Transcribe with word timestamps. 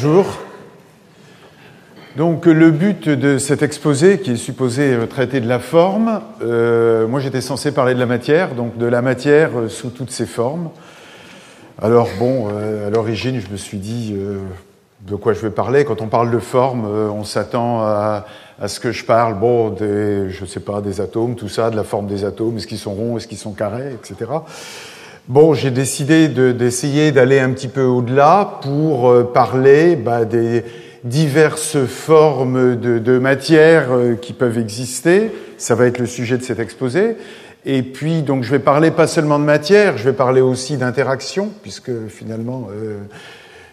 Bonjour. 0.00 0.26
Donc 2.16 2.46
le 2.46 2.70
but 2.70 3.08
de 3.08 3.36
cet 3.38 3.62
exposé, 3.62 4.20
qui 4.20 4.30
est 4.30 4.36
supposé 4.36 4.96
traiter 5.10 5.40
de 5.40 5.48
la 5.48 5.58
forme, 5.58 6.20
euh, 6.40 7.08
moi 7.08 7.18
j'étais 7.18 7.40
censé 7.40 7.72
parler 7.72 7.94
de 7.94 7.98
la 7.98 8.06
matière, 8.06 8.54
donc 8.54 8.78
de 8.78 8.86
la 8.86 9.02
matière 9.02 9.58
euh, 9.58 9.68
sous 9.68 9.90
toutes 9.90 10.12
ses 10.12 10.26
formes. 10.26 10.70
Alors 11.82 12.08
bon, 12.16 12.46
euh, 12.48 12.86
à 12.86 12.90
l'origine, 12.90 13.40
je 13.40 13.50
me 13.50 13.56
suis 13.56 13.78
dit 13.78 14.16
de 15.00 15.16
quoi 15.16 15.32
je 15.32 15.40
vais 15.40 15.50
parler. 15.50 15.84
Quand 15.84 16.00
on 16.00 16.06
parle 16.06 16.30
de 16.30 16.38
forme, 16.38 16.86
on 16.86 17.24
s'attend 17.24 17.80
à, 17.80 18.24
ce 18.68 18.78
que 18.78 18.92
je 18.92 19.04
parle, 19.04 19.34
bon, 19.34 19.70
des, 19.70 20.30
je 20.30 20.44
sais 20.44 20.60
pas, 20.60 20.80
des 20.80 21.00
atomes, 21.00 21.34
tout 21.34 21.48
ça, 21.48 21.70
de 21.70 21.76
la 21.76 21.82
forme 21.82 22.06
des 22.06 22.24
atomes, 22.24 22.58
est-ce 22.58 22.68
qu'ils 22.68 22.78
sont 22.78 22.94
ronds, 22.94 23.16
est-ce 23.16 23.26
qu'ils 23.26 23.36
sont 23.36 23.52
carrés, 23.52 23.94
etc. 23.94 24.30
Bon, 25.28 25.52
j'ai 25.52 25.70
décidé 25.70 26.28
d'essayer 26.28 27.12
d'aller 27.12 27.38
un 27.38 27.50
petit 27.50 27.68
peu 27.68 27.82
au-delà 27.82 28.60
pour 28.62 29.30
parler 29.34 29.94
bah, 29.94 30.24
des 30.24 30.64
diverses 31.04 31.84
formes 31.84 32.76
de, 32.76 32.98
de 32.98 33.18
matière 33.18 33.88
euh, 33.92 34.14
qui 34.14 34.32
peuvent 34.32 34.56
exister. 34.56 35.30
Ça 35.58 35.74
va 35.74 35.84
être 35.84 35.98
le 35.98 36.06
sujet 36.06 36.38
de 36.38 36.42
cet 36.42 36.60
exposé. 36.60 37.16
Et 37.66 37.82
puis, 37.82 38.22
donc, 38.22 38.42
je 38.42 38.50
vais 38.50 38.58
parler 38.58 38.90
pas 38.90 39.06
seulement 39.06 39.38
de 39.38 39.44
matière, 39.44 39.98
je 39.98 40.04
vais 40.04 40.14
parler 40.14 40.40
aussi 40.40 40.78
d'interaction, 40.78 41.50
puisque 41.60 42.08
finalement, 42.08 42.68
euh, 42.72 42.96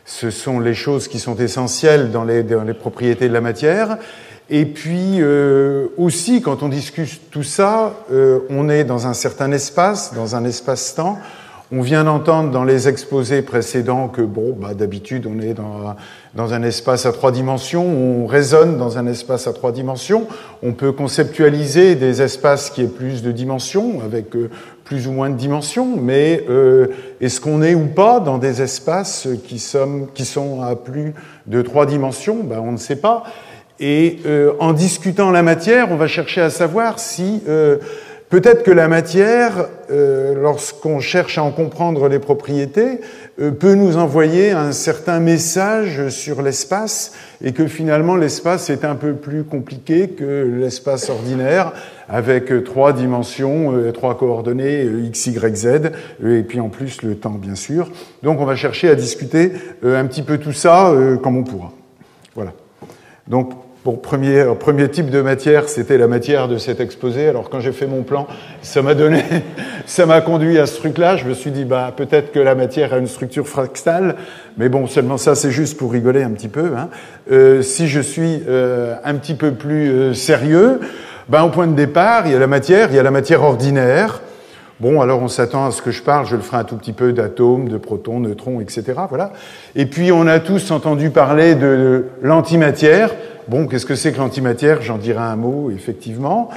ce 0.03 0.31
sont 0.31 0.59
les 0.59 0.73
choses 0.73 1.07
qui 1.07 1.19
sont 1.19 1.38
essentielles 1.38 2.11
dans 2.11 2.25
les, 2.25 2.44
dans 2.44 2.63
les 2.63 2.73
propriétés 2.73 3.29
de 3.29 3.33
la 3.33 3.39
matière. 3.39 3.97
Et 4.49 4.66
puis 4.66 5.22
euh, 5.22 5.88
aussi, 5.97 6.41
quand 6.41 6.63
on 6.63 6.69
discute 6.69 7.31
tout 7.31 7.44
ça, 7.44 7.94
euh, 8.11 8.39
on 8.49 8.69
est 8.69 8.83
dans 8.83 9.07
un 9.07 9.13
certain 9.13 9.51
espace, 9.51 10.13
dans 10.13 10.35
un 10.35 10.44
espace-temps. 10.44 11.17
On 11.71 11.81
vient 11.81 12.03
d'entendre 12.03 12.52
dans 12.52 12.63
les 12.63 12.88
exposés 12.88 13.41
précédents 13.41 14.08
que, 14.08 14.21
bon, 14.21 14.55
bah, 14.55 14.75
d'habitude, 14.75 15.25
on 15.25 15.39
est 15.41 15.55
dans, 15.55 15.95
dans 16.35 16.53
un 16.53 16.61
espace 16.61 17.07
à 17.07 17.11
trois 17.11 17.31
dimensions, 17.31 17.83
on 17.83 18.27
résonne 18.27 18.77
dans 18.77 18.99
un 18.99 19.07
espace 19.07 19.47
à 19.47 19.53
trois 19.53 19.72
dimensions. 19.72 20.27
On 20.61 20.73
peut 20.73 20.91
conceptualiser 20.91 21.95
des 21.95 22.22
espaces 22.22 22.69
qui 22.69 22.83
aient 22.83 22.88
plus 22.88 23.23
de 23.23 23.31
dimensions, 23.31 24.02
avec 24.05 24.35
euh, 24.35 24.52
plus 24.83 25.07
ou 25.07 25.11
moins 25.11 25.31
de 25.31 25.38
dimensions, 25.38 25.97
mais 25.99 26.44
euh, 26.52 26.89
est-ce 27.19 27.41
qu'on 27.41 27.63
est 27.63 27.73
ou 27.73 27.88
pas 27.88 28.19
dans 28.19 28.38
des 28.38 28.61
espaces 28.61 29.27
qui, 29.47 29.57
sont, 29.57 30.07
qui 30.13 30.25
sont 30.25 30.61
à 30.61 30.75
plus 30.75 31.16
de 31.47 31.63
trois 31.63 31.88
dimensions? 31.88 32.44
Ben, 32.44 32.59
On 32.59 32.73
ne 32.73 32.77
sait 32.77 32.97
pas. 32.97 33.23
Et 33.79 34.19
euh, 34.27 34.53
en 34.59 34.72
discutant 34.72 35.31
la 35.31 35.41
matière, 35.41 35.88
on 35.91 35.95
va 35.95 36.05
chercher 36.05 36.41
à 36.41 36.52
savoir 36.52 37.00
si 37.00 37.41
Peut-être 38.36 38.64
que 38.64 38.72
la 38.72 38.89
matière, 38.89 39.69
euh, 39.89 40.36
lorsqu'on 40.36 41.00
cherche 41.00 41.38
à 41.38 41.44
en 41.44 41.52
comprendre 41.52 42.09
les 42.09 42.19
propriétés, 42.19 43.00
euh, 43.39 43.52
peut 43.52 43.75
nous 43.75 43.95
envoyer 43.95 44.52
un 44.52 44.73
certain 44.73 45.22
message 45.22 46.09
sur 46.09 46.41
l'espace 46.41 47.13
et 47.41 47.53
que 47.53 47.66
finalement 47.66 48.17
l'espace 48.17 48.69
est 48.69 48.83
un 48.83 48.95
peu 48.95 49.13
plus 49.13 49.45
compliqué 49.45 50.09
que 50.09 50.53
l'espace 50.59 51.09
ordinaire 51.09 51.72
avec 52.09 52.66
trois 52.66 52.91
dimensions, 52.91 53.72
euh, 53.72 53.94
trois 53.94 54.17
coordonnées 54.17 54.83
x, 54.83 55.28
y, 55.28 55.56
z 55.56 55.91
et 56.22 56.44
puis 56.44 56.59
en 56.59 56.67
plus 56.67 57.03
le 57.03 57.16
temps 57.16 57.39
bien 57.41 57.56
sûr. 57.56 57.89
Donc 58.22 58.41
on 58.41 58.45
va 58.45 58.58
chercher 58.58 58.89
à 58.89 58.95
discuter 58.95 59.53
un 59.81 60.06
petit 60.08 60.23
peu 60.23 60.39
tout 60.39 60.52
ça 60.52 60.94
comme 61.23 61.38
on 61.38 61.45
pourra. 61.45 61.72
Voilà. 62.35 62.51
Donc 63.29 63.53
Bon, 63.85 63.97
premier, 63.97 64.44
premier 64.59 64.90
type 64.90 65.12
de 65.12 65.22
matière, 65.22 65.69
c'était 65.69 66.00
la 66.00 66.07
matière 66.07 66.47
de 66.47 66.57
cet 66.57 66.79
exposé. 66.79 67.28
Alors 67.28 67.51
quand 67.51 67.59
j'ai 67.59 67.72
fait 67.72 67.85
mon 67.85 68.01
plan, 68.01 68.25
ça 68.63 68.81
m'a 68.81 68.96
donné, 68.96 69.22
ça 69.85 70.07
m'a 70.07 70.22
conduit 70.22 70.57
à 70.57 70.66
ce 70.66 70.78
truc-là. 70.78 71.18
Je 71.18 71.25
me 71.25 71.35
suis 71.35 71.51
dit, 71.51 71.66
bah 71.66 71.94
peut-être 71.95 72.31
que 72.31 72.40
la 72.40 72.56
matière 72.56 72.95
a 72.95 72.97
une 72.97 73.06
structure 73.06 73.47
fractale, 73.47 74.16
mais 74.57 74.69
bon, 74.69 74.88
seulement 74.88 75.18
ça, 75.18 75.35
c'est 75.35 75.51
juste 75.51 75.78
pour 75.78 75.91
rigoler 75.91 76.24
un 76.24 76.31
petit 76.31 76.47
peu. 76.47 76.72
Hein. 76.75 76.90
Euh, 77.31 77.62
si 77.62 77.88
je 77.88 78.01
suis 78.01 78.41
euh, 78.47 78.95
un 79.03 79.13
petit 79.13 79.35
peu 79.35 79.51
plus 79.51 79.91
euh, 79.91 80.13
sérieux, 80.16 80.79
ben 81.29 81.44
au 81.44 81.50
point 81.50 81.68
de 81.68 81.75
départ, 81.75 82.25
il 82.25 82.31
y 82.31 82.35
a 82.35 82.40
la 82.40 82.47
matière, 82.47 82.88
il 82.90 82.95
y 82.95 83.00
a 83.00 83.03
la 83.03 83.12
matière 83.12 83.44
ordinaire. 83.44 84.22
Bon, 84.79 85.00
alors 85.00 85.22
on 85.22 85.28
s'attend 85.28 85.68
à 85.68 85.72
ce 85.72 85.84
que 85.84 85.91
je 85.91 86.01
parle, 86.01 86.25
je 86.25 86.35
le 86.35 86.41
ferai 86.41 86.57
un 86.57 86.63
tout 86.63 86.75
petit 86.75 86.91
peu 86.91 87.13
d'atomes, 87.13 87.69
de 87.69 87.78
protons, 87.78 88.19
neutrons, 88.19 88.62
etc. 88.62 88.84
Voilà. 89.09 89.31
Et 89.75 89.85
puis 89.85 90.12
on 90.12 90.25
a 90.25 90.40
tous 90.40 90.72
entendu 90.72 91.12
parler 91.12 91.53
de 91.53 92.06
l'antimatière. 92.24 93.12
Bon, 93.47 93.67
qu'est-ce 93.67 93.85
que 93.85 93.95
c'est 93.95 94.11
que 94.11 94.17
l'antimatière? 94.17 94.81
J'en 94.81 94.97
dirai 94.97 95.22
un 95.22 95.35
mot, 95.35 95.69
effectivement. 95.72 96.50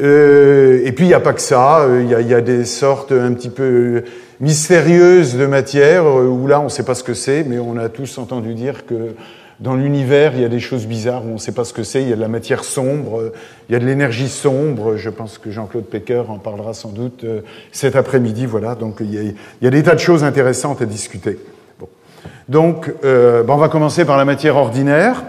Euh, 0.00 0.82
et 0.84 0.92
puis 0.92 1.04
il 1.04 1.08
n'y 1.08 1.14
a 1.14 1.20
pas 1.20 1.32
que 1.32 1.40
ça, 1.40 1.82
euh, 1.82 2.02
il 2.02 2.08
y, 2.08 2.30
y, 2.30 2.34
a, 2.34 2.40
des 2.40 2.64
sortes 2.64 3.12
un 3.12 3.32
petit 3.32 3.50
peu 3.50 4.02
mystérieuses 4.40 5.36
de 5.36 5.46
matière, 5.46 6.04
euh, 6.04 6.26
où 6.26 6.48
là 6.48 6.60
on 6.60 6.64
ne 6.64 6.68
sait 6.68 6.82
pas 6.82 6.94
ce 6.94 7.04
que 7.04 7.14
c'est, 7.14 7.44
mais 7.44 7.58
on 7.58 7.76
a 7.76 7.88
tous 7.88 8.18
entendu 8.18 8.54
dire 8.54 8.86
que 8.86 9.14
dans 9.60 9.76
l'univers 9.76 10.32
il 10.34 10.42
y 10.42 10.44
a 10.44 10.48
des 10.48 10.58
choses 10.58 10.86
bizarres 10.86 11.24
où 11.24 11.30
on 11.30 11.34
ne 11.34 11.38
sait 11.38 11.52
pas 11.52 11.64
ce 11.64 11.72
que 11.72 11.84
c'est, 11.84 12.02
il 12.02 12.08
y 12.08 12.12
a 12.12 12.16
de 12.16 12.20
la 12.20 12.26
matière 12.26 12.64
sombre, 12.64 13.32
il 13.68 13.72
y 13.72 13.76
a 13.76 13.78
de 13.78 13.86
l'énergie 13.86 14.28
sombre, 14.28 14.96
je 14.96 15.10
pense 15.10 15.38
que 15.38 15.52
Jean-Claude 15.52 15.84
Pecker 15.84 16.24
en 16.28 16.38
parlera 16.38 16.74
sans 16.74 16.90
doute 16.90 17.24
cet 17.70 17.94
après-midi, 17.94 18.46
voilà, 18.46 18.74
donc 18.74 18.96
il 18.98 19.14
y, 19.14 19.36
y, 19.62 19.66
a, 19.68 19.70
des 19.70 19.82
tas 19.84 19.94
de 19.94 20.00
choses 20.00 20.24
intéressantes 20.24 20.82
à 20.82 20.86
discuter. 20.86 21.38
Bon. 21.78 21.86
Donc 22.48 22.92
euh, 23.04 23.44
on 23.46 23.56
va 23.56 23.68
commencer 23.68 24.04
par 24.04 24.16
la 24.16 24.24
matière 24.24 24.56
ordinaire. 24.56 25.22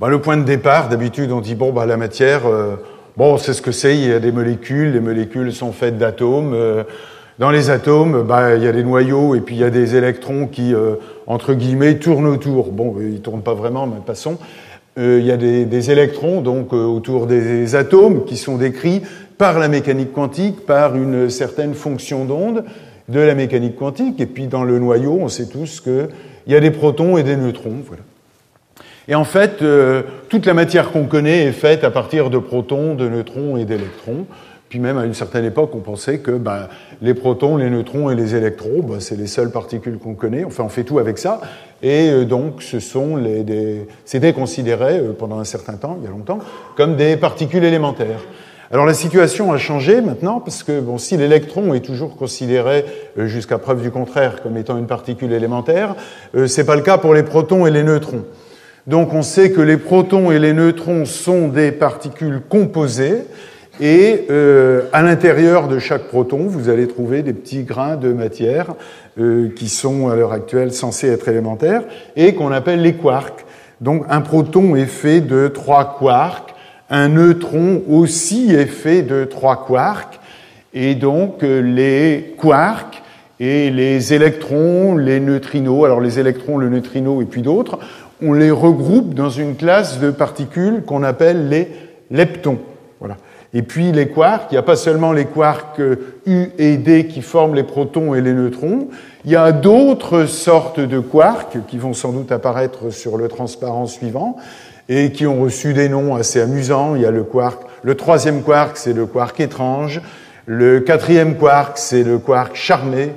Bah, 0.00 0.08
le 0.08 0.20
point 0.20 0.36
de 0.36 0.44
départ, 0.44 0.88
d'habitude, 0.88 1.32
on 1.32 1.40
dit 1.40 1.56
bon, 1.56 1.72
bah, 1.72 1.84
la 1.84 1.96
matière, 1.96 2.46
euh, 2.46 2.76
bon, 3.16 3.36
c'est 3.36 3.52
ce 3.52 3.60
que 3.60 3.72
c'est. 3.72 3.96
Il 3.96 4.08
y 4.08 4.12
a 4.12 4.20
des 4.20 4.30
molécules. 4.30 4.92
Les 4.92 5.00
molécules 5.00 5.52
sont 5.52 5.72
faites 5.72 5.98
d'atomes. 5.98 6.52
Euh, 6.54 6.84
dans 7.40 7.50
les 7.50 7.70
atomes, 7.70 8.22
bah, 8.22 8.54
il 8.54 8.62
y 8.62 8.68
a 8.68 8.72
des 8.72 8.84
noyaux 8.84 9.34
et 9.34 9.40
puis 9.40 9.56
il 9.56 9.60
y 9.60 9.64
a 9.64 9.70
des 9.70 9.96
électrons 9.96 10.46
qui, 10.46 10.72
euh, 10.72 10.94
entre 11.26 11.52
guillemets, 11.52 11.96
tournent 11.98 12.28
autour. 12.28 12.70
Bon, 12.70 12.94
ils 13.00 13.20
tournent 13.20 13.42
pas 13.42 13.54
vraiment, 13.54 13.88
mais 13.88 13.96
passons. 14.06 14.38
il 14.96 15.24
y 15.24 15.32
a 15.32 15.36
des, 15.36 15.64
des 15.64 15.90
électrons 15.90 16.42
donc 16.42 16.72
autour 16.72 17.26
des 17.26 17.74
atomes 17.74 18.24
qui 18.24 18.36
sont 18.36 18.56
décrits 18.56 19.02
par 19.36 19.58
la 19.58 19.66
mécanique 19.66 20.12
quantique, 20.12 20.64
par 20.64 20.94
une 20.94 21.28
certaine 21.28 21.74
fonction 21.74 22.24
d'onde 22.24 22.64
de 23.08 23.20
la 23.20 23.34
mécanique 23.34 23.76
quantique. 23.76 24.20
Et 24.20 24.26
puis 24.26 24.46
dans 24.46 24.62
le 24.62 24.78
noyau, 24.78 25.18
on 25.20 25.28
sait 25.28 25.46
tous 25.46 25.80
qu'il 25.80 26.08
y 26.46 26.54
a 26.54 26.60
des 26.60 26.70
protons 26.70 27.16
et 27.16 27.24
des 27.24 27.36
neutrons. 27.36 27.82
Voilà. 27.86 28.02
Et 29.08 29.14
en 29.14 29.24
fait, 29.24 29.62
euh, 29.62 30.02
toute 30.28 30.44
la 30.44 30.52
matière 30.52 30.92
qu'on 30.92 31.06
connaît 31.06 31.44
est 31.44 31.52
faite 31.52 31.82
à 31.82 31.90
partir 31.90 32.28
de 32.28 32.38
protons, 32.38 32.94
de 32.94 33.08
neutrons 33.08 33.56
et 33.56 33.64
d'électrons. 33.64 34.26
Puis 34.68 34.80
même 34.80 34.98
à 34.98 35.06
une 35.06 35.14
certaine 35.14 35.46
époque, 35.46 35.70
on 35.74 35.80
pensait 35.80 36.18
que 36.18 36.32
ben, 36.32 36.68
les 37.00 37.14
protons, 37.14 37.56
les 37.56 37.70
neutrons 37.70 38.10
et 38.10 38.14
les 38.14 38.34
électrons, 38.34 38.82
ben, 38.82 39.00
c'est 39.00 39.16
les 39.16 39.26
seules 39.26 39.50
particules 39.50 39.98
qu'on 39.98 40.14
connaît. 40.14 40.44
Enfin, 40.44 40.64
on 40.64 40.68
fait 40.68 40.84
tout 40.84 40.98
avec 40.98 41.16
ça. 41.16 41.40
Et 41.82 42.10
euh, 42.10 42.24
donc, 42.26 42.62
ce 42.62 42.80
sont 42.80 43.16
les, 43.16 43.44
des, 43.44 43.88
c'était 44.04 44.34
considéré 44.34 44.98
euh, 44.98 45.12
pendant 45.18 45.38
un 45.38 45.44
certain 45.44 45.74
temps, 45.74 45.96
il 46.00 46.04
y 46.04 46.06
a 46.06 46.10
longtemps, 46.10 46.40
comme 46.76 46.96
des 46.96 47.16
particules 47.16 47.64
élémentaires. 47.64 48.20
Alors 48.70 48.84
la 48.84 48.92
situation 48.92 49.50
a 49.50 49.56
changé 49.56 50.02
maintenant 50.02 50.40
parce 50.40 50.62
que 50.62 50.80
bon, 50.80 50.98
si 50.98 51.16
l'électron 51.16 51.72
est 51.72 51.80
toujours 51.80 52.16
considéré 52.16 52.84
jusqu'à 53.16 53.56
preuve 53.56 53.80
du 53.80 53.90
contraire 53.90 54.42
comme 54.42 54.58
étant 54.58 54.76
une 54.76 54.86
particule 54.86 55.32
élémentaire, 55.32 55.94
euh, 56.34 56.46
c'est 56.46 56.66
pas 56.66 56.76
le 56.76 56.82
cas 56.82 56.98
pour 56.98 57.14
les 57.14 57.22
protons 57.22 57.66
et 57.66 57.70
les 57.70 57.82
neutrons. 57.82 58.24
Donc 58.88 59.12
on 59.12 59.20
sait 59.20 59.50
que 59.50 59.60
les 59.60 59.76
protons 59.76 60.30
et 60.30 60.38
les 60.38 60.54
neutrons 60.54 61.04
sont 61.04 61.48
des 61.48 61.72
particules 61.72 62.40
composées 62.48 63.18
et 63.82 64.24
euh, 64.30 64.84
à 64.94 65.02
l'intérieur 65.02 65.68
de 65.68 65.78
chaque 65.78 66.04
proton, 66.04 66.46
vous 66.46 66.70
allez 66.70 66.88
trouver 66.88 67.22
des 67.22 67.34
petits 67.34 67.64
grains 67.64 67.96
de 67.96 68.14
matière 68.14 68.74
euh, 69.20 69.50
qui 69.54 69.68
sont 69.68 70.08
à 70.08 70.16
l'heure 70.16 70.32
actuelle 70.32 70.72
censés 70.72 71.08
être 71.08 71.28
élémentaires 71.28 71.82
et 72.16 72.34
qu'on 72.34 72.50
appelle 72.50 72.80
les 72.80 72.94
quarks. 72.94 73.44
Donc 73.82 74.06
un 74.08 74.22
proton 74.22 74.74
est 74.74 74.86
fait 74.86 75.20
de 75.20 75.48
trois 75.48 75.98
quarks, 75.98 76.54
un 76.88 77.08
neutron 77.08 77.82
aussi 77.90 78.54
est 78.54 78.64
fait 78.64 79.02
de 79.02 79.26
trois 79.26 79.66
quarks 79.66 80.18
et 80.72 80.94
donc 80.94 81.42
euh, 81.42 81.60
les 81.60 82.34
quarks 82.40 83.02
et 83.38 83.70
les 83.70 84.14
électrons, 84.14 84.96
les 84.96 85.20
neutrinos, 85.20 85.84
alors 85.84 86.00
les 86.00 86.18
électrons, 86.18 86.56
le 86.56 86.70
neutrino 86.70 87.22
et 87.22 87.26
puis 87.26 87.42
d'autres, 87.42 87.78
on 88.22 88.32
les 88.32 88.50
regroupe 88.50 89.14
dans 89.14 89.30
une 89.30 89.56
classe 89.56 90.00
de 90.00 90.10
particules 90.10 90.82
qu'on 90.84 91.02
appelle 91.02 91.48
les 91.48 91.68
leptons. 92.10 92.58
Voilà. 93.00 93.16
Et 93.54 93.62
puis 93.62 93.92
les 93.92 94.08
quarks, 94.08 94.48
il 94.50 94.54
n'y 94.54 94.58
a 94.58 94.62
pas 94.62 94.76
seulement 94.76 95.12
les 95.12 95.24
quarks 95.24 95.80
U 96.26 96.48
et 96.58 96.76
D 96.76 97.06
qui 97.06 97.22
forment 97.22 97.54
les 97.54 97.62
protons 97.62 98.14
et 98.14 98.20
les 98.20 98.34
neutrons, 98.34 98.88
il 99.24 99.30
y 99.30 99.36
a 99.36 99.52
d'autres 99.52 100.26
sortes 100.26 100.80
de 100.80 101.00
quarks 101.00 101.58
qui 101.66 101.78
vont 101.78 101.94
sans 101.94 102.12
doute 102.12 102.30
apparaître 102.30 102.90
sur 102.90 103.16
le 103.16 103.28
transparent 103.28 103.86
suivant 103.86 104.36
et 104.88 105.12
qui 105.12 105.26
ont 105.26 105.40
reçu 105.40 105.72
des 105.72 105.88
noms 105.88 106.14
assez 106.14 106.40
amusants. 106.40 106.94
Il 106.94 107.02
y 107.02 107.06
a 107.06 107.10
le 107.10 107.24
quark, 107.24 107.62
le 107.82 107.94
troisième 107.94 108.42
quark, 108.42 108.76
c'est 108.76 108.92
le 108.92 109.06
quark 109.06 109.40
étrange, 109.40 110.02
le 110.46 110.80
quatrième 110.80 111.36
quark, 111.36 111.78
c'est 111.78 112.04
le 112.04 112.18
quark 112.18 112.54
charmé, 112.54 113.12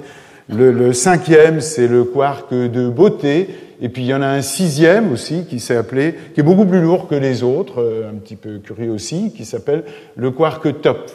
le, 0.50 0.72
le 0.72 0.94
cinquième, 0.94 1.60
c'est 1.62 1.88
le 1.88 2.04
quark 2.04 2.54
de 2.54 2.90
beauté, 2.90 3.50
et 3.82 3.90
puis 3.90 4.04
il 4.04 4.08
y 4.08 4.14
en 4.14 4.22
a 4.22 4.28
un 4.28 4.42
sixième 4.42 5.12
aussi 5.12 5.46
qui 5.50 5.60
s'est 5.60 5.76
appelé, 5.76 6.16
qui 6.34 6.40
est 6.40 6.44
beaucoup 6.44 6.66
plus 6.66 6.82
lourd 6.82 7.08
que 7.08 7.16
les 7.16 7.42
autres, 7.42 7.82
euh, 7.82 8.10
un 8.10 8.16
petit 8.16 8.36
peu 8.36 8.60
curieux 8.60 8.92
aussi, 8.92 9.34
qui 9.36 9.44
s'appelle 9.44 9.84
le 10.16 10.30
quark 10.30 10.82
top. 10.82 11.12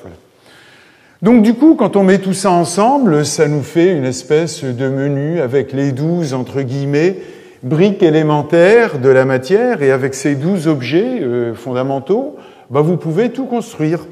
Donc 1.22 1.42
du 1.42 1.54
coup, 1.54 1.76
quand 1.76 1.96
on 1.96 2.02
met 2.02 2.18
tout 2.18 2.34
ça 2.34 2.50
ensemble, 2.50 3.24
ça 3.24 3.48
nous 3.48 3.62
fait 3.62 3.96
une 3.96 4.04
espèce 4.04 4.64
de 4.64 4.88
menu 4.88 5.40
avec 5.40 5.72
les 5.72 5.92
douze 5.92 6.34
entre 6.34 6.60
guillemets 6.62 7.16
briques 7.62 8.02
élémentaires 8.02 8.98
de 8.98 9.08
la 9.08 9.24
matière, 9.24 9.82
et 9.82 9.90
avec 9.90 10.14
ces 10.14 10.34
douze 10.34 10.68
objets 10.68 11.20
euh, 11.22 11.54
fondamentaux, 11.54 12.36
bah, 12.70 12.80
vous 12.80 12.96
pouvez 12.96 13.30
tout 13.30 13.46
construire. 13.46 14.06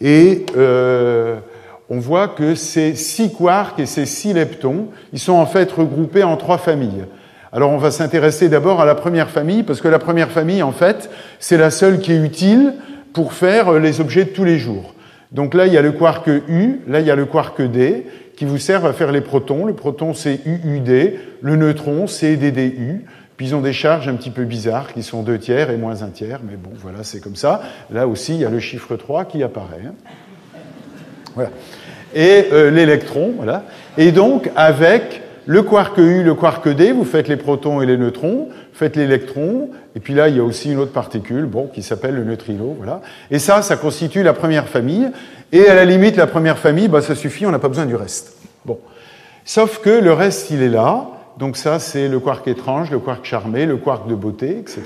Et 0.00 0.44
euh, 0.56 1.36
on 1.88 1.98
voit 1.98 2.28
que 2.28 2.54
ces 2.54 2.94
six 2.94 3.32
quarks 3.32 3.80
et 3.80 3.86
ces 3.86 4.06
six 4.06 4.32
leptons, 4.32 4.88
ils 5.12 5.18
sont 5.18 5.32
en 5.32 5.46
fait 5.46 5.70
regroupés 5.72 6.24
en 6.24 6.36
trois 6.36 6.58
familles. 6.58 7.04
Alors 7.56 7.70
on 7.70 7.78
va 7.78 7.90
s'intéresser 7.90 8.50
d'abord 8.50 8.82
à 8.82 8.84
la 8.84 8.94
première 8.94 9.30
famille, 9.30 9.62
parce 9.62 9.80
que 9.80 9.88
la 9.88 9.98
première 9.98 10.30
famille, 10.30 10.62
en 10.62 10.72
fait, 10.72 11.08
c'est 11.38 11.56
la 11.56 11.70
seule 11.70 12.00
qui 12.00 12.12
est 12.12 12.22
utile 12.22 12.74
pour 13.14 13.32
faire 13.32 13.72
les 13.78 14.02
objets 14.02 14.26
de 14.26 14.28
tous 14.28 14.44
les 14.44 14.58
jours. 14.58 14.92
Donc 15.32 15.54
là, 15.54 15.66
il 15.66 15.72
y 15.72 15.78
a 15.78 15.82
le 15.82 15.92
quark 15.92 16.26
U, 16.26 16.80
là, 16.86 17.00
il 17.00 17.06
y 17.06 17.10
a 17.10 17.16
le 17.16 17.24
quark 17.24 17.62
D, 17.62 18.06
qui 18.36 18.44
vous 18.44 18.58
servent 18.58 18.84
à 18.84 18.92
faire 18.92 19.10
les 19.10 19.22
protons. 19.22 19.64
Le 19.64 19.72
proton, 19.72 20.12
c'est 20.12 20.40
UUD, 20.44 21.14
le 21.40 21.56
neutron, 21.56 22.06
c'est 22.06 22.36
DDU. 22.36 23.06
Puis 23.38 23.46
ils 23.46 23.54
ont 23.54 23.62
des 23.62 23.72
charges 23.72 24.06
un 24.06 24.16
petit 24.16 24.30
peu 24.30 24.44
bizarres 24.44 24.92
qui 24.92 25.02
sont 25.02 25.22
deux 25.22 25.38
tiers 25.38 25.70
et 25.70 25.78
moins 25.78 26.02
un 26.02 26.08
tiers, 26.08 26.40
mais 26.46 26.56
bon, 26.56 26.72
voilà, 26.74 27.04
c'est 27.04 27.20
comme 27.20 27.36
ça. 27.36 27.62
Là 27.90 28.06
aussi, 28.06 28.34
il 28.34 28.40
y 28.42 28.44
a 28.44 28.50
le 28.50 28.60
chiffre 28.60 28.96
3 28.96 29.24
qui 29.24 29.42
apparaît. 29.42 29.80
Hein. 29.86 29.94
Voilà. 31.34 31.50
Et 32.14 32.48
euh, 32.52 32.70
l'électron, 32.70 33.32
voilà. 33.34 33.64
Et 33.96 34.12
donc, 34.12 34.50
avec 34.56 35.22
le 35.46 35.62
quark 35.62 35.96
U, 35.98 36.24
le 36.24 36.34
quark 36.34 36.68
D, 36.68 36.92
vous 36.92 37.04
faites 37.04 37.28
les 37.28 37.36
protons 37.36 37.80
et 37.80 37.86
les 37.86 37.96
neutrons, 37.96 38.48
faites 38.72 38.96
l'électron, 38.96 39.70
et 39.94 40.00
puis 40.00 40.12
là, 40.12 40.28
il 40.28 40.36
y 40.36 40.40
a 40.40 40.44
aussi 40.44 40.72
une 40.72 40.78
autre 40.78 40.92
particule, 40.92 41.44
bon, 41.46 41.68
qui 41.72 41.82
s'appelle 41.82 42.16
le 42.16 42.24
neutrino, 42.24 42.74
voilà. 42.76 43.00
Et 43.30 43.38
ça, 43.38 43.62
ça 43.62 43.76
constitue 43.76 44.22
la 44.22 44.32
première 44.32 44.68
famille. 44.68 45.08
Et 45.52 45.68
à 45.68 45.74
la 45.74 45.84
limite, 45.84 46.16
la 46.16 46.26
première 46.26 46.58
famille, 46.58 46.88
bah, 46.88 47.00
ça 47.00 47.14
suffit, 47.14 47.46
on 47.46 47.50
n'a 47.50 47.58
pas 47.58 47.68
besoin 47.68 47.86
du 47.86 47.94
reste. 47.94 48.36
Bon. 48.64 48.78
Sauf 49.44 49.78
que 49.78 49.90
le 49.90 50.12
reste, 50.12 50.50
il 50.50 50.62
est 50.62 50.68
là. 50.68 51.06
Donc 51.38 51.56
ça, 51.56 51.78
c'est 51.78 52.08
le 52.08 52.18
quark 52.18 52.48
étrange, 52.48 52.90
le 52.90 52.98
quark 52.98 53.24
charmé, 53.24 53.66
le 53.66 53.76
quark 53.76 54.08
de 54.08 54.14
beauté, 54.14 54.58
etc. 54.58 54.82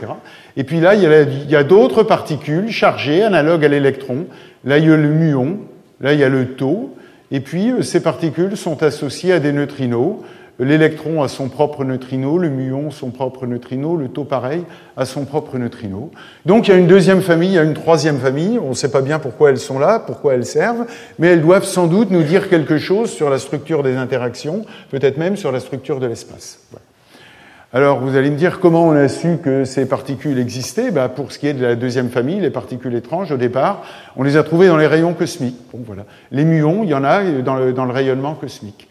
Et 0.56 0.64
puis 0.64 0.80
là, 0.80 0.94
il 0.94 1.50
y 1.50 1.56
a, 1.56 1.64
d'autres 1.64 2.02
particules 2.02 2.70
chargées, 2.70 3.22
analogues 3.22 3.64
à 3.64 3.68
l'électron. 3.68 4.26
Là, 4.64 4.78
il 4.78 4.88
y 4.88 4.92
a 4.92 4.96
le 4.96 5.08
muon, 5.08 5.58
là, 6.00 6.12
il 6.12 6.20
y 6.20 6.24
a 6.24 6.28
le 6.28 6.48
taux. 6.54 6.94
Et 7.30 7.40
puis, 7.40 7.70
euh, 7.70 7.82
ces 7.82 8.00
particules 8.00 8.56
sont 8.56 8.82
associées 8.82 9.32
à 9.32 9.38
des 9.38 9.52
neutrinos. 9.52 10.16
L'électron 10.60 11.22
a 11.22 11.28
son 11.28 11.48
propre 11.48 11.84
neutrino, 11.84 12.36
le 12.36 12.50
muon 12.50 12.90
son 12.90 13.10
propre 13.10 13.46
neutrino, 13.46 13.96
le 13.96 14.08
taux 14.08 14.24
pareil 14.24 14.62
a 14.94 15.06
son 15.06 15.24
propre 15.24 15.56
neutrino. 15.56 16.10
Donc 16.44 16.68
il 16.68 16.72
y 16.72 16.74
a 16.74 16.76
une 16.76 16.86
deuxième 16.86 17.22
famille, 17.22 17.48
il 17.48 17.54
y 17.54 17.58
a 17.58 17.62
une 17.62 17.72
troisième 17.72 18.18
famille, 18.18 18.58
on 18.58 18.70
ne 18.70 18.74
sait 18.74 18.90
pas 18.90 19.00
bien 19.00 19.18
pourquoi 19.18 19.48
elles 19.48 19.58
sont 19.58 19.78
là, 19.78 19.98
pourquoi 19.98 20.34
elles 20.34 20.44
servent, 20.44 20.84
mais 21.18 21.28
elles 21.28 21.40
doivent 21.40 21.64
sans 21.64 21.86
doute 21.86 22.10
nous 22.10 22.22
dire 22.22 22.50
quelque 22.50 22.76
chose 22.76 23.10
sur 23.10 23.30
la 23.30 23.38
structure 23.38 23.82
des 23.82 23.96
interactions, 23.96 24.66
peut-être 24.90 25.16
même 25.16 25.36
sur 25.36 25.50
la 25.50 25.60
structure 25.60 25.98
de 25.98 26.06
l'espace. 26.06 26.60
Alors 27.72 28.00
vous 28.00 28.14
allez 28.16 28.30
me 28.30 28.36
dire 28.36 28.60
comment 28.60 28.86
on 28.86 28.92
a 28.92 29.08
su 29.08 29.38
que 29.42 29.64
ces 29.64 29.88
particules 29.88 30.38
existaient? 30.38 30.90
Bah, 30.90 31.08
Pour 31.08 31.32
ce 31.32 31.38
qui 31.38 31.46
est 31.46 31.54
de 31.54 31.62
la 31.62 31.74
deuxième 31.74 32.10
famille, 32.10 32.40
les 32.40 32.50
particules 32.50 32.94
étranges, 32.94 33.32
au 33.32 33.38
départ, 33.38 33.82
on 34.16 34.24
les 34.24 34.36
a 34.36 34.42
trouvées 34.42 34.68
dans 34.68 34.76
les 34.76 34.88
rayons 34.88 35.14
cosmiques. 35.14 35.56
Bon, 35.72 35.80
voilà. 35.86 36.04
Les 36.32 36.44
muons, 36.44 36.82
il 36.82 36.90
y 36.90 36.94
en 36.94 37.04
a 37.04 37.22
dans 37.22 37.56
le, 37.56 37.72
dans 37.72 37.86
le 37.86 37.92
rayonnement 37.92 38.34
cosmique. 38.34 38.89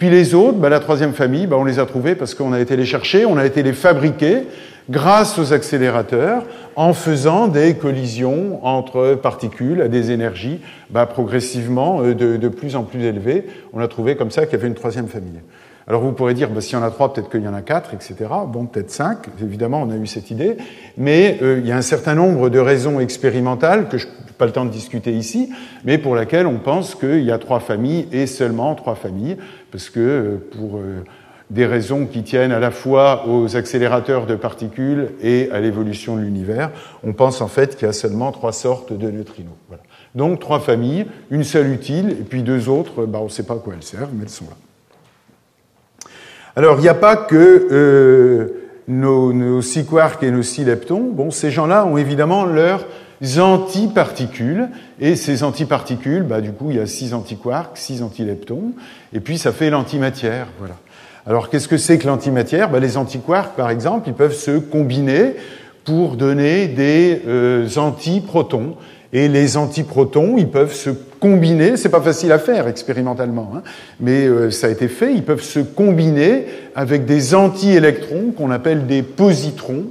Puis 0.00 0.08
les 0.08 0.34
autres, 0.34 0.56
bah, 0.56 0.70
la 0.70 0.80
troisième 0.80 1.12
famille, 1.12 1.46
bah, 1.46 1.56
on 1.58 1.64
les 1.64 1.78
a 1.78 1.84
trouvés 1.84 2.14
parce 2.14 2.34
qu'on 2.34 2.54
a 2.54 2.58
été 2.58 2.74
les 2.74 2.86
chercher, 2.86 3.26
on 3.26 3.36
a 3.36 3.44
été 3.44 3.62
les 3.62 3.74
fabriquer 3.74 4.44
grâce 4.88 5.38
aux 5.38 5.52
accélérateurs 5.52 6.42
en 6.74 6.94
faisant 6.94 7.48
des 7.48 7.74
collisions 7.74 8.64
entre 8.64 9.14
particules 9.22 9.82
à 9.82 9.88
des 9.88 10.10
énergies 10.10 10.60
bah, 10.88 11.04
progressivement 11.04 12.00
euh, 12.00 12.14
de, 12.14 12.38
de, 12.38 12.48
plus 12.48 12.76
en 12.76 12.82
plus 12.84 13.04
élevées. 13.04 13.44
On 13.74 13.80
a 13.80 13.88
trouvé 13.88 14.16
comme 14.16 14.30
ça 14.30 14.46
qu'il 14.46 14.54
y 14.54 14.56
avait 14.56 14.68
une 14.68 14.74
troisième 14.74 15.06
famille. 15.06 15.42
Alors 15.90 16.02
vous 16.02 16.12
pourrez 16.12 16.34
dire, 16.34 16.50
bah, 16.50 16.60
s'il 16.60 16.74
y 16.74 16.76
en 16.76 16.84
a 16.84 16.90
trois, 16.92 17.12
peut-être 17.12 17.28
qu'il 17.28 17.42
y 17.42 17.48
en 17.48 17.52
a 17.52 17.62
quatre, 17.62 17.94
etc. 17.94 18.14
Bon, 18.46 18.66
peut-être 18.66 18.92
cinq. 18.92 19.26
Évidemment, 19.42 19.82
on 19.82 19.90
a 19.90 19.96
eu 19.96 20.06
cette 20.06 20.30
idée. 20.30 20.56
Mais 20.96 21.36
euh, 21.42 21.58
il 21.58 21.66
y 21.66 21.72
a 21.72 21.76
un 21.76 21.82
certain 21.82 22.14
nombre 22.14 22.48
de 22.48 22.60
raisons 22.60 23.00
expérimentales 23.00 23.88
que 23.88 23.98
je 23.98 24.06
n'ai 24.06 24.32
pas 24.38 24.46
le 24.46 24.52
temps 24.52 24.64
de 24.64 24.70
discuter 24.70 25.10
ici, 25.10 25.50
mais 25.84 25.98
pour 25.98 26.14
lesquelles 26.14 26.46
on 26.46 26.58
pense 26.58 26.94
qu'il 26.94 27.24
y 27.24 27.32
a 27.32 27.38
trois 27.38 27.58
familles 27.58 28.06
et 28.12 28.28
seulement 28.28 28.76
trois 28.76 28.94
familles 28.94 29.36
parce 29.72 29.90
que 29.90 29.98
euh, 29.98 30.48
pour 30.56 30.76
euh, 30.76 31.02
des 31.50 31.66
raisons 31.66 32.06
qui 32.06 32.22
tiennent 32.22 32.52
à 32.52 32.60
la 32.60 32.70
fois 32.70 33.26
aux 33.26 33.56
accélérateurs 33.56 34.26
de 34.26 34.36
particules 34.36 35.08
et 35.20 35.50
à 35.50 35.58
l'évolution 35.58 36.14
de 36.14 36.20
l'univers, 36.20 36.70
on 37.02 37.14
pense 37.14 37.40
en 37.40 37.48
fait 37.48 37.74
qu'il 37.74 37.86
y 37.86 37.90
a 37.90 37.92
seulement 37.92 38.30
trois 38.30 38.52
sortes 38.52 38.92
de 38.92 39.10
neutrinos. 39.10 39.54
Voilà. 39.66 39.82
Donc 40.14 40.38
trois 40.38 40.60
familles, 40.60 41.06
une 41.32 41.42
seule 41.42 41.72
utile, 41.72 42.10
et 42.10 42.22
puis 42.22 42.44
deux 42.44 42.68
autres, 42.68 43.06
bah, 43.06 43.18
on 43.20 43.24
ne 43.24 43.28
sait 43.28 43.42
pas 43.42 43.54
à 43.54 43.58
quoi 43.58 43.74
elles 43.74 43.82
servent, 43.82 44.10
mais 44.14 44.22
elles 44.22 44.28
sont 44.28 44.44
là. 44.44 44.69
Alors, 46.56 46.78
il 46.78 46.82
n'y 46.82 46.88
a 46.88 46.94
pas 46.94 47.16
que 47.16 47.68
euh, 47.70 48.48
nos, 48.88 49.32
nos 49.32 49.62
six 49.62 49.84
quarks 49.84 50.22
et 50.22 50.30
nos 50.30 50.42
six 50.42 50.64
leptons. 50.64 51.10
Bon, 51.12 51.30
ces 51.30 51.50
gens-là 51.50 51.86
ont 51.86 51.96
évidemment 51.96 52.44
leurs 52.44 52.86
antiparticules, 53.38 54.68
et 54.98 55.14
ces 55.14 55.42
antiparticules, 55.44 56.22
bah, 56.22 56.40
du 56.40 56.52
coup, 56.52 56.70
il 56.70 56.76
y 56.76 56.80
a 56.80 56.86
six 56.86 57.12
antiquarks, 57.12 57.76
six 57.76 58.02
antileptons, 58.02 58.72
et 59.12 59.20
puis 59.20 59.38
ça 59.38 59.52
fait 59.52 59.70
l'antimatière. 59.70 60.46
Voilà. 60.58 60.74
Alors, 61.26 61.50
qu'est-ce 61.50 61.68
que 61.68 61.76
c'est 61.76 61.98
que 61.98 62.06
l'antimatière? 62.06 62.70
Bah, 62.70 62.80
Les 62.80 62.96
antiquarks, 62.96 63.54
par 63.54 63.70
exemple, 63.70 64.08
ils 64.08 64.14
peuvent 64.14 64.34
se 64.34 64.58
combiner 64.58 65.34
pour 65.84 66.16
donner 66.16 66.66
des 66.66 67.22
euh, 67.26 67.68
antiprotons. 67.76 68.76
Et 69.12 69.28
les 69.28 69.56
antiprotons, 69.56 70.36
ils 70.38 70.48
peuvent 70.48 70.74
se 70.74 70.90
combiner, 71.20 71.76
c'est 71.76 71.90
pas 71.90 72.00
facile 72.00 72.32
à 72.32 72.38
faire 72.38 72.66
expérimentalement, 72.66 73.52
hein, 73.54 73.62
mais 74.00 74.26
euh, 74.26 74.50
ça 74.50 74.66
a 74.66 74.70
été 74.70 74.88
fait, 74.88 75.12
ils 75.12 75.22
peuvent 75.22 75.42
se 75.42 75.60
combiner 75.60 76.46
avec 76.74 77.04
des 77.04 77.34
antiélectrons 77.34 78.32
qu'on 78.36 78.50
appelle 78.50 78.86
des 78.86 79.02
positrons, 79.02 79.84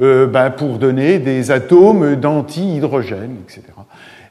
euh, 0.00 0.28
bah, 0.28 0.50
pour 0.50 0.78
donner 0.78 1.18
des 1.18 1.50
atomes 1.50 2.14
d'anti-hydrogène, 2.14 3.36
etc. 3.44 3.62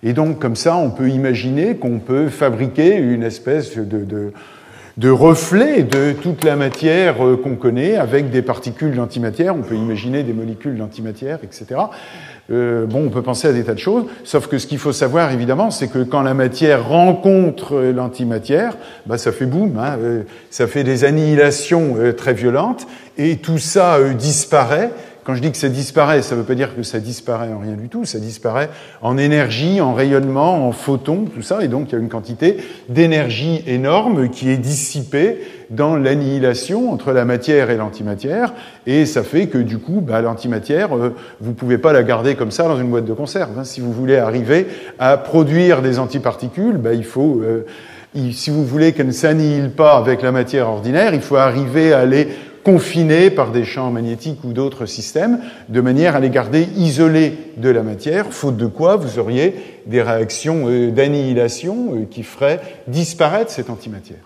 Et 0.02 0.14
donc, 0.14 0.40
comme 0.40 0.56
ça, 0.56 0.78
on 0.78 0.92
peut 0.92 1.10
imaginer 1.10 1.76
qu'on 1.76 2.00
peut 2.00 2.30
fabriquer 2.30 2.96
une 2.96 3.24
espèce 3.24 3.76
de, 3.76 3.84
de, 3.84 4.32
de, 4.98 5.10
reflet 5.10 5.84
de 5.84 6.12
toute 6.12 6.44
la 6.44 6.56
matière 6.56 7.26
euh, 7.26 7.38
qu'on 7.38 7.56
connaît 7.56 7.96
avec 7.96 8.30
des 8.30 8.42
particules 8.42 8.96
d'antimatière. 8.96 9.56
On 9.56 9.62
peut 9.62 9.76
imaginer 9.76 10.24
des 10.24 10.34
molécules 10.34 10.78
d'antimatière, 10.78 11.40
etc. 11.44 11.76
Euh, 12.50 12.86
bon, 12.86 13.06
on 13.06 13.10
peut 13.10 13.22
penser 13.22 13.48
à 13.48 13.54
des 13.54 13.64
tas 13.64 13.74
de 13.74 13.80
choses, 13.80 14.06
sauf 14.24 14.48
que 14.48 14.58
ce 14.58 14.68
qu'il 14.68 14.78
faut 14.78 14.94
savoir, 14.94 15.32
évidemment, 15.32 15.70
c'est 15.70 15.90
que 15.90 16.04
quand 16.04 16.22
la 16.22 16.34
matière 16.34 16.88
rencontre 16.88 17.78
l'antimatière, 17.94 18.78
bah, 19.06 19.18
ça 19.18 19.34
fait 19.34 19.46
boum, 19.46 19.78
hein, 19.78 19.98
euh, 20.00 20.24
ça 20.50 20.66
fait 20.68 20.86
des 20.86 21.04
annihilations 21.04 21.96
euh, 21.98 22.14
très 22.14 22.34
violentes, 22.34 22.88
et 23.18 23.38
tout 23.38 23.58
ça 23.58 24.00
disparaît, 24.14 24.92
quand 25.28 25.36
je 25.36 25.42
dis 25.42 25.52
que 25.52 25.58
ça 25.58 25.68
disparaît, 25.68 26.22
ça 26.22 26.36
ne 26.36 26.40
veut 26.40 26.46
pas 26.46 26.56
dire 26.56 26.74
que 26.74 26.84
ça 26.84 27.02
disparaît 27.02 27.52
en 27.52 27.60
rien 27.60 27.74
du 27.74 27.90
tout, 27.90 28.06
ça 28.06 28.18
disparaît 28.18 28.70
en 29.02 29.18
énergie, 29.18 29.82
en 29.82 29.94
rayonnement, 29.94 30.66
en 30.66 30.72
photons, 30.72 31.26
tout 31.26 31.42
ça, 31.42 31.62
et 31.62 31.68
donc 31.68 31.90
il 31.90 31.96
y 31.96 31.96
a 31.98 32.00
une 32.00 32.08
quantité 32.08 32.56
d'énergie 32.88 33.62
énorme 33.68 34.30
qui 34.30 34.50
est 34.50 34.56
dissipée 34.56 35.40
dans 35.70 35.98
l'annihilation 35.98 36.94
entre 36.94 37.12
la 37.12 37.26
matière 37.26 37.70
et 37.72 37.76
l'antimatière, 37.76 38.54
et 38.86 39.06
ça 39.06 39.22
fait 39.22 39.48
que 39.48 39.58
du 39.58 39.80
coup, 39.80 40.00
bah, 40.00 40.22
l'antimatière, 40.22 40.96
euh, 40.96 41.14
vous 41.42 41.50
ne 41.50 41.56
pouvez 41.56 41.78
pas 41.78 41.92
la 41.92 42.04
garder 42.04 42.36
comme 42.36 42.52
ça 42.52 42.64
dans 42.64 42.80
une 42.80 42.90
boîte 42.90 43.04
de 43.04 43.12
conserve. 43.12 43.60
Hein. 43.60 43.66
Si 43.66 43.82
vous 43.82 43.92
voulez 43.92 44.16
arriver 44.16 44.66
à 44.98 45.18
produire 45.18 45.82
des 45.82 46.00
antiparticules, 46.00 46.78
bah, 46.78 46.94
il 46.94 47.04
faut... 47.04 47.42
Euh, 47.42 47.66
si 48.32 48.50
vous 48.50 48.66
voulez 48.66 48.94
qu'elles 48.94 49.08
ne 49.08 49.12
s'annihilent 49.12 49.74
pas 49.76 49.98
avec 49.98 50.22
la 50.22 50.32
matière 50.32 50.70
ordinaire, 50.70 51.14
il 51.14 51.22
faut 51.22 51.36
arriver 51.36 51.94
à 51.94 52.06
les 52.06 52.30
confinés 52.68 53.30
par 53.30 53.54
des 53.54 53.64
champs 53.64 53.92
magnétiques 53.92 54.44
ou 54.44 54.52
d'autres 54.52 54.86
systèmes, 54.86 55.40
de 55.70 55.80
manière 55.80 56.18
à 56.18 56.20
les 56.20 56.30
garder 56.30 56.68
isolés 56.76 57.38
de 57.56 57.70
la 57.70 57.82
matière, 57.82 58.26
faute 58.32 58.58
de 58.58 58.66
quoi 58.66 58.98
vous 58.98 59.20
auriez 59.20 59.56
des 59.86 60.02
réactions 60.02 60.66
euh, 60.68 60.92
d'annihilation 60.92 61.94
euh, 61.94 62.06
qui 62.12 62.24
feraient 62.24 62.60
disparaître 62.88 63.52
cette 63.52 63.70
antimatière. 63.70 64.20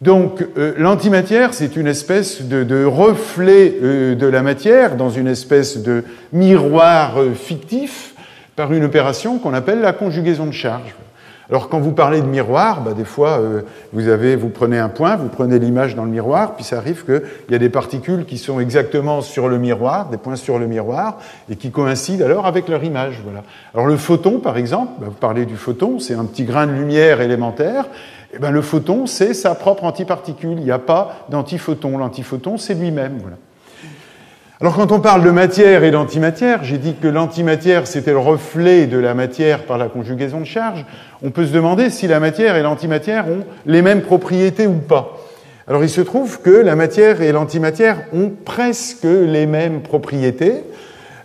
Donc 0.00 0.42
euh, 0.56 0.72
l'antimatière, 0.78 1.52
c'est 1.52 1.76
une 1.76 1.86
espèce 1.86 2.40
de, 2.40 2.64
de 2.64 2.82
reflet 2.82 3.74
de 4.14 4.26
la 4.26 4.40
matière 4.40 4.96
dans 4.96 5.10
une 5.10 5.28
espèce 5.28 5.82
de 5.82 6.04
miroir 6.32 7.18
fictif 7.34 8.14
par 8.56 8.72
une 8.72 8.84
opération 8.84 9.38
qu'on 9.38 9.52
appelle 9.52 9.82
la 9.82 9.92
conjugaison 9.92 10.46
de 10.46 10.52
charge. 10.52 10.94
Alors 11.50 11.68
quand 11.68 11.80
vous 11.80 11.92
parlez 11.92 12.20
de 12.20 12.26
miroir, 12.26 12.80
bah, 12.82 12.92
des 12.92 13.04
fois 13.04 13.38
euh, 13.40 13.62
vous 13.92 14.08
avez, 14.08 14.36
vous 14.36 14.50
prenez 14.50 14.78
un 14.78 14.88
point, 14.88 15.16
vous 15.16 15.28
prenez 15.28 15.58
l'image 15.58 15.96
dans 15.96 16.04
le 16.04 16.10
miroir, 16.10 16.54
puis 16.54 16.64
ça 16.64 16.78
arrive 16.78 17.04
qu'il 17.04 17.22
y 17.50 17.54
a 17.54 17.58
des 17.58 17.68
particules 17.68 18.24
qui 18.24 18.38
sont 18.38 18.60
exactement 18.60 19.20
sur 19.20 19.48
le 19.48 19.58
miroir, 19.58 20.10
des 20.10 20.16
points 20.16 20.36
sur 20.36 20.58
le 20.58 20.68
miroir, 20.68 21.18
et 21.50 21.56
qui 21.56 21.70
coïncident 21.70 22.24
alors 22.24 22.46
avec 22.46 22.68
leur 22.68 22.84
image. 22.84 23.20
Voilà. 23.24 23.42
Alors 23.74 23.86
le 23.86 23.96
photon, 23.96 24.38
par 24.38 24.56
exemple, 24.56 24.92
bah, 25.00 25.06
vous 25.08 25.14
parlez 25.14 25.44
du 25.44 25.56
photon, 25.56 25.98
c'est 25.98 26.14
un 26.14 26.24
petit 26.24 26.44
grain 26.44 26.66
de 26.68 26.72
lumière 26.72 27.20
élémentaire. 27.20 27.86
Eh 28.32 28.38
ben, 28.38 28.52
le 28.52 28.62
photon, 28.62 29.06
c'est 29.06 29.34
sa 29.34 29.56
propre 29.56 29.82
antiparticule. 29.82 30.58
Il 30.58 30.64
n'y 30.64 30.70
a 30.70 30.78
pas 30.78 31.26
d'antiphoton. 31.30 31.98
L'antiphoton, 31.98 32.58
c'est 32.58 32.74
lui-même. 32.74 33.18
Voilà. 33.20 33.36
Alors 34.62 34.76
quand 34.76 34.92
on 34.92 35.00
parle 35.00 35.24
de 35.24 35.30
matière 35.30 35.84
et 35.84 35.90
d'antimatière, 35.90 36.64
j'ai 36.64 36.76
dit 36.76 36.94
que 36.94 37.08
l'antimatière 37.08 37.86
c'était 37.86 38.10
le 38.10 38.18
reflet 38.18 38.86
de 38.86 38.98
la 38.98 39.14
matière 39.14 39.64
par 39.64 39.78
la 39.78 39.88
conjugaison 39.88 40.38
de 40.38 40.44
charge. 40.44 40.84
On 41.22 41.30
peut 41.30 41.46
se 41.46 41.52
demander 41.52 41.88
si 41.88 42.06
la 42.06 42.20
matière 42.20 42.56
et 42.56 42.62
l'antimatière 42.62 43.26
ont 43.26 43.42
les 43.64 43.80
mêmes 43.80 44.02
propriétés 44.02 44.66
ou 44.66 44.74
pas. 44.74 45.16
Alors 45.66 45.82
il 45.82 45.88
se 45.88 46.02
trouve 46.02 46.42
que 46.42 46.50
la 46.50 46.76
matière 46.76 47.22
et 47.22 47.32
l'antimatière 47.32 48.02
ont 48.12 48.30
presque 48.44 49.04
les 49.04 49.46
mêmes 49.46 49.80
propriétés. 49.80 50.62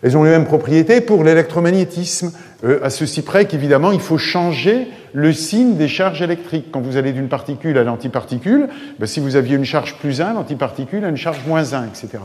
Elles 0.02 0.16
ont 0.16 0.24
les 0.24 0.32
mêmes 0.32 0.46
propriétés 0.46 1.02
pour 1.02 1.26
l'électromagnétisme, 1.26 2.32
euh, 2.66 2.80
à 2.84 2.90
ceci 2.90 3.22
près 3.22 3.46
qu'évidemment 3.46 3.92
il 3.92 4.00
faut 4.00 4.18
changer 4.18 4.88
le 5.14 5.32
signe 5.34 5.76
des 5.76 5.88
charges 5.88 6.22
électriques. 6.22 6.68
Quand 6.72 6.82
vous 6.82 6.98
allez 6.98 7.14
d'une 7.14 7.30
particule 7.30 7.78
à 7.78 7.84
l'antiparticule, 7.84 8.68
ben, 9.00 9.06
si 9.06 9.20
vous 9.20 9.36
aviez 9.36 9.56
une 9.56 9.66
charge 9.66 9.96
plus 9.96 10.22
1, 10.22 10.34
l'antiparticule 10.34 11.06
a 11.06 11.10
une 11.10 11.18
charge 11.18 11.40
moins 11.48 11.74
1, 11.74 11.86
etc. 11.86 12.24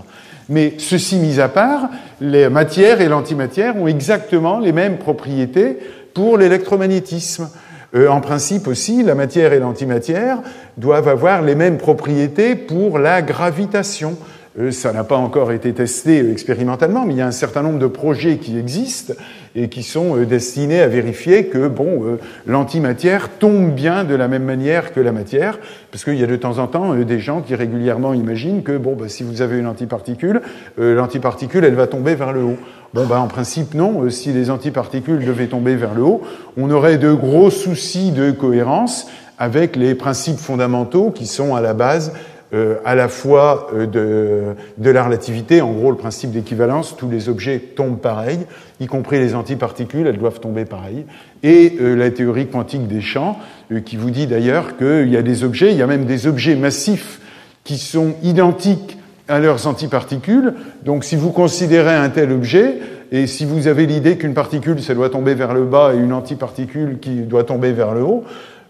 Mais 0.49 0.75
ceci 0.79 1.17
mis 1.17 1.41
à 1.41 1.49
part, 1.49 1.89
les 2.21 2.49
matières 2.49 3.01
et 3.01 3.09
l'antimatière 3.09 3.77
ont 3.77 3.87
exactement 3.87 4.59
les 4.59 4.73
mêmes 4.73 4.99
propriétés 4.99 5.79
pour 6.15 6.37
l'électromagnétisme. 6.37 7.49
Euh, 7.95 8.09
en 8.09 8.21
principe 8.21 8.67
aussi, 8.67 9.03
la 9.03 9.15
matière 9.15 9.53
et 9.53 9.59
l'antimatière 9.59 10.39
doivent 10.77 11.09
avoir 11.09 11.43
les 11.43 11.55
mêmes 11.55 11.79
propriétés 11.79 12.55
pour 12.55 12.99
la 12.99 13.23
gravitation. 13.23 14.17
Euh, 14.61 14.71
ça 14.71 14.93
n'a 14.93 15.03
pas 15.03 15.17
encore 15.17 15.51
été 15.51 15.73
testé 15.73 16.21
euh, 16.21 16.31
expérimentalement, 16.31 17.05
mais 17.05 17.15
il 17.15 17.17
y 17.17 17.23
a 17.23 17.27
un 17.27 17.33
certain 17.33 17.63
nombre 17.63 17.79
de 17.79 17.87
projets 17.87 18.37
qui 18.37 18.59
existent 18.59 19.15
et 19.57 19.69
qui 19.69 19.83
sont 19.83 20.17
destinés 20.19 20.81
à 20.81 20.87
vérifier 20.87 21.47
que 21.47 21.67
bon, 21.67 22.19
l'antimatière 22.47 23.29
tombe 23.29 23.73
bien 23.73 24.05
de 24.05 24.15
la 24.15 24.29
même 24.29 24.45
manière 24.45 24.93
que 24.93 25.01
la 25.01 25.11
matière, 25.11 25.59
parce 25.91 26.05
qu'il 26.05 26.15
y 26.15 26.23
a 26.23 26.29
de 26.29 26.37
temps 26.37 26.59
en 26.59 26.69
temps 26.69 26.95
des 26.95 27.19
gens 27.19 27.41
qui 27.41 27.57
régulièrement 27.57 28.15
imaginent 28.15 28.63
que 28.63 28.77
bon, 28.77 28.95
bah, 28.95 29.09
si 29.09 29.25
vous 29.25 29.43
avez 29.43 29.59
une 29.59 29.67
antiparticule, 29.67 30.41
l'antiparticule 30.79 31.65
elle 31.65 31.75
va 31.75 31.89
tomber 31.89 32.15
vers 32.15 32.33
le 32.33 32.45
haut. 32.45 32.59
Bon, 32.93 33.07
ben, 33.07 33.19
en 33.19 33.29
principe, 33.29 33.75
non. 33.75 34.03
Euh, 34.03 34.11
si 34.11 34.33
les 34.33 34.51
antiparticules 34.51 35.25
devaient 35.25 35.47
tomber 35.47 35.77
vers 35.77 35.95
le 35.95 36.03
haut, 36.03 36.23
on 36.57 36.71
aurait 36.71 36.99
de 36.99 37.13
gros 37.13 37.49
soucis 37.49 38.11
de 38.11 38.33
cohérence 38.33 39.07
avec 39.39 39.77
les 39.77 39.95
principes 39.95 40.39
fondamentaux 40.39 41.13
qui 41.13 41.27
sont 41.27 41.55
à 41.55 41.61
la 41.61 41.73
base 41.73 42.13
euh, 42.53 42.77
à 42.85 42.95
la 42.95 43.09
fois 43.09 43.69
euh, 43.75 43.87
de, 43.87 44.57
de, 44.79 44.91
la 44.91 45.05
relativité, 45.05 45.61
en 45.61 45.73
gros 45.73 45.91
le 45.91 45.97
principe 45.97 46.33
d'équivalence, 46.33 46.97
tous 46.97 47.09
les 47.09 47.29
objets 47.29 47.59
tombent 47.59 48.01
pareil, 48.01 48.41
y 48.81 48.87
compris 48.87 49.19
les 49.19 49.35
antiparticules, 49.35 50.07
elles 50.07 50.19
doivent 50.19 50.41
tomber 50.41 50.65
pareil, 50.65 51.05
et 51.43 51.77
la 51.81 52.11
théorie 52.11 52.49
quantique 52.49 52.87
des 52.87 53.01
champs, 53.01 53.39
qui 53.85 53.97
vous 53.97 54.11
dit 54.11 54.27
d'ailleurs 54.27 54.77
qu'il 54.77 55.09
y 55.09 55.17
a 55.17 55.23
des 55.23 55.45
objets, 55.45 55.71
il 55.71 55.79
y 55.79 55.83
a 55.83 55.87
même 55.87 56.05
des 56.05 56.27
objets 56.27 56.57
massifs 56.57 57.21
qui 57.65 57.79
sont 57.79 58.15
identiques 58.23 58.99
à 59.29 59.39
leurs 59.39 59.67
antiparticules. 59.67 60.55
Donc 60.85 61.05
si 61.05 61.17
vous 61.17 61.31
considérez 61.31 61.95
un 61.95 62.11
tel 62.11 62.33
objet, 62.33 62.79
et 63.13 63.27
si 63.27 63.45
vous 63.45 63.69
avez 63.69 63.87
l'idée 63.87 64.17
qu'une 64.19 64.35
particule, 64.35 64.81
ça 64.83 64.95
doit 64.95 65.11
tomber 65.11 65.35
vers 65.35 65.55
le 65.55 65.65
bas, 65.65 65.93
et 65.95 65.99
une 65.99 66.13
antiparticule 66.13 66.99
qui 67.01 67.23
doit 67.23 67.45
tomber 67.45 67.73
vers 67.73 67.95
le 67.95 68.03
haut, 68.03 68.25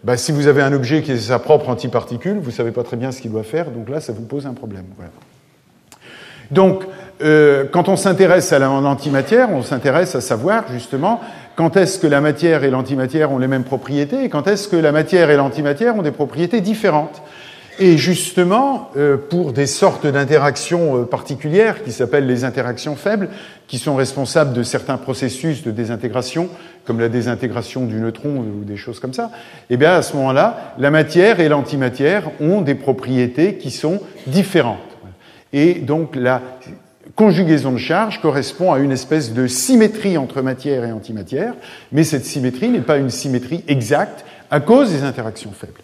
bah, 0.05 0.17
si 0.17 0.33
vous 0.33 0.47
avez 0.47 0.63
un 0.63 0.73
objet 0.73 1.03
qui 1.03 1.13
est 1.13 1.19
sa 1.19 1.39
propre 1.39 1.69
antiparticule, 1.69 2.39
vous 2.39 2.51
ne 2.51 2.55
savez 2.55 2.71
pas 2.71 2.83
très 2.83 2.97
bien 2.97 3.13
ce 3.13 3.21
qu'il 3.21 3.31
doit 3.31 3.43
faire, 3.43 3.71
donc 3.71 3.89
là, 3.89 4.01
ça 4.01 4.13
vous 4.13 4.23
pose 4.23 4.47
un 4.47 4.55
problème. 4.55 4.87
Donc, 6.51 6.85
euh, 7.23 7.65
quand 7.71 7.89
on 7.89 7.97
s'intéresse 7.97 8.53
à 8.53 8.59
l'antimatière, 8.59 9.51
on 9.53 9.63
s'intéresse 9.63 10.15
à 10.15 10.21
savoir 10.21 10.65
justement 10.73 11.21
quand 11.55 11.77
est-ce 11.77 11.99
que 11.99 12.07
la 12.07 12.23
matière 12.23 12.65
et 12.65 12.71
l'antimatière 12.71 13.31
ont 13.31 13.39
les 13.39 13.47
mêmes 13.47 13.65
propriétés 13.65 14.25
et 14.25 14.29
quand 14.31 14.47
est-ce 14.47 14.69
que 14.69 14.77
la 14.77 14.93
matière 14.93 15.31
et 15.31 15.37
l'antimatière 15.37 15.97
ont 15.97 16.03
des 16.03 16.11
propriétés 16.11 16.63
différentes. 16.63 17.21
Et 17.83 17.97
justement, 17.97 18.91
euh, 18.99 19.17
pour 19.17 19.55
des 19.55 19.67
sortes 19.67 20.07
d'interactions 20.07 20.99
euh, 20.99 21.05
particulières 21.05 21.83
qui 21.83 21.93
s'appellent 21.93 22.27
les 22.27 22.45
interactions 22.45 22.95
faibles, 22.95 23.31
qui 23.69 23.79
sont 23.79 23.97
responsables 23.97 24.53
de 24.53 24.63
certains 24.63 24.99
processus 24.99 25.63
de 25.63 25.71
désintégration, 25.71 26.51
comme 26.85 27.01
la 27.01 27.09
désintégration 27.09 27.87
du 27.87 27.97
neutron 27.97 28.37
ou 28.37 28.65
des 28.65 28.77
choses 28.77 29.01
comme 29.01 29.15
ça, 29.15 29.31
eh 29.71 29.79
bien 29.79 29.93
à 29.93 30.03
ce 30.03 30.15
moment-là, 30.17 30.75
la 30.77 30.91
matière 30.91 31.41
et 31.41 31.49
l'antimatière 31.49 32.31
ont 32.39 32.61
des 32.61 32.75
propriétés 32.75 33.57
qui 33.57 33.71
sont 33.71 34.01
différentes. 34.27 34.79
Et 35.55 35.75
donc 35.75 36.17
la 36.17 36.43
conjugaison 37.17 37.73
de 37.73 37.79
charge 37.79 38.21
correspond 38.21 38.75
à 38.75 38.79
une 38.79 38.93
espèce 38.93 39.33
de 39.33 39.47
symétrie 39.47 40.19
entre 40.19 40.43
matière 40.43 40.85
et 40.85 40.93
antimatière, 40.93 41.55
mais 41.93 42.05
cette 42.05 42.27
symétrie 42.27 42.69
n'est 42.69 42.81
pas 42.81 42.99
une 42.99 43.11
symétrie 43.11 43.65
exacte 43.69 44.27
à 44.51 44.61
cause 44.61 44.93
des 44.93 45.03
interactions 45.03 45.53
faibles. 45.53 45.81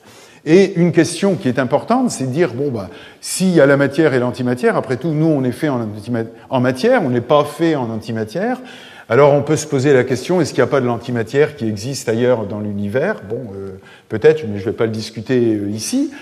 Et 0.49 0.75
une 0.77 0.93
question 0.93 1.35
qui 1.35 1.49
est 1.49 1.59
importante, 1.59 2.13
c'est 2.13 2.27
de 2.27 2.31
dire, 2.31 2.55
bon, 2.55 2.71
bah, 2.71 2.89
s'il 3.21 3.51
y 3.51 3.61
a 3.61 3.67
la 3.67 3.77
matière 3.77 4.15
et 4.15 4.21
l'antimatière, 4.21 4.77
après 4.77 4.97
tout, 4.97 5.11
nous, 5.11 5.27
on 5.27 5.43
est 5.43 5.51
fait 5.51 5.69
en, 5.69 6.61
matière, 6.61 7.03
on 7.03 7.11
n'est 7.11 7.21
pas 7.21 7.45
fait 7.45 7.75
en 7.75 7.91
antimatière. 7.91 8.61
Alors 9.09 9.35
on 9.35 9.43
peut 9.43 9.57
se 9.57 9.67
poser 9.67 9.93
la 9.93 10.03
question, 10.03 10.41
est-ce 10.41 10.53
qu'il 10.53 10.63
n'y 10.63 10.69
a 10.69 10.71
pas 10.71 10.81
de 10.81 10.87
l'antimatière 10.87 11.55
qui 11.55 11.69
existe 11.69 12.09
ailleurs 12.09 12.47
dans 12.47 12.59
l'univers? 12.59 13.23
Bon, 13.29 13.39
euh, 13.55 13.79
peut-être, 14.09 14.45
mais 14.49 14.59
je 14.59 14.67
ne 14.67 14.71
vais 14.71 14.77
pas 14.77 14.87
le 14.87 14.93
discuter 14.93 15.55
euh, 15.55 15.69
ici. 15.71 16.13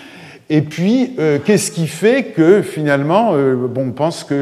Et 0.50 0.60
puis, 0.60 1.14
euh, 1.18 1.38
qu'est-ce 1.42 1.70
qui 1.70 1.86
fait 1.86 2.24
que 2.36 2.60
finalement, 2.60 3.32
bon, 3.32 3.88
on 3.88 3.92
pense 3.92 4.24
que 4.24 4.34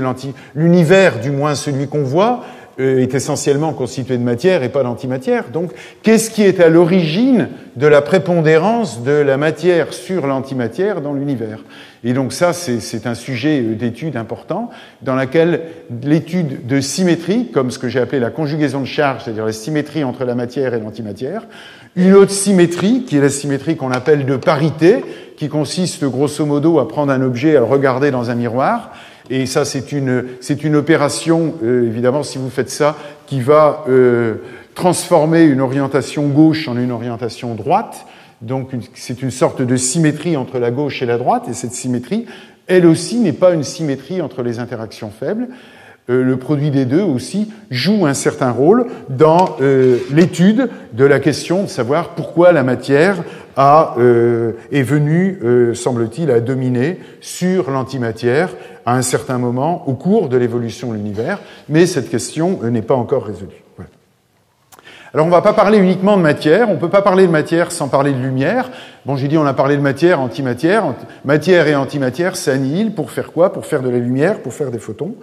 l'univers, 0.57 1.21
du 1.21 1.31
moins 1.31 1.55
celui 1.55 1.87
qu'on 1.87 2.03
voit, 2.03 2.43
euh, 2.43 2.62
est 2.79 3.15
essentiellement 3.15 3.73
constitué 3.73 4.17
de 4.17 4.23
matière 4.23 4.63
et 4.63 4.69
pas 4.69 4.83
d'antimatière. 4.83 5.51
Donc, 5.51 5.73
qu'est-ce 6.03 6.31
qui 6.31 6.43
est 6.43 6.61
à 6.61 6.69
l'origine 6.69 7.49
de 7.77 7.87
la 7.87 8.03
prépondérance 8.03 9.03
de 9.03 9.13
la 9.13 9.37
matière 9.37 9.93
sur 9.93 10.27
l'antimatière 10.27 11.01
dans 11.01 11.13
l'univers? 11.13 11.59
Et 12.05 12.15
donc 12.15 12.33
ça, 12.33 12.53
c'est 12.53 13.07
un 13.07 13.15
sujet 13.15 13.61
euh, 13.61 13.75
d'étude 13.75 14.17
important 14.17 14.71
dans 15.03 15.15
laquelle 15.15 15.63
l'étude 16.03 16.67
de 16.67 16.81
symétrie, 16.81 17.49
comme 17.53 17.71
ce 17.71 17.79
que 17.79 17.89
j'ai 17.89 18.01
appelé 18.01 18.19
la 18.19 18.31
conjugaison 18.31 18.81
de 18.81 18.87
charge, 18.87 19.25
c'est-à-dire 19.25 19.47
la 19.47 19.53
symétrie 19.53 20.03
entre 20.03 20.25
la 20.25 20.35
matière 20.35 20.75
et 20.75 20.81
l'antimatière, 20.81 21.47
une 21.95 22.15
autre 22.15 22.33
symétrie, 22.33 23.05
qui 23.05 23.19
est 23.19 23.21
la 23.21 23.29
symétrie 23.29 23.77
qu'on 23.77 23.93
appelle 23.93 24.27
de 24.27 24.37
parité, 24.37 25.05
qui 25.37 25.49
consiste 25.49 26.05
grosso 26.05 26.45
modo 26.45 26.79
à 26.79 26.89
prendre 26.89 27.13
un 27.13 27.23
objet, 27.23 27.57
à 27.57 27.61
le 27.61 27.67
regarder 27.67 28.11
dans 28.11 28.31
un 28.31 28.35
miroir, 28.35 28.93
et 29.31 29.47
ça, 29.47 29.65
c'est 29.65 29.93
une, 29.93 30.25
c'est 30.41 30.65
une 30.65 30.77
opération, 30.77 31.55
euh, 31.63 31.87
évidemment, 31.87 32.23
si 32.23 32.39
vous 32.39 32.51
faites 32.51 32.71
ça, 32.71 32.97
qui 33.27 33.41
va 33.41 33.85
euh, 33.89 34.37
transformer 34.75 35.43
une 35.45 35.61
orientation 35.61 36.29
gauche 36.29 36.69
en 36.69 36.77
une 36.77 36.93
orientation 36.93 37.55
droite. 37.55 38.07
Donc, 38.41 38.71
c'est 38.95 39.23
une 39.23 39.31
sorte 39.31 39.63
de 39.63 39.77
symétrie 39.77 40.37
entre 40.37 40.59
la 40.59 40.71
gauche 40.71 41.03
et 41.03 41.07
la 41.07 41.19
droite. 41.19 41.45
Et 41.49 41.55
cette 41.55 41.73
symétrie, 41.73 42.27
elle 42.67 42.87
aussi, 42.87 43.19
n'est 43.19 43.33
pas 43.33 43.55
une 43.55 43.63
symétrie 43.63 44.21
entre 44.21 44.43
les 44.43 44.59
interactions 44.59 45.11
faibles. 45.11 45.49
Euh, 46.11 46.25
le 46.25 46.37
produit 46.37 46.71
des 46.71 46.85
deux 46.85 47.03
aussi 47.03 47.53
joue 47.71 48.07
un 48.07 48.15
certain 48.15 48.51
rôle 48.51 48.87
dans 49.09 49.57
euh, 49.61 49.99
l'étude 50.11 50.69
de 50.93 51.05
la 51.05 51.21
question 51.21 51.63
de 51.63 51.69
savoir 51.69 52.11
pourquoi 52.11 52.51
la 52.51 52.65
matière 52.65 53.23
a, 53.57 53.95
euh, 53.99 54.53
est 54.73 54.83
venue, 54.83 55.39
semble-t-il, 55.75 56.31
à 56.31 56.41
dominer 56.41 56.99
sur 57.21 57.71
l'antimatière 57.71 58.49
à 58.85 58.97
un 58.97 59.03
certain 59.03 59.39
moment 59.39 59.87
au 59.87 59.93
cours 59.93 60.29
de 60.29 60.37
l'évolution 60.37 60.91
de 60.91 60.97
l'univers, 60.97 61.39
mais 61.69 61.87
cette 61.87 62.11
question 62.11 62.59
n'est 62.63 62.83
pas 62.83 62.95
encore 62.95 63.27
résolue. 63.27 63.63
Alors 65.15 65.27
on 65.27 65.29
ne 65.29 65.35
va 65.35 65.43
pas 65.43 65.53
parler 65.53 65.77
uniquement 65.77 66.17
de 66.17 66.23
matière, 66.23 66.71
on 66.71 66.75
ne 66.75 66.79
peut 66.79 66.89
pas 66.89 67.03
parler 67.03 67.27
de 67.27 67.31
matière 67.31 67.71
sans 67.71 67.89
parler 67.89 68.13
de 68.13 68.19
lumière. 68.19 68.71
Bon, 69.05 69.15
j'ai 69.15 69.29
dit 69.29 69.37
on 69.37 69.45
a 69.45 69.53
parlé 69.53 69.77
de 69.77 69.83
matière, 69.83 70.21
antimatière. 70.21 70.85
Matière 71.27 71.69
et 71.69 71.75
antimatière 71.75 72.35
s'annihilent 72.35 72.95
pour 72.95 73.11
faire 73.11 73.31
quoi? 73.31 73.53
Pour 73.53 73.67
faire 73.67 73.83
de 73.83 73.91
la 73.91 73.99
lumière, 73.99 74.41
pour 74.41 74.55
faire 74.55 74.71
des 74.71 74.79
photons. 74.79 75.15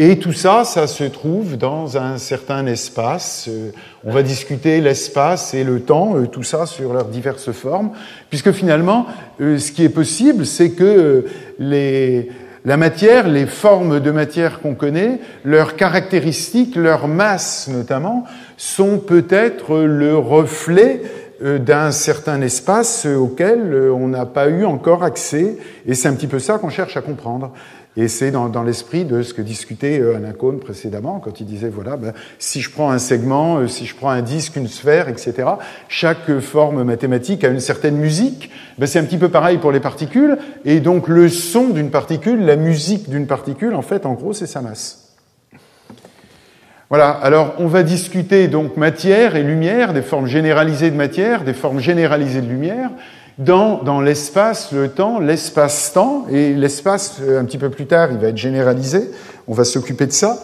Et 0.00 0.20
tout 0.20 0.32
ça, 0.32 0.62
ça 0.62 0.86
se 0.86 1.02
trouve 1.02 1.56
dans 1.56 1.98
un 1.98 2.18
certain 2.18 2.64
espace. 2.66 3.46
Euh, 3.48 3.72
on 4.04 4.12
va 4.12 4.22
discuter 4.22 4.80
l'espace 4.80 5.54
et 5.54 5.64
le 5.64 5.80
temps, 5.80 6.14
euh, 6.14 6.28
tout 6.28 6.44
ça 6.44 6.66
sur 6.66 6.92
leurs 6.92 7.06
diverses 7.06 7.50
formes, 7.50 7.90
puisque 8.30 8.52
finalement, 8.52 9.06
euh, 9.40 9.58
ce 9.58 9.72
qui 9.72 9.82
est 9.82 9.88
possible, 9.88 10.46
c'est 10.46 10.70
que 10.70 11.24
les, 11.58 12.30
la 12.64 12.76
matière, 12.76 13.26
les 13.26 13.46
formes 13.46 13.98
de 13.98 14.12
matière 14.12 14.60
qu'on 14.60 14.76
connaît, 14.76 15.18
leurs 15.44 15.74
caractéristiques, 15.74 16.76
leur 16.76 17.08
masse 17.08 17.66
notamment, 17.66 18.22
sont 18.56 18.98
peut-être 18.98 19.78
le 19.78 20.16
reflet 20.16 21.02
d'un 21.40 21.92
certain 21.92 22.40
espace 22.40 23.06
auquel 23.06 23.90
on 23.94 24.08
n'a 24.08 24.26
pas 24.26 24.48
eu 24.48 24.64
encore 24.64 25.04
accès, 25.04 25.56
et 25.86 25.94
c'est 25.94 26.08
un 26.08 26.14
petit 26.14 26.26
peu 26.26 26.40
ça 26.40 26.58
qu'on 26.58 26.68
cherche 26.68 26.96
à 26.96 27.00
comprendre. 27.00 27.52
Et 28.00 28.06
c'est 28.06 28.30
dans, 28.30 28.62
l'esprit 28.62 29.04
de 29.04 29.22
ce 29.22 29.34
que 29.34 29.42
discutait 29.42 29.98
euh, 29.98 30.14
Alain 30.14 30.30
Cohn 30.30 30.60
précédemment, 30.60 31.18
quand 31.18 31.40
il 31.40 31.46
disait, 31.46 31.68
voilà, 31.68 31.96
ben, 31.96 32.12
si 32.38 32.60
je 32.60 32.70
prends 32.70 32.92
un 32.92 33.00
segment, 33.00 33.56
euh, 33.56 33.66
si 33.66 33.86
je 33.86 33.96
prends 33.96 34.10
un 34.10 34.22
disque, 34.22 34.54
une 34.54 34.68
sphère, 34.68 35.08
etc., 35.08 35.48
chaque 35.88 36.38
forme 36.38 36.84
mathématique 36.84 37.42
a 37.42 37.48
une 37.48 37.58
certaine 37.58 37.96
musique. 37.96 38.52
Ben, 38.78 38.86
c'est 38.86 39.00
un 39.00 39.04
petit 39.04 39.18
peu 39.18 39.30
pareil 39.30 39.58
pour 39.58 39.72
les 39.72 39.80
particules. 39.80 40.38
Et 40.64 40.78
donc 40.78 41.08
le 41.08 41.28
son 41.28 41.70
d'une 41.70 41.90
particule, 41.90 42.44
la 42.44 42.54
musique 42.54 43.10
d'une 43.10 43.26
particule, 43.26 43.74
en 43.74 43.82
fait, 43.82 44.06
en 44.06 44.12
gros, 44.12 44.32
c'est 44.32 44.46
sa 44.46 44.60
masse. 44.60 45.16
Voilà, 46.90 47.10
alors 47.10 47.54
on 47.58 47.66
va 47.66 47.82
discuter 47.82 48.46
donc 48.46 48.76
matière 48.76 49.34
et 49.34 49.42
lumière, 49.42 49.92
des 49.92 50.02
formes 50.02 50.28
généralisées 50.28 50.92
de 50.92 50.96
matière, 50.96 51.42
des 51.42 51.52
formes 51.52 51.80
généralisées 51.80 52.42
de 52.42 52.48
lumière 52.48 52.90
dans, 53.38 54.00
l'espace, 54.00 54.72
le 54.72 54.88
temps, 54.88 55.20
l'espace-temps, 55.20 56.26
et 56.30 56.54
l'espace, 56.54 57.18
euh, 57.22 57.40
un 57.40 57.44
petit 57.44 57.58
peu 57.58 57.70
plus 57.70 57.86
tard, 57.86 58.08
il 58.10 58.18
va 58.18 58.28
être 58.28 58.36
généralisé, 58.36 59.10
on 59.46 59.54
va 59.54 59.64
s'occuper 59.64 60.06
de 60.06 60.12
ça, 60.12 60.38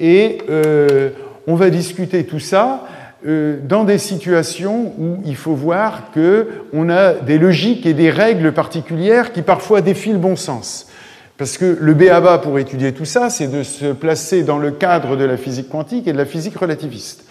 et 0.00 0.38
euh, 0.48 1.10
on 1.46 1.54
va 1.54 1.68
discuter 1.68 2.24
tout 2.24 2.40
ça 2.40 2.84
euh, 3.26 3.58
dans 3.62 3.84
des 3.84 3.98
situations 3.98 4.92
où 4.98 5.18
il 5.26 5.36
faut 5.36 5.54
voir 5.54 6.10
que 6.14 6.48
on 6.72 6.88
a 6.88 7.12
des 7.12 7.38
logiques 7.38 7.86
et 7.86 7.94
des 7.94 8.10
règles 8.10 8.52
particulières 8.52 9.32
qui 9.32 9.42
parfois 9.42 9.82
défient 9.82 10.12
le 10.12 10.18
bon 10.18 10.36
sens. 10.36 10.88
Parce 11.36 11.58
que 11.58 11.76
le 11.80 11.94
BABA 11.94 12.38
pour 12.38 12.58
étudier 12.58 12.92
tout 12.92 13.04
ça, 13.04 13.28
c'est 13.28 13.48
de 13.48 13.62
se 13.62 13.86
placer 13.86 14.44
dans 14.44 14.58
le 14.58 14.70
cadre 14.70 15.16
de 15.16 15.24
la 15.24 15.36
physique 15.36 15.68
quantique 15.68 16.06
et 16.06 16.12
de 16.12 16.18
la 16.18 16.26
physique 16.26 16.56
relativiste. 16.56 17.24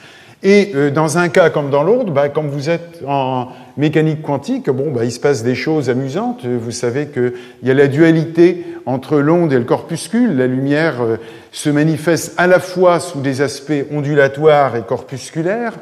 Et 0.44 0.74
euh, 0.76 0.92
dans 0.92 1.18
un 1.18 1.30
cas 1.30 1.50
comme 1.50 1.70
dans 1.70 1.84
l'autre, 1.84 2.12
bah, 2.12 2.28
comme 2.28 2.50
vous 2.50 2.70
êtes 2.70 3.02
en 3.08 3.48
mécanique 3.78 4.22
quantique, 4.22 4.70
bon, 4.70 4.92
bah, 4.92 5.06
il 5.06 5.12
se 5.12 5.20
passe 5.20 5.42
des 5.42 5.56
choses 5.56 5.90
amusantes. 5.90 6.46
Vous 6.46 6.72
savez 6.72 7.08
qu'il 7.08 7.34
y 7.64 7.72
a 7.72 7.74
la 7.74 7.88
dualité 7.88 8.66
entre 8.86 9.20
l'onde 9.20 9.54
et 9.54 9.58
le 9.58 9.64
corpuscule. 9.64 10.36
La 10.36 10.48
lumière 10.48 11.02
euh, 11.02 11.16
se 11.54 11.70
manifeste 11.70 12.34
à 12.38 12.48
la 12.48 12.60
fois 12.60 13.00
sous 13.00 13.22
des 13.22 13.42
aspects 13.42 13.86
ondulatoires 13.90 14.76
et 14.76 14.82
corpusculaires. 14.82 15.74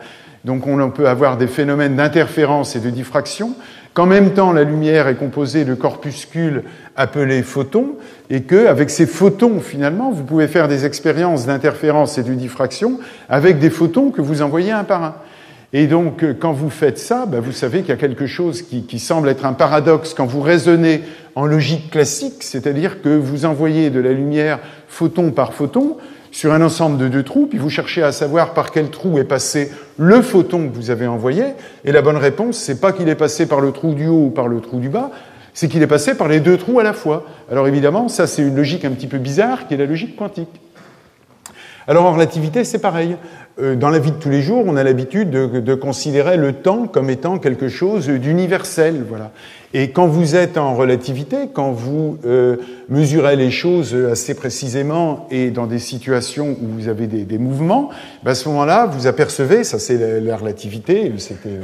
Donc 0.46 0.68
on 0.68 0.90
peut 0.92 1.08
avoir 1.08 1.38
des 1.38 1.48
phénomènes 1.48 1.96
d'interférence 1.96 2.76
et 2.76 2.80
de 2.80 2.90
diffraction 2.90 3.56
qu'en 3.94 4.06
même 4.06 4.34
temps 4.34 4.54
la 4.54 4.64
lumière 4.64 5.08
est 5.08 5.16
composée 5.16 5.66
de 5.66 5.74
corpuscules 5.74 6.64
appelés 6.96 7.44
photons, 7.44 7.96
et 8.30 8.44
que 8.44 8.68
avec 8.68 8.90
ces 8.90 9.06
photons, 9.06 9.60
finalement, 9.60 10.12
vous 10.12 10.24
pouvez 10.24 10.48
faire 10.48 10.68
des 10.68 10.86
expériences 10.86 11.46
d'interférence 11.46 12.18
et 12.18 12.24
de 12.24 12.34
diffraction 12.34 13.00
avec 13.30 13.60
des 13.60 13.70
photons 13.70 14.12
que 14.12 14.22
vous 14.22 14.42
envoyez 14.42 14.72
un 14.72 14.84
par 14.84 15.04
un. 15.04 15.16
Et 15.74 15.88
donc, 15.88 16.26
quand 16.40 16.52
vous 16.52 16.70
faites 16.70 17.00
ça, 17.00 17.26
ben, 17.26 17.40
vous 17.40 17.54
savez 17.54 17.80
qu'il 17.80 17.90
y 17.90 17.94
a 17.94 17.98
quelque 17.98 18.28
chose 18.28 18.62
qui, 18.62 19.00
semble 19.00 19.30
être 19.30 19.46
un 19.46 19.54
paradoxe 19.54 20.14
quand 20.14 20.26
vous 20.26 20.42
raisonnez 20.42 21.02
en 21.36 21.46
logique 21.46 21.92
classique, 21.92 22.44
c'est-à-dire 22.44 23.02
que 23.02 23.10
vous 23.10 23.46
envoyez 23.46 23.90
de 23.90 24.02
la 24.02 24.12
lumière 24.12 24.60
photon 24.90 25.32
par 25.32 25.54
photon, 25.54 25.96
sur 26.32 26.54
un 26.54 26.62
ensemble 26.62 26.98
de 26.98 27.08
deux 27.10 27.24
trous, 27.24 27.46
puis 27.46 27.60
vous 27.60 27.70
cherchez 27.70 28.02
à 28.02 28.12
savoir 28.12 28.54
par 28.54 28.72
quel 28.72 28.90
trou 28.90 29.20
est 29.20 29.26
passé 29.26 29.70
le 29.98 30.22
photon 30.22 30.70
que 30.70 30.76
vous 30.76 30.90
avez 30.90 31.06
envoyé, 31.06 31.44
et 31.84 31.92
la 31.92 32.02
bonne 32.02 32.18
réponse, 32.18 32.58
c'est 32.58 32.80
pas 32.80 32.94
qu'il 32.94 33.10
est 33.10 33.16
passé 33.16 33.46
par 33.46 33.60
le 33.60 33.72
trou 33.72 33.94
du 33.94 34.08
haut 34.08 34.26
ou 34.26 34.30
par 34.30 34.48
le 34.48 34.62
trou 34.62 34.80
du 34.80 34.90
bas, 34.90 35.12
c'est 35.54 35.68
qu'il 35.68 35.82
est 35.82 35.88
passé 35.88 36.16
par 36.16 36.28
les 36.28 36.40
deux 36.40 36.58
trous 36.58 36.80
à 36.80 36.84
la 36.84 36.94
fois. 36.94 37.26
Alors 37.52 37.68
évidemment, 37.68 38.08
ça 38.08 38.28
c'est 38.28 38.42
une 38.42 38.56
logique 38.56 38.86
un 38.86 38.92
petit 38.92 39.08
peu 39.08 39.18
bizarre 39.18 39.68
qui 39.68 39.74
est 39.74 39.78
la 39.78 39.86
logique 39.86 40.16
quantique. 40.16 40.62
Alors 41.88 42.06
en 42.06 42.14
relativité, 42.14 42.64
c'est 42.64 42.80
pareil. 42.80 43.18
Euh, 43.60 43.76
dans 43.76 43.90
la 43.90 44.00
vie 44.00 44.12
de 44.12 44.18
tous 44.18 44.30
les 44.30 44.42
jours, 44.42 44.64
on 44.66 44.78
a 44.78 44.84
l'habitude 44.84 45.30
de, 45.30 45.76
considérer 45.76 46.38
le 46.38 46.54
temps 46.54 46.88
comme 46.88 47.10
étant 47.10 47.38
quelque 47.38 47.68
chose 47.68 48.08
d'universel. 48.08 49.04
Voilà. 49.08 49.32
Et 49.74 49.92
quand 49.92 50.08
vous 50.08 50.36
êtes 50.36 50.58
en 50.58 50.76
relativité, 50.76 51.50
quand 51.54 51.72
vous 51.72 52.18
euh, 52.26 52.58
mesurez 52.90 53.38
les 53.38 53.52
choses 53.52 53.96
assez 53.96 54.34
précisément 54.34 55.28
et 55.32 55.50
dans 55.50 55.66
des 55.66 55.80
situations 55.80 56.58
où 56.62 56.68
vous 56.68 56.90
avez 56.90 57.08
des, 57.08 57.38
mouvements, 57.38 57.90
ben, 58.24 58.32
à 58.32 58.36
ce 58.36 58.50
moment-là, 58.50 58.86
vous 58.86 59.08
apercevez, 59.08 59.64
ça 59.64 59.80
c'est 59.80 60.20
la, 60.20 60.36
relativité, 60.36 61.14
c'était 61.18 61.50
euh, 61.50 61.62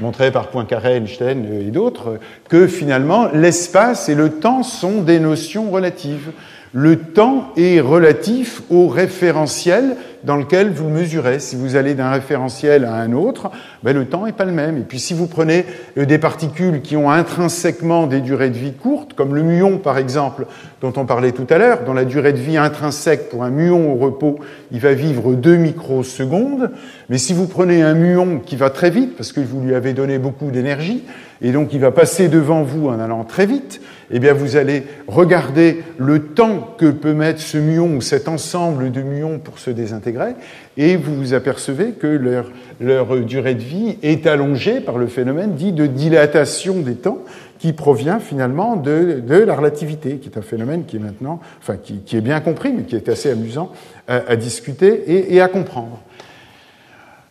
montré 0.00 0.30
par 0.30 0.48
Poincaré, 0.48 0.96
Einstein 0.96 1.46
et 1.66 1.70
d'autres, 1.70 2.18
que 2.50 2.66
finalement 2.66 3.28
l'espace 3.32 4.10
et 4.10 4.14
le 4.14 4.30
temps 4.30 4.62
sont 4.62 5.00
des 5.00 5.18
notions 5.18 5.70
relatives 5.70 6.32
le 6.78 6.96
temps 6.98 7.54
est 7.56 7.80
relatif 7.80 8.60
au 8.68 8.86
référentiel 8.86 9.96
dans 10.24 10.36
lequel 10.36 10.68
vous 10.70 10.90
mesurez. 10.90 11.38
Si 11.38 11.56
vous 11.56 11.74
allez 11.74 11.94
d'un 11.94 12.10
référentiel 12.10 12.84
à 12.84 12.96
un 12.96 13.14
autre, 13.14 13.50
ben, 13.82 13.96
le 13.96 14.04
temps 14.04 14.26
n'est 14.26 14.32
pas 14.32 14.44
le 14.44 14.52
même. 14.52 14.76
Et 14.76 14.82
puis 14.82 14.98
si 14.98 15.14
vous 15.14 15.26
prenez 15.26 15.64
euh, 15.96 16.04
des 16.04 16.18
particules 16.18 16.82
qui 16.82 16.94
ont 16.94 17.10
intrinsèquement 17.10 18.06
des 18.06 18.20
durées 18.20 18.50
de 18.50 18.58
vie 18.58 18.74
courtes, 18.74 19.14
comme 19.14 19.34
le 19.34 19.42
muon 19.42 19.78
par 19.78 19.96
exemple, 19.96 20.44
dont 20.82 20.92
on 20.96 21.06
parlait 21.06 21.32
tout 21.32 21.46
à 21.48 21.56
l'heure, 21.56 21.82
dont 21.86 21.94
la 21.94 22.04
durée 22.04 22.34
de 22.34 22.38
vie 22.38 22.58
intrinsèque 22.58 23.30
pour 23.30 23.42
un 23.42 23.50
muon 23.50 23.94
au 23.94 23.96
repos, 23.96 24.38
il 24.70 24.80
va 24.80 24.92
vivre 24.92 25.32
2 25.32 25.56
microsecondes. 25.56 26.72
Mais 27.08 27.16
si 27.16 27.32
vous 27.32 27.46
prenez 27.46 27.82
un 27.82 27.94
muon 27.94 28.38
qui 28.44 28.56
va 28.56 28.68
très 28.68 28.90
vite, 28.90 29.16
parce 29.16 29.32
que 29.32 29.40
vous 29.40 29.62
lui 29.62 29.74
avez 29.74 29.94
donné 29.94 30.18
beaucoup 30.18 30.50
d'énergie, 30.50 31.04
et 31.40 31.52
donc 31.52 31.72
il 31.72 31.80
va 31.80 31.90
passer 31.90 32.28
devant 32.28 32.64
vous 32.64 32.88
en 32.88 33.00
allant 33.00 33.24
très 33.24 33.46
vite, 33.46 33.80
eh 34.10 34.18
bien 34.18 34.32
vous 34.32 34.56
allez 34.56 34.84
regarder 35.06 35.82
le 35.98 36.20
temps 36.20 36.74
que 36.78 36.90
peut 36.90 37.12
mettre 37.12 37.40
ce 37.40 37.58
muon 37.58 37.96
ou 37.96 38.00
cet 38.00 38.28
ensemble 38.28 38.92
de 38.92 39.02
muons 39.02 39.38
pour 39.38 39.58
se 39.58 39.70
désintégrer, 39.70 40.34
et 40.76 40.96
vous 40.96 41.14
vous 41.14 41.34
apercevez 41.34 41.92
que 41.92 42.06
leur, 42.06 43.16
durée 43.24 43.54
de 43.54 43.62
vie 43.62 43.98
est 44.02 44.26
allongée 44.26 44.80
par 44.80 44.98
le 44.98 45.06
phénomène 45.06 45.54
dit 45.54 45.72
de 45.72 45.86
dilatation 45.86 46.80
des 46.80 46.94
temps, 46.94 47.18
qui 47.58 47.72
provient 47.72 48.18
finalement 48.18 48.76
de, 48.76 49.22
la 49.28 49.54
relativité, 49.54 50.16
qui 50.16 50.28
est 50.28 50.38
un 50.38 50.42
phénomène 50.42 50.84
qui 50.84 50.96
est 50.96 51.00
maintenant, 51.00 51.40
enfin 51.60 51.76
qui, 51.76 52.16
est 52.16 52.20
bien 52.20 52.40
compris, 52.40 52.72
mais 52.72 52.82
qui 52.82 52.96
est 52.96 53.08
assez 53.08 53.30
amusant 53.30 53.72
à, 54.06 54.16
à 54.28 54.36
discuter 54.36 55.04
et, 55.06 55.34
et 55.34 55.40
à 55.40 55.48
comprendre. 55.48 56.00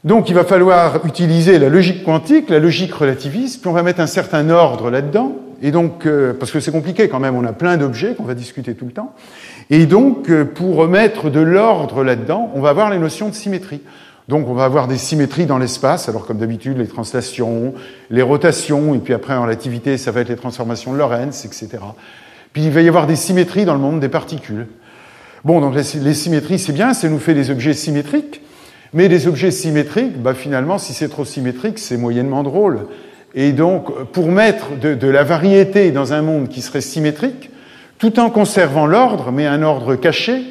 Donc 0.04 0.30
il 0.30 0.36
va 0.36 0.44
falloir 0.44 1.06
utiliser 1.06 1.58
la 1.58 1.70
logique 1.70 2.04
quantique, 2.04 2.50
la 2.50 2.60
logique 2.60 2.94
relativiste, 2.94 3.62
puis 3.62 3.70
on 3.70 3.74
va 3.74 3.84
mettre 3.84 4.00
un 4.00 4.08
certain 4.08 4.50
ordre 4.50 4.92
là-dedans, 4.92 5.36
et 5.62 5.72
donc, 5.72 6.06
euh, 6.06 6.34
parce 6.34 6.52
que 6.52 6.60
c'est 6.60 6.72
compliqué 6.72 7.08
quand 7.10 7.20
même, 7.20 7.36
on 7.36 7.46
a 7.46 7.54
plein 7.54 7.78
d'objets 7.78 8.16
qu'on 8.16 8.24
va 8.24 8.34
discuter 8.34 8.76
tout 8.76 8.86
le 8.86 8.92
temps, 8.92 9.14
et 9.70 9.86
donc 9.86 10.30
euh, 10.30 10.46
pour 10.46 10.76
remettre 10.76 11.30
de 11.30 11.40
l'ordre 11.40 12.04
là-dedans, 12.04 12.52
on 12.56 12.62
va 12.62 12.70
avoir 12.70 12.90
les 12.90 13.00
notions 13.00 13.30
de 13.30 13.34
symétrie. 13.34 13.82
Donc 14.28 14.48
on 14.48 14.56
va 14.56 14.66
avoir 14.66 14.88
des 14.88 14.98
symétries 14.98 15.46
dans 15.46 15.60
l'espace, 15.60 16.10
alors 16.10 16.26
comme 16.26 16.40
d'habitude 16.40 16.78
les 16.80 16.88
translations, 16.88 17.76
les 18.10 18.24
rotations, 18.24 18.96
et 18.96 19.00
puis 19.00 19.14
après 19.14 19.36
en 19.36 19.44
relativité 19.44 19.98
ça 19.98 20.12
va 20.12 20.22
être 20.22 20.30
les 20.30 20.36
transformations 20.36 20.94
de 20.94 20.98
Lorentz, 20.98 21.46
etc. 21.46 21.70
Puis 22.52 22.64
il 22.64 22.72
va 22.72 22.82
y 22.82 22.88
avoir 22.88 23.06
des 23.06 23.16
symétries 23.16 23.66
dans 23.66 23.76
le 23.76 23.80
monde 23.80 24.00
des 24.00 24.10
particules. 24.10 24.68
Bon, 25.44 25.62
donc 25.62 25.76
les, 25.76 26.00
les 26.00 26.14
symétries 26.16 26.58
c'est 26.58 26.74
bien, 26.74 26.94
ça 26.94 27.08
nous 27.08 27.20
fait 27.20 27.36
des 27.36 27.52
objets 27.52 27.74
symétriques, 27.74 28.42
mais 28.94 29.10
des 29.10 29.28
objets 29.28 29.52
symétriques, 29.52 30.22
bah 30.22 30.34
finalement, 30.34 30.78
si 30.78 30.94
c'est 30.94 31.10
trop 31.10 31.26
symétrique, 31.26 31.78
c'est 31.80 31.98
moyennement 31.98 32.44
drôle. 32.44 32.88
Et 33.36 33.52
donc, 33.52 33.92
pour 34.14 34.32
mettre 34.32 34.80
de, 34.80 35.08
la 35.08 35.24
variété 35.24 35.92
dans 35.92 36.14
un 36.14 36.22
monde 36.22 36.48
qui 36.48 36.62
serait 36.62 36.80
symétrique, 36.80 37.52
tout 37.98 38.18
en 38.20 38.30
conservant 38.30 38.88
l'ordre, 38.88 39.32
mais 39.34 39.46
un 39.46 39.62
ordre 39.62 39.96
caché, 39.96 40.42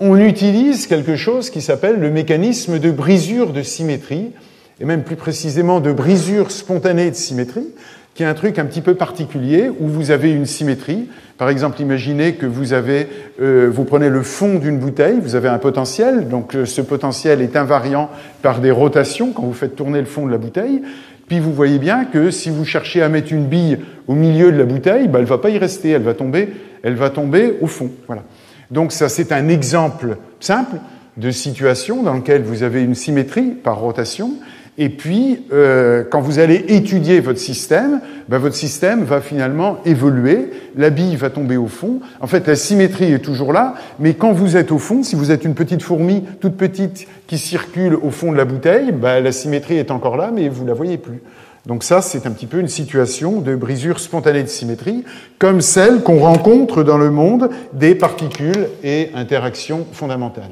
on 0.00 0.18
utilise 0.18 0.86
quelque 0.86 1.16
chose 1.16 1.48
qui 1.48 1.62
s'appelle 1.62 1.98
le 1.98 2.10
mécanisme 2.10 2.78
de 2.78 2.90
brisure 2.90 3.52
de 3.52 3.62
symétrie, 3.62 4.32
et 4.80 4.84
même 4.84 5.02
plus 5.02 5.16
précisément 5.16 5.80
de 5.80 5.92
brisure 5.92 6.50
spontanée 6.50 7.10
de 7.10 7.16
symétrie, 7.16 7.68
qui 8.14 8.22
est 8.22 8.26
un 8.26 8.34
truc 8.34 8.58
un 8.58 8.64
petit 8.64 8.80
peu 8.80 8.94
particulier 8.94 9.70
où 9.80 9.88
vous 9.88 10.10
avez 10.10 10.30
une 10.30 10.46
symétrie. 10.46 11.08
Par 11.36 11.48
exemple, 11.48 11.80
imaginez 11.80 12.34
que 12.34 12.46
vous 12.46 12.72
avez, 12.72 13.08
euh, 13.40 13.68
vous 13.72 13.84
prenez 13.84 14.08
le 14.08 14.22
fond 14.22 14.56
d'une 14.56 14.78
bouteille, 14.78 15.18
vous 15.20 15.34
avez 15.34 15.48
un 15.48 15.58
potentiel, 15.58 16.28
donc 16.28 16.54
euh, 16.54 16.64
ce 16.64 16.80
potentiel 16.80 17.40
est 17.40 17.56
invariant 17.56 18.08
par 18.40 18.60
des 18.60 18.70
rotations 18.70 19.32
quand 19.32 19.42
vous 19.42 19.52
faites 19.52 19.74
tourner 19.74 19.98
le 19.98 20.06
fond 20.06 20.26
de 20.26 20.30
la 20.30 20.38
bouteille. 20.38 20.82
Puis 21.26 21.40
vous 21.40 21.52
voyez 21.52 21.78
bien 21.78 22.04
que 22.04 22.30
si 22.30 22.50
vous 22.50 22.64
cherchez 22.64 23.02
à 23.02 23.08
mettre 23.08 23.32
une 23.32 23.46
bille 23.46 23.78
au 24.06 24.14
milieu 24.14 24.52
de 24.52 24.58
la 24.58 24.64
bouteille, 24.64 25.08
bah, 25.08 25.18
elle 25.20 25.24
va 25.24 25.38
pas 25.38 25.50
y 25.50 25.58
rester, 25.58 25.90
elle 25.90 26.02
va 26.02 26.14
tomber, 26.14 26.48
elle 26.82 26.94
va 26.94 27.10
tomber 27.10 27.54
au 27.60 27.66
fond. 27.66 27.90
Voilà. 28.06 28.24
Donc 28.70 28.92
ça, 28.92 29.08
c'est 29.08 29.32
un 29.32 29.48
exemple 29.48 30.18
simple 30.40 30.76
de 31.16 31.30
situation 31.30 32.02
dans 32.02 32.14
lequel 32.14 32.42
vous 32.42 32.62
avez 32.62 32.82
une 32.82 32.94
symétrie 32.94 33.50
par 33.50 33.78
rotation 33.78 34.32
et 34.76 34.88
puis, 34.88 35.44
euh, 35.52 36.02
quand 36.10 36.20
vous 36.20 36.40
allez 36.40 36.64
étudier 36.68 37.20
votre 37.20 37.38
système, 37.38 38.00
ben 38.28 38.38
votre 38.38 38.56
système 38.56 39.04
va 39.04 39.20
finalement 39.20 39.78
évoluer, 39.84 40.50
la 40.76 40.90
bille 40.90 41.14
va 41.14 41.30
tomber 41.30 41.56
au 41.56 41.68
fond. 41.68 42.00
En 42.20 42.26
fait, 42.26 42.48
la 42.48 42.56
symétrie 42.56 43.12
est 43.12 43.20
toujours 43.20 43.52
là, 43.52 43.74
mais 44.00 44.14
quand 44.14 44.32
vous 44.32 44.56
êtes 44.56 44.72
au 44.72 44.78
fond, 44.78 45.04
si 45.04 45.14
vous 45.14 45.30
êtes 45.30 45.44
une 45.44 45.54
petite 45.54 45.82
fourmi 45.82 46.24
toute 46.40 46.56
petite 46.56 47.06
qui 47.28 47.38
circule 47.38 47.94
au 47.94 48.10
fond 48.10 48.32
de 48.32 48.36
la 48.36 48.44
bouteille, 48.44 48.90
ben 48.90 49.20
la 49.20 49.30
symétrie 49.30 49.78
est 49.78 49.92
encore 49.92 50.16
là, 50.16 50.32
mais 50.34 50.48
vous 50.48 50.66
la 50.66 50.74
voyez 50.74 50.98
plus. 50.98 51.22
Donc 51.66 51.84
ça, 51.84 52.02
c'est 52.02 52.26
un 52.26 52.32
petit 52.32 52.46
peu 52.46 52.58
une 52.58 52.68
situation 52.68 53.40
de 53.40 53.54
brisure 53.54 54.00
spontanée 54.00 54.42
de 54.42 54.48
symétrie, 54.48 55.04
comme 55.38 55.60
celle 55.60 56.02
qu'on 56.02 56.18
rencontre 56.18 56.82
dans 56.82 56.98
le 56.98 57.10
monde 57.10 57.48
des 57.72 57.94
particules 57.94 58.68
et 58.82 59.10
interactions 59.14 59.86
fondamentales. 59.92 60.50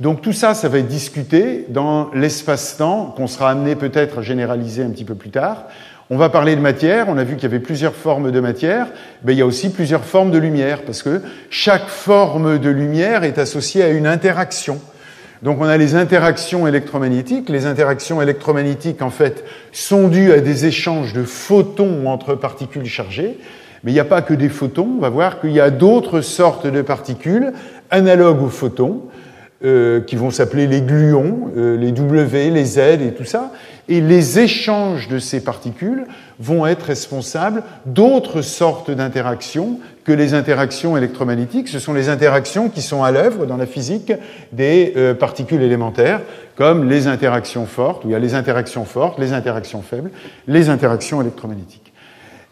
Donc 0.00 0.22
tout 0.22 0.32
ça, 0.32 0.54
ça 0.54 0.68
va 0.68 0.78
être 0.78 0.86
discuté 0.86 1.66
dans 1.68 2.10
l'espace-temps 2.14 3.14
qu'on 3.16 3.26
sera 3.26 3.50
amené 3.50 3.74
peut-être 3.74 4.18
à 4.18 4.22
généraliser 4.22 4.84
un 4.84 4.90
petit 4.90 5.04
peu 5.04 5.16
plus 5.16 5.30
tard. 5.30 5.64
On 6.10 6.16
va 6.16 6.28
parler 6.28 6.54
de 6.54 6.60
matière, 6.60 7.06
on 7.08 7.18
a 7.18 7.24
vu 7.24 7.34
qu'il 7.34 7.42
y 7.42 7.46
avait 7.46 7.58
plusieurs 7.58 7.94
formes 7.94 8.30
de 8.30 8.40
matière, 8.40 8.86
mais 9.24 9.34
il 9.34 9.38
y 9.38 9.42
a 9.42 9.46
aussi 9.46 9.70
plusieurs 9.70 10.04
formes 10.04 10.30
de 10.30 10.38
lumière, 10.38 10.82
parce 10.82 11.02
que 11.02 11.20
chaque 11.50 11.88
forme 11.88 12.58
de 12.58 12.70
lumière 12.70 13.24
est 13.24 13.38
associée 13.38 13.82
à 13.82 13.88
une 13.88 14.06
interaction. 14.06 14.80
Donc 15.42 15.60
on 15.60 15.64
a 15.64 15.76
les 15.76 15.96
interactions 15.96 16.66
électromagnétiques. 16.66 17.48
Les 17.48 17.66
interactions 17.66 18.22
électromagnétiques, 18.22 19.02
en 19.02 19.10
fait, 19.10 19.44
sont 19.72 20.08
dues 20.08 20.32
à 20.32 20.40
des 20.40 20.66
échanges 20.66 21.12
de 21.12 21.24
photons 21.24 22.06
entre 22.06 22.34
particules 22.34 22.86
chargées. 22.86 23.36
Mais 23.84 23.90
il 23.90 23.94
n'y 23.94 24.00
a 24.00 24.04
pas 24.04 24.22
que 24.22 24.34
des 24.34 24.48
photons. 24.48 24.88
On 24.96 25.00
va 25.00 25.10
voir 25.10 25.40
qu'il 25.40 25.52
y 25.52 25.60
a 25.60 25.70
d'autres 25.70 26.20
sortes 26.20 26.66
de 26.66 26.82
particules 26.82 27.52
analogues 27.90 28.42
aux 28.42 28.48
photons 28.48 29.02
euh, 29.64 30.00
qui 30.00 30.14
vont 30.14 30.30
s'appeler 30.30 30.68
les 30.68 30.80
gluons, 30.82 31.50
euh, 31.56 31.76
les 31.76 31.90
W, 31.90 32.50
les 32.50 32.64
Z 32.64 32.78
et 32.78 33.12
tout 33.12 33.24
ça. 33.24 33.50
Et 33.88 34.00
les 34.00 34.38
échanges 34.38 35.08
de 35.08 35.18
ces 35.18 35.42
particules 35.42 36.06
vont 36.38 36.64
être 36.64 36.84
responsables 36.84 37.64
d'autres 37.84 38.40
sortes 38.40 38.92
d'interactions 38.92 39.80
que 40.04 40.12
les 40.12 40.32
interactions 40.32 40.96
électromagnétiques. 40.96 41.66
Ce 41.66 41.80
sont 41.80 41.92
les 41.92 42.08
interactions 42.08 42.68
qui 42.68 42.82
sont 42.82 43.02
à 43.02 43.10
l'œuvre 43.10 43.46
dans 43.46 43.56
la 43.56 43.66
physique 43.66 44.12
des 44.52 44.92
euh, 44.96 45.12
particules 45.12 45.62
élémentaires, 45.62 46.20
comme 46.54 46.88
les 46.88 47.08
interactions 47.08 47.66
fortes, 47.66 48.04
où 48.04 48.10
il 48.10 48.12
y 48.12 48.14
a 48.14 48.20
les 48.20 48.34
interactions 48.34 48.84
fortes, 48.84 49.18
les 49.18 49.32
interactions 49.32 49.82
faibles, 49.82 50.12
les 50.46 50.68
interactions 50.68 51.20
électromagnétiques. 51.20 51.92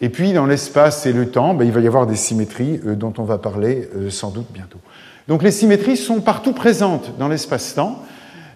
Et 0.00 0.08
puis, 0.08 0.32
dans 0.32 0.46
l'espace 0.46 1.06
et 1.06 1.12
le 1.12 1.30
temps, 1.30 1.54
ben, 1.54 1.64
il 1.66 1.70
va 1.70 1.78
y 1.78 1.86
avoir 1.86 2.08
des 2.08 2.16
symétries 2.16 2.80
dont 2.82 3.14
on 3.18 3.22
va 3.22 3.38
parler 3.38 3.88
sans 4.10 4.30
doute 4.30 4.48
bientôt. 4.52 4.80
Donc 5.28 5.42
les 5.42 5.50
symétries 5.50 5.96
sont 5.96 6.20
partout 6.20 6.52
présentes 6.52 7.18
dans 7.18 7.28
l'espace-temps. 7.28 8.02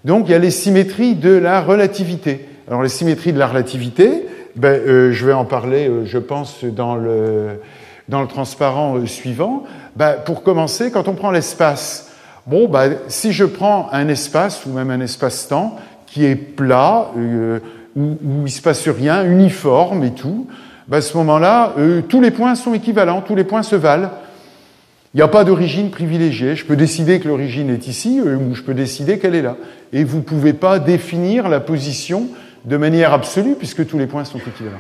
Donc 0.04 0.26
il 0.28 0.32
y 0.32 0.34
a 0.34 0.38
les 0.38 0.50
symétries 0.50 1.14
de 1.14 1.30
la 1.30 1.60
relativité. 1.60 2.48
Alors 2.68 2.82
les 2.82 2.88
symétries 2.88 3.32
de 3.32 3.38
la 3.38 3.48
relativité, 3.48 4.26
ben, 4.56 4.68
euh, 4.68 5.12
je 5.12 5.26
vais 5.26 5.32
en 5.32 5.44
parler, 5.44 5.88
euh, 5.88 6.04
je 6.04 6.18
pense, 6.18 6.64
dans 6.64 6.94
le, 6.94 7.60
dans 8.08 8.20
le 8.20 8.28
transparent 8.28 8.96
euh, 8.96 9.06
suivant. 9.06 9.64
Ben, 9.96 10.14
pour 10.24 10.42
commencer, 10.42 10.90
quand 10.90 11.08
on 11.08 11.14
prend 11.14 11.30
l'espace, 11.30 12.12
bon, 12.46 12.68
ben, 12.68 12.96
si 13.08 13.32
je 13.32 13.44
prends 13.44 13.88
un 13.92 14.08
espace 14.08 14.64
ou 14.66 14.70
même 14.70 14.90
un 14.90 15.00
espace-temps 15.00 15.76
qui 16.06 16.24
est 16.24 16.36
plat, 16.36 17.10
où, 17.16 18.02
où 18.02 18.46
il 18.46 18.50
se 18.50 18.62
passe 18.62 18.88
rien, 18.88 19.24
uniforme 19.24 20.04
et 20.04 20.12
tout, 20.12 20.46
ben, 20.88 20.98
à 20.98 21.00
ce 21.00 21.16
moment-là, 21.16 21.74
tous 22.08 22.20
les 22.20 22.30
points 22.30 22.54
sont 22.54 22.74
équivalents, 22.74 23.20
tous 23.20 23.36
les 23.36 23.44
points 23.44 23.62
se 23.62 23.76
valent. 23.76 24.10
Il 25.12 25.16
n'y 25.16 25.22
a 25.22 25.28
pas 25.28 25.42
d'origine 25.42 25.90
privilégiée. 25.90 26.54
Je 26.54 26.64
peux 26.64 26.76
décider 26.76 27.18
que 27.18 27.26
l'origine 27.26 27.70
est 27.70 27.88
ici 27.88 28.20
euh, 28.20 28.36
ou 28.36 28.54
je 28.54 28.62
peux 28.62 28.74
décider 28.74 29.18
qu'elle 29.18 29.34
est 29.34 29.42
là. 29.42 29.56
Et 29.92 30.04
vous 30.04 30.18
ne 30.18 30.22
pouvez 30.22 30.52
pas 30.52 30.78
définir 30.78 31.48
la 31.48 31.58
position 31.58 32.28
de 32.64 32.76
manière 32.76 33.12
absolue 33.12 33.54
puisque 33.56 33.86
tous 33.86 33.98
les 33.98 34.06
points 34.06 34.24
sont 34.24 34.38
équivalents. 34.38 34.78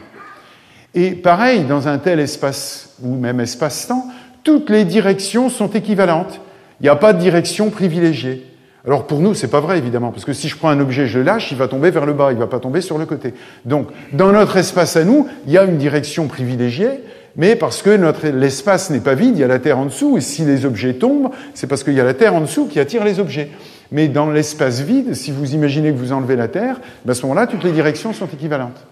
Et 0.94 1.12
pareil, 1.12 1.64
dans 1.64 1.88
un 1.88 1.98
tel 1.98 2.20
espace 2.20 2.94
ou 3.02 3.16
même 3.16 3.40
espace-temps, 3.40 4.06
toutes 4.44 4.70
les 4.70 4.84
directions 4.84 5.48
sont 5.48 5.68
équivalentes. 5.70 6.40
Il 6.80 6.84
n'y 6.84 6.88
a 6.88 6.96
pas 6.96 7.12
de 7.12 7.18
direction 7.18 7.70
privilégiée. 7.70 8.46
Alors 8.86 9.06
pour 9.06 9.20
nous, 9.20 9.34
c'est 9.34 9.50
pas 9.50 9.60
vrai 9.60 9.78
évidemment, 9.78 10.10
parce 10.10 10.24
que 10.24 10.32
si 10.32 10.48
je 10.48 10.56
prends 10.56 10.70
un 10.70 10.80
objet, 10.80 11.06
je 11.06 11.18
le 11.18 11.24
lâche, 11.24 11.50
il 11.50 11.58
va 11.58 11.68
tomber 11.68 11.90
vers 11.90 12.06
le 12.06 12.14
bas, 12.14 12.30
il 12.30 12.36
ne 12.36 12.40
va 12.40 12.46
pas 12.46 12.60
tomber 12.60 12.80
sur 12.80 12.96
le 12.96 13.04
côté. 13.04 13.34
Donc, 13.66 13.88
dans 14.12 14.32
notre 14.32 14.56
espace 14.56 14.96
à 14.96 15.04
nous, 15.04 15.28
il 15.46 15.52
y 15.52 15.58
a 15.58 15.64
une 15.64 15.76
direction 15.76 16.28
privilégiée, 16.28 17.02
mais 17.36 17.56
parce 17.56 17.82
que 17.82 17.96
notre, 17.96 18.26
l'espace 18.28 18.90
n'est 18.90 19.00
pas 19.00 19.14
vide, 19.14 19.36
il 19.36 19.40
y 19.40 19.44
a 19.44 19.48
la 19.48 19.58
Terre 19.58 19.78
en 19.78 19.86
dessous, 19.86 20.16
et 20.16 20.20
si 20.20 20.44
les 20.44 20.64
objets 20.64 20.94
tombent, 20.94 21.30
c'est 21.54 21.66
parce 21.66 21.84
qu'il 21.84 21.94
y 21.94 22.00
a 22.00 22.04
la 22.04 22.14
Terre 22.14 22.34
en 22.34 22.40
dessous 22.40 22.66
qui 22.66 22.80
attire 22.80 23.04
les 23.04 23.20
objets. 23.20 23.50
Mais 23.92 24.08
dans 24.08 24.30
l'espace 24.30 24.80
vide, 24.80 25.14
si 25.14 25.32
vous 25.32 25.54
imaginez 25.54 25.90
que 25.92 25.96
vous 25.98 26.12
enlevez 26.12 26.36
la 26.36 26.48
Terre, 26.48 26.80
ben, 27.04 27.12
à 27.12 27.14
ce 27.14 27.22
moment-là, 27.22 27.46
toutes 27.46 27.64
les 27.64 27.72
directions 27.72 28.12
sont 28.12 28.26
équivalentes. 28.26 28.86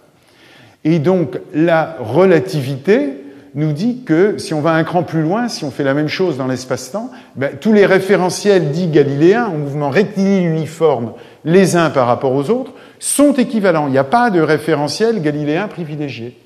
Et 0.84 0.98
donc, 0.98 1.38
la 1.54 1.96
relativité 2.00 3.24
nous 3.54 3.72
dit 3.72 4.02
que 4.04 4.38
si 4.38 4.54
on 4.54 4.60
va 4.60 4.72
un 4.72 4.84
cran 4.84 5.02
plus 5.02 5.22
loin, 5.22 5.48
si 5.48 5.64
on 5.64 5.70
fait 5.70 5.84
la 5.84 5.94
même 5.94 6.08
chose 6.08 6.36
dans 6.36 6.46
l'espace-temps, 6.46 7.10
ben, 7.36 7.52
tous 7.60 7.72
les 7.72 7.86
référentiels 7.86 8.70
dits 8.70 8.88
galiléens 8.88 9.46
en 9.46 9.58
mouvement 9.58 9.90
rectiligne 9.90 10.44
uniforme 10.44 11.12
les 11.44 11.76
uns 11.76 11.90
par 11.90 12.06
rapport 12.06 12.32
aux 12.32 12.50
autres 12.50 12.72
sont 12.98 13.32
équivalents. 13.32 13.86
Il 13.86 13.92
n'y 13.92 13.98
a 13.98 14.04
pas 14.04 14.30
de 14.30 14.40
référentiel 14.40 15.22
galiléen 15.22 15.68
privilégié. 15.68 16.36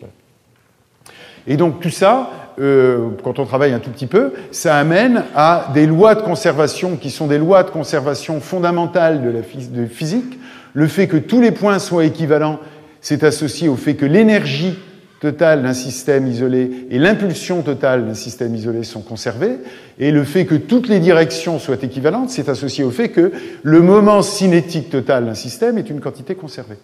Et 1.47 1.57
donc 1.57 1.81
tout 1.81 1.91
ça, 1.91 2.31
euh, 2.61 3.09
quand 3.23 3.39
on 3.39 3.47
travaille 3.47 3.73
un 3.73 3.79
tout 3.79 3.91
petit 3.91 4.07
peu, 4.07 4.33
ça 4.51 4.77
amène 4.77 5.25
à 5.35 5.71
des 5.75 5.87
lois 5.87 6.15
de 6.15 6.23
conservation 6.23 6.97
qui 6.97 7.11
sont 7.11 7.27
des 7.27 7.39
lois 7.39 7.63
de 7.63 7.71
conservation 7.71 8.41
fondamentales 8.41 9.23
de 9.23 9.31
la 9.31 9.87
physique. 9.89 10.39
Le 10.75 10.87
fait 10.87 11.07
que 11.07 11.17
tous 11.17 11.41
les 11.41 11.51
points 11.51 11.79
soient 11.79 12.05
équivalents, 12.05 12.59
c'est 13.01 13.25
associé 13.25 13.69
au 13.69 13.77
fait 13.77 13.95
que 13.95 14.07
l'énergie 14.07 14.79
totale 15.21 15.63
d'un 15.63 15.73
système 15.73 16.27
isolé 16.27 16.87
et 16.91 16.99
l'impulsion 16.99 17.63
totale 17.63 18.07
d'un 18.07 18.15
système 18.15 18.55
isolé 18.57 18.83
sont 18.83 19.03
conservées, 19.03 19.59
et 20.01 20.11
le 20.11 20.25
fait 20.25 20.47
que 20.47 20.57
toutes 20.57 20.89
les 20.89 20.99
directions 20.99 21.61
soient 21.61 21.77
équivalentes, 21.81 22.31
c'est 22.31 22.49
associé 22.49 22.83
au 22.83 22.91
fait 22.91 23.11
que 23.11 23.31
le 23.63 23.81
moment 23.81 24.23
cinétique 24.23 24.91
total 24.91 25.27
d'un 25.27 25.35
système 25.35 25.79
est 25.79 25.89
une 25.89 26.01
quantité 26.01 26.35
conservée. 26.35 26.79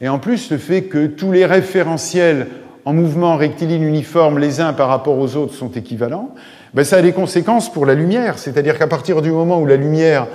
Et 0.00 0.08
en 0.08 0.18
plus, 0.18 0.50
le 0.50 0.58
fait 0.58 0.82
que 0.82 1.06
tous 1.06 1.30
les 1.30 1.46
référentiels 1.46 2.48
en 2.88 2.94
mouvement 2.94 3.36
rectiligne 3.36 3.82
uniforme 3.82 4.38
les 4.38 4.62
uns 4.62 4.72
par 4.72 4.88
rapport 4.88 5.18
aux 5.18 5.36
autres 5.36 5.52
sont 5.52 5.68
équivalents, 5.72 6.30
ben 6.72 6.84
ça 6.84 6.96
a 6.96 7.02
des 7.02 7.12
conséquences 7.12 7.70
pour 7.70 7.84
la 7.84 7.92
lumière. 7.92 8.38
C'est-à-dire 8.38 8.78
qu'à 8.78 8.86
partir 8.86 9.20
du 9.20 9.30
moment 9.30 9.60
où 9.60 9.66
la 9.66 9.76
lumière 9.76 10.26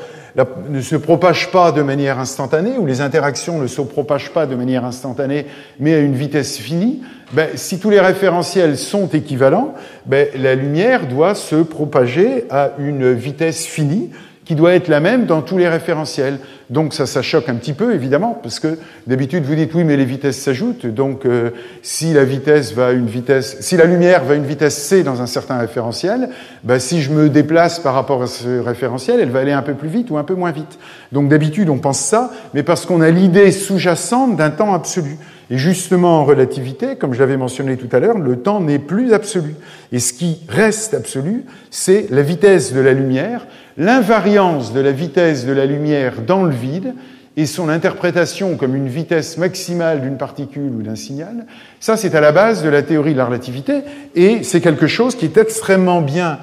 ne 0.69 0.79
se 0.79 0.95
propage 0.95 1.49
pas 1.49 1.71
de 1.71 1.81
manière 1.81 2.19
instantanée, 2.19 2.73
où 2.77 2.85
les 2.85 3.01
interactions 3.01 3.57
ne 3.57 3.65
se 3.65 3.81
propagent 3.81 4.29
pas 4.33 4.45
de 4.45 4.53
manière 4.53 4.85
instantanée, 4.85 5.47
mais 5.79 5.95
à 5.95 5.97
une 5.97 6.13
vitesse 6.13 6.59
finie, 6.59 7.01
ben, 7.31 7.49
si 7.55 7.79
tous 7.79 7.89
les 7.89 7.99
référentiels 7.99 8.77
sont 8.77 9.07
équivalents, 9.07 9.73
ben, 10.05 10.27
la 10.35 10.53
lumière 10.53 11.07
doit 11.07 11.33
se 11.33 11.55
propager 11.55 12.45
à 12.51 12.73
une 12.77 13.13
vitesse 13.13 13.65
finie, 13.65 14.11
qui 14.45 14.55
doit 14.55 14.73
être 14.73 14.87
la 14.87 14.99
même 14.99 15.25
dans 15.25 15.41
tous 15.41 15.57
les 15.57 15.69
référentiels. 15.69 16.39
Donc 16.69 16.93
ça, 16.93 17.05
ça 17.05 17.21
choque 17.21 17.49
un 17.49 17.55
petit 17.55 17.73
peu, 17.73 17.93
évidemment, 17.93 18.39
parce 18.41 18.59
que 18.59 18.77
d'habitude 19.07 19.43
vous 19.43 19.55
dites 19.55 19.73
oui, 19.73 19.83
mais 19.83 19.97
les 19.97 20.05
vitesses 20.05 20.39
s'ajoutent. 20.39 20.85
Donc 20.85 21.25
euh, 21.25 21.51
si 21.81 22.13
la 22.13 22.23
vitesse 22.23 22.73
va 22.73 22.87
à 22.87 22.91
une 22.91 23.07
vitesse, 23.07 23.57
si 23.59 23.77
la 23.77 23.85
lumière 23.85 24.23
va 24.23 24.33
à 24.33 24.37
une 24.37 24.45
vitesse 24.45 24.75
c 24.75 25.03
dans 25.03 25.21
un 25.21 25.27
certain 25.27 25.57
référentiel, 25.57 26.29
bah, 26.63 26.79
si 26.79 27.01
je 27.01 27.11
me 27.11 27.29
déplace 27.29 27.79
par 27.79 27.93
rapport 27.93 28.23
à 28.23 28.27
ce 28.27 28.59
référentiel, 28.59 29.19
elle 29.19 29.29
va 29.29 29.39
aller 29.39 29.51
un 29.51 29.61
peu 29.61 29.73
plus 29.73 29.89
vite 29.89 30.09
ou 30.09 30.17
un 30.17 30.23
peu 30.23 30.35
moins 30.35 30.51
vite. 30.51 30.79
Donc 31.11 31.29
d'habitude 31.29 31.69
on 31.69 31.77
pense 31.77 31.99
ça, 31.99 32.31
mais 32.53 32.63
parce 32.63 32.85
qu'on 32.85 33.01
a 33.01 33.09
l'idée 33.09 33.51
sous-jacente 33.51 34.35
d'un 34.35 34.49
temps 34.49 34.73
absolu. 34.73 35.17
Et 35.49 35.57
justement, 35.57 36.21
en 36.21 36.25
relativité, 36.25 36.95
comme 36.95 37.13
je 37.13 37.19
l'avais 37.19 37.37
mentionné 37.37 37.77
tout 37.77 37.89
à 37.91 37.99
l'heure, 37.99 38.17
le 38.17 38.37
temps 38.37 38.59
n'est 38.59 38.79
plus 38.79 39.13
absolu. 39.13 39.55
Et 39.91 39.99
ce 39.99 40.13
qui 40.13 40.39
reste 40.47 40.93
absolu, 40.93 41.45
c'est 41.69 42.07
la 42.09 42.21
vitesse 42.21 42.73
de 42.73 42.79
la 42.79 42.93
lumière, 42.93 43.45
l'invariance 43.77 44.73
de 44.73 44.79
la 44.79 44.91
vitesse 44.91 45.45
de 45.45 45.53
la 45.53 45.65
lumière 45.65 46.21
dans 46.25 46.43
le 46.43 46.53
vide 46.53 46.93
et 47.35 47.45
son 47.45 47.69
interprétation 47.69 48.57
comme 48.57 48.75
une 48.75 48.87
vitesse 48.87 49.37
maximale 49.37 50.01
d'une 50.01 50.17
particule 50.17 50.71
ou 50.71 50.81
d'un 50.83 50.95
signal. 50.95 51.45
Ça, 51.79 51.97
c'est 51.97 52.13
à 52.13 52.21
la 52.21 52.31
base 52.31 52.63
de 52.63 52.69
la 52.69 52.83
théorie 52.83 53.13
de 53.13 53.17
la 53.17 53.25
relativité 53.25 53.81
et 54.15 54.43
c'est 54.43 54.61
quelque 54.61 54.87
chose 54.87 55.15
qui 55.15 55.25
est 55.25 55.37
extrêmement 55.37 56.01
bien 56.01 56.39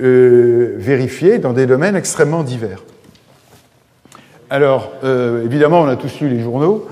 euh, 0.00 0.74
vérifié 0.78 1.38
dans 1.38 1.52
des 1.52 1.66
domaines 1.66 1.94
extrêmement 1.94 2.42
divers. 2.42 2.82
Alors, 4.50 4.92
euh, 5.04 5.44
évidemment, 5.44 5.80
on 5.80 5.88
a 5.88 5.96
tous 5.96 6.20
lu 6.20 6.28
les 6.28 6.40
journaux 6.40 6.88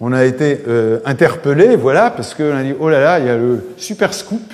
on 0.00 0.12
a 0.12 0.24
été 0.24 0.60
euh, 0.66 0.98
interpellé, 1.04 1.76
voilà, 1.76 2.10
parce 2.10 2.34
qu'on 2.34 2.56
a 2.56 2.62
dit 2.62 2.74
oh 2.78 2.88
là 2.88 3.00
là, 3.00 3.18
il 3.18 3.26
y 3.26 3.28
a 3.28 3.36
le 3.36 3.62
super 3.76 4.14
scoop, 4.14 4.52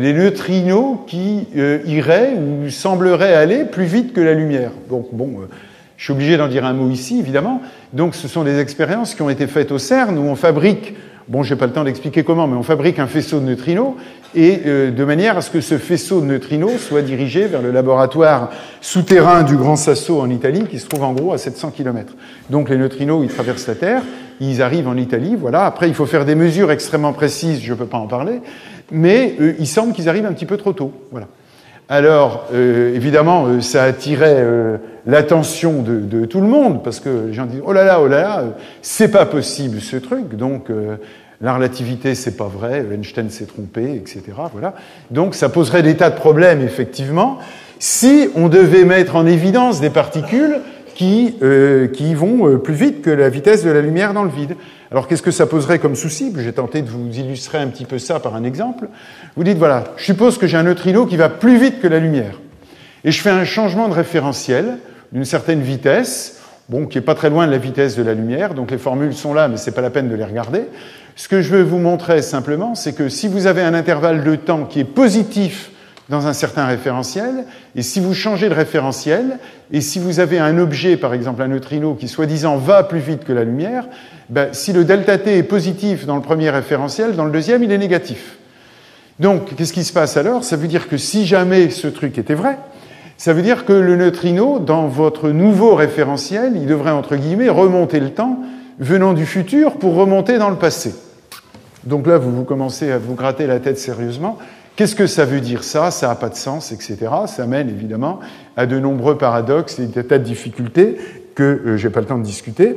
des 0.00 0.12
neutrinos 0.12 0.98
qui 1.06 1.46
euh, 1.56 1.78
iraient 1.86 2.34
ou 2.34 2.68
sembleraient 2.70 3.34
aller 3.34 3.64
plus 3.64 3.84
vite 3.84 4.12
que 4.12 4.20
la 4.20 4.34
lumière. 4.34 4.70
Donc 4.88 5.08
bon, 5.12 5.40
euh, 5.40 5.48
je 5.96 6.04
suis 6.04 6.12
obligé 6.12 6.36
d'en 6.36 6.48
dire 6.48 6.64
un 6.64 6.72
mot 6.72 6.90
ici, 6.90 7.18
évidemment. 7.18 7.62
Donc 7.92 8.14
ce 8.14 8.28
sont 8.28 8.44
des 8.44 8.58
expériences 8.58 9.14
qui 9.14 9.22
ont 9.22 9.30
été 9.30 9.46
faites 9.46 9.72
au 9.72 9.78
CERN 9.78 10.18
où 10.18 10.22
on 10.22 10.34
fabrique 10.34 10.94
Bon, 11.26 11.42
j'ai 11.42 11.56
pas 11.56 11.64
le 11.64 11.72
temps 11.72 11.84
d'expliquer 11.84 12.22
comment, 12.22 12.46
mais 12.46 12.56
on 12.56 12.62
fabrique 12.62 12.98
un 12.98 13.06
faisceau 13.06 13.40
de 13.40 13.46
neutrinos 13.46 13.94
et 14.34 14.60
euh, 14.66 14.90
de 14.90 15.04
manière 15.04 15.38
à 15.38 15.40
ce 15.40 15.50
que 15.50 15.62
ce 15.62 15.78
faisceau 15.78 16.20
de 16.20 16.26
neutrinos 16.26 16.76
soit 16.78 17.00
dirigé 17.00 17.46
vers 17.46 17.62
le 17.62 17.70
laboratoire 17.70 18.50
souterrain 18.82 19.42
du 19.42 19.56
Grand 19.56 19.76
Sasso 19.76 20.20
en 20.20 20.28
Italie, 20.28 20.64
qui 20.70 20.78
se 20.78 20.86
trouve 20.86 21.02
en 21.02 21.14
gros 21.14 21.32
à 21.32 21.38
700 21.38 21.70
km. 21.70 22.14
Donc 22.50 22.68
les 22.68 22.76
neutrinos, 22.76 23.24
ils 23.24 23.32
traversent 23.32 23.68
la 23.68 23.74
Terre, 23.74 24.02
ils 24.38 24.60
arrivent 24.60 24.88
en 24.88 24.98
Italie, 24.98 25.34
voilà. 25.34 25.64
Après, 25.64 25.88
il 25.88 25.94
faut 25.94 26.04
faire 26.04 26.26
des 26.26 26.34
mesures 26.34 26.70
extrêmement 26.70 27.14
précises, 27.14 27.62
je 27.62 27.72
peux 27.72 27.86
pas 27.86 27.96
en 27.96 28.06
parler, 28.06 28.42
mais 28.90 29.34
euh, 29.40 29.54
il 29.58 29.66
semble 29.66 29.92
qu'ils 29.92 30.08
arrivent 30.08 30.26
un 30.26 30.32
petit 30.32 30.46
peu 30.46 30.56
trop 30.56 30.72
tôt, 30.72 30.92
voilà. 31.10 31.26
Alors, 31.88 32.46
euh, 32.54 32.94
évidemment, 32.94 33.46
euh, 33.46 33.60
ça 33.60 33.84
attirait 33.84 34.42
l'attention 35.06 35.82
de, 35.82 36.00
de, 36.00 36.24
tout 36.24 36.40
le 36.40 36.48
monde, 36.48 36.82
parce 36.82 37.00
que 37.00 37.26
les 37.26 37.34
gens 37.34 37.46
disent, 37.46 37.62
oh 37.64 37.72
là 37.72 37.84
là, 37.84 38.00
oh 38.00 38.08
là 38.08 38.20
là, 38.22 38.44
c'est 38.80 39.08
pas 39.08 39.26
possible 39.26 39.80
ce 39.80 39.96
truc, 39.96 40.34
donc 40.34 40.70
la 41.40 41.54
relativité, 41.54 42.14
c'est 42.14 42.36
pas 42.38 42.48
vrai, 42.48 42.84
Einstein 42.90 43.28
s'est 43.28 43.44
trompé, 43.44 43.94
etc. 43.96 44.22
Voilà. 44.52 44.74
Donc, 45.10 45.34
ça 45.34 45.50
poserait 45.50 45.82
des 45.82 45.96
tas 45.96 46.08
de 46.08 46.16
problèmes, 46.16 46.62
effectivement, 46.62 47.38
si 47.78 48.30
on 48.34 48.48
devait 48.48 48.84
mettre 48.84 49.16
en 49.16 49.26
évidence 49.26 49.80
des 49.80 49.90
particules 49.90 50.60
qui, 50.94 51.34
qui 51.92 52.14
vont 52.14 52.58
plus 52.58 52.74
vite 52.74 53.02
que 53.02 53.10
la 53.10 53.28
vitesse 53.28 53.64
de 53.64 53.70
la 53.70 53.80
lumière 53.80 54.14
dans 54.14 54.24
le 54.24 54.30
vide. 54.30 54.56
Alors 54.90 55.08
qu'est-ce 55.08 55.22
que 55.22 55.30
ça 55.30 55.46
poserait 55.46 55.78
comme 55.80 55.96
souci? 55.96 56.32
J'ai 56.38 56.52
tenté 56.52 56.80
de 56.80 56.88
vous 56.88 57.08
illustrer 57.18 57.58
un 57.58 57.66
petit 57.66 57.84
peu 57.84 57.98
ça 57.98 58.20
par 58.20 58.36
un 58.36 58.44
exemple. 58.44 58.88
Vous 59.36 59.42
dites, 59.42 59.58
voilà, 59.58 59.84
je 59.96 60.04
suppose 60.04 60.38
que 60.38 60.46
j'ai 60.46 60.56
un 60.56 60.62
neutrino 60.62 61.06
qui 61.06 61.16
va 61.16 61.28
plus 61.28 61.58
vite 61.58 61.80
que 61.80 61.88
la 61.88 61.98
lumière. 61.98 62.40
Et 63.04 63.10
je 63.10 63.20
fais 63.20 63.30
un 63.30 63.44
changement 63.44 63.88
de 63.88 63.94
référentiel 63.94 64.78
d'une 65.12 65.24
certaine 65.24 65.60
vitesse, 65.60 66.40
bon, 66.68 66.86
qui 66.86 66.98
est 66.98 67.02
pas 67.02 67.14
très 67.14 67.28
loin 67.28 67.46
de 67.46 67.52
la 67.52 67.58
vitesse 67.58 67.96
de 67.96 68.02
la 68.02 68.14
lumière, 68.14 68.54
donc 68.54 68.70
les 68.70 68.78
formules 68.78 69.14
sont 69.14 69.34
là, 69.34 69.48
mais 69.48 69.56
c'est 69.56 69.72
pas 69.72 69.82
la 69.82 69.90
peine 69.90 70.08
de 70.08 70.14
les 70.14 70.24
regarder. 70.24 70.62
Ce 71.16 71.28
que 71.28 71.42
je 71.42 71.50
veux 71.50 71.62
vous 71.62 71.78
montrer 71.78 72.22
simplement, 72.22 72.74
c'est 72.74 72.94
que 72.94 73.08
si 73.08 73.28
vous 73.28 73.46
avez 73.46 73.62
un 73.62 73.74
intervalle 73.74 74.24
de 74.24 74.36
temps 74.36 74.64
qui 74.64 74.80
est 74.80 74.84
positif 74.84 75.70
dans 76.08 76.26
un 76.26 76.32
certain 76.32 76.66
référentiel, 76.66 77.44
et 77.74 77.82
si 77.82 77.98
vous 77.98 78.12
changez 78.12 78.48
de 78.48 78.54
référentiel, 78.54 79.38
et 79.72 79.80
si 79.80 79.98
vous 79.98 80.20
avez 80.20 80.38
un 80.38 80.58
objet, 80.58 80.96
par 80.96 81.14
exemple 81.14 81.40
un 81.42 81.48
neutrino, 81.48 81.94
qui 81.94 82.08
soi-disant 82.08 82.56
va 82.56 82.82
plus 82.82 82.98
vite 82.98 83.24
que 83.24 83.32
la 83.32 83.44
lumière, 83.44 83.86
ben, 84.28 84.48
si 84.52 84.72
le 84.72 84.84
delta 84.84 85.16
t 85.16 85.38
est 85.38 85.42
positif 85.42 86.06
dans 86.06 86.16
le 86.16 86.22
premier 86.22 86.50
référentiel, 86.50 87.16
dans 87.16 87.24
le 87.24 87.30
deuxième, 87.30 87.62
il 87.62 87.72
est 87.72 87.78
négatif. 87.78 88.36
Donc, 89.18 89.54
qu'est-ce 89.54 89.72
qui 89.72 89.84
se 89.84 89.92
passe 89.92 90.16
alors? 90.16 90.44
Ça 90.44 90.56
veut 90.56 90.68
dire 90.68 90.88
que 90.88 90.96
si 90.96 91.26
jamais 91.26 91.70
ce 91.70 91.86
truc 91.86 92.18
était 92.18 92.34
vrai, 92.34 92.58
ça 93.16 93.32
veut 93.32 93.42
dire 93.42 93.64
que 93.64 93.72
le 93.72 93.96
neutrino, 93.96 94.58
dans 94.58 94.88
votre 94.88 95.30
nouveau 95.30 95.74
référentiel, 95.74 96.52
il 96.56 96.66
devrait, 96.66 96.90
entre 96.90 97.16
guillemets, 97.16 97.48
remonter 97.48 98.00
le 98.00 98.10
temps 98.10 98.40
venant 98.78 99.12
du 99.12 99.24
futur 99.24 99.78
pour 99.78 99.94
remonter 99.94 100.36
dans 100.38 100.50
le 100.50 100.56
passé. 100.56 100.94
Donc 101.84 102.06
là, 102.06 102.18
vous, 102.18 102.32
vous 102.32 102.44
commencez 102.44 102.90
à 102.90 102.98
vous 102.98 103.14
gratter 103.14 103.46
la 103.46 103.60
tête 103.60 103.78
sérieusement. 103.78 104.38
Qu'est-ce 104.76 104.96
que 104.96 105.06
ça 105.06 105.24
veut 105.24 105.40
dire 105.40 105.62
ça? 105.62 105.92
Ça 105.92 106.08
n'a 106.08 106.16
pas 106.16 106.28
de 106.28 106.34
sens, 106.34 106.72
etc. 106.72 106.96
Ça 107.26 107.46
mène 107.46 107.68
évidemment 107.68 108.18
à 108.56 108.66
de 108.66 108.80
nombreux 108.80 109.16
paradoxes 109.16 109.78
et 109.78 109.86
des 109.86 110.04
tas 110.04 110.18
de 110.18 110.24
difficultés 110.24 110.96
que 111.36 111.42
euh, 111.44 111.76
je 111.76 111.86
n'ai 111.86 111.92
pas 111.92 112.00
le 112.00 112.06
temps 112.06 112.18
de 112.18 112.24
discuter. 112.24 112.76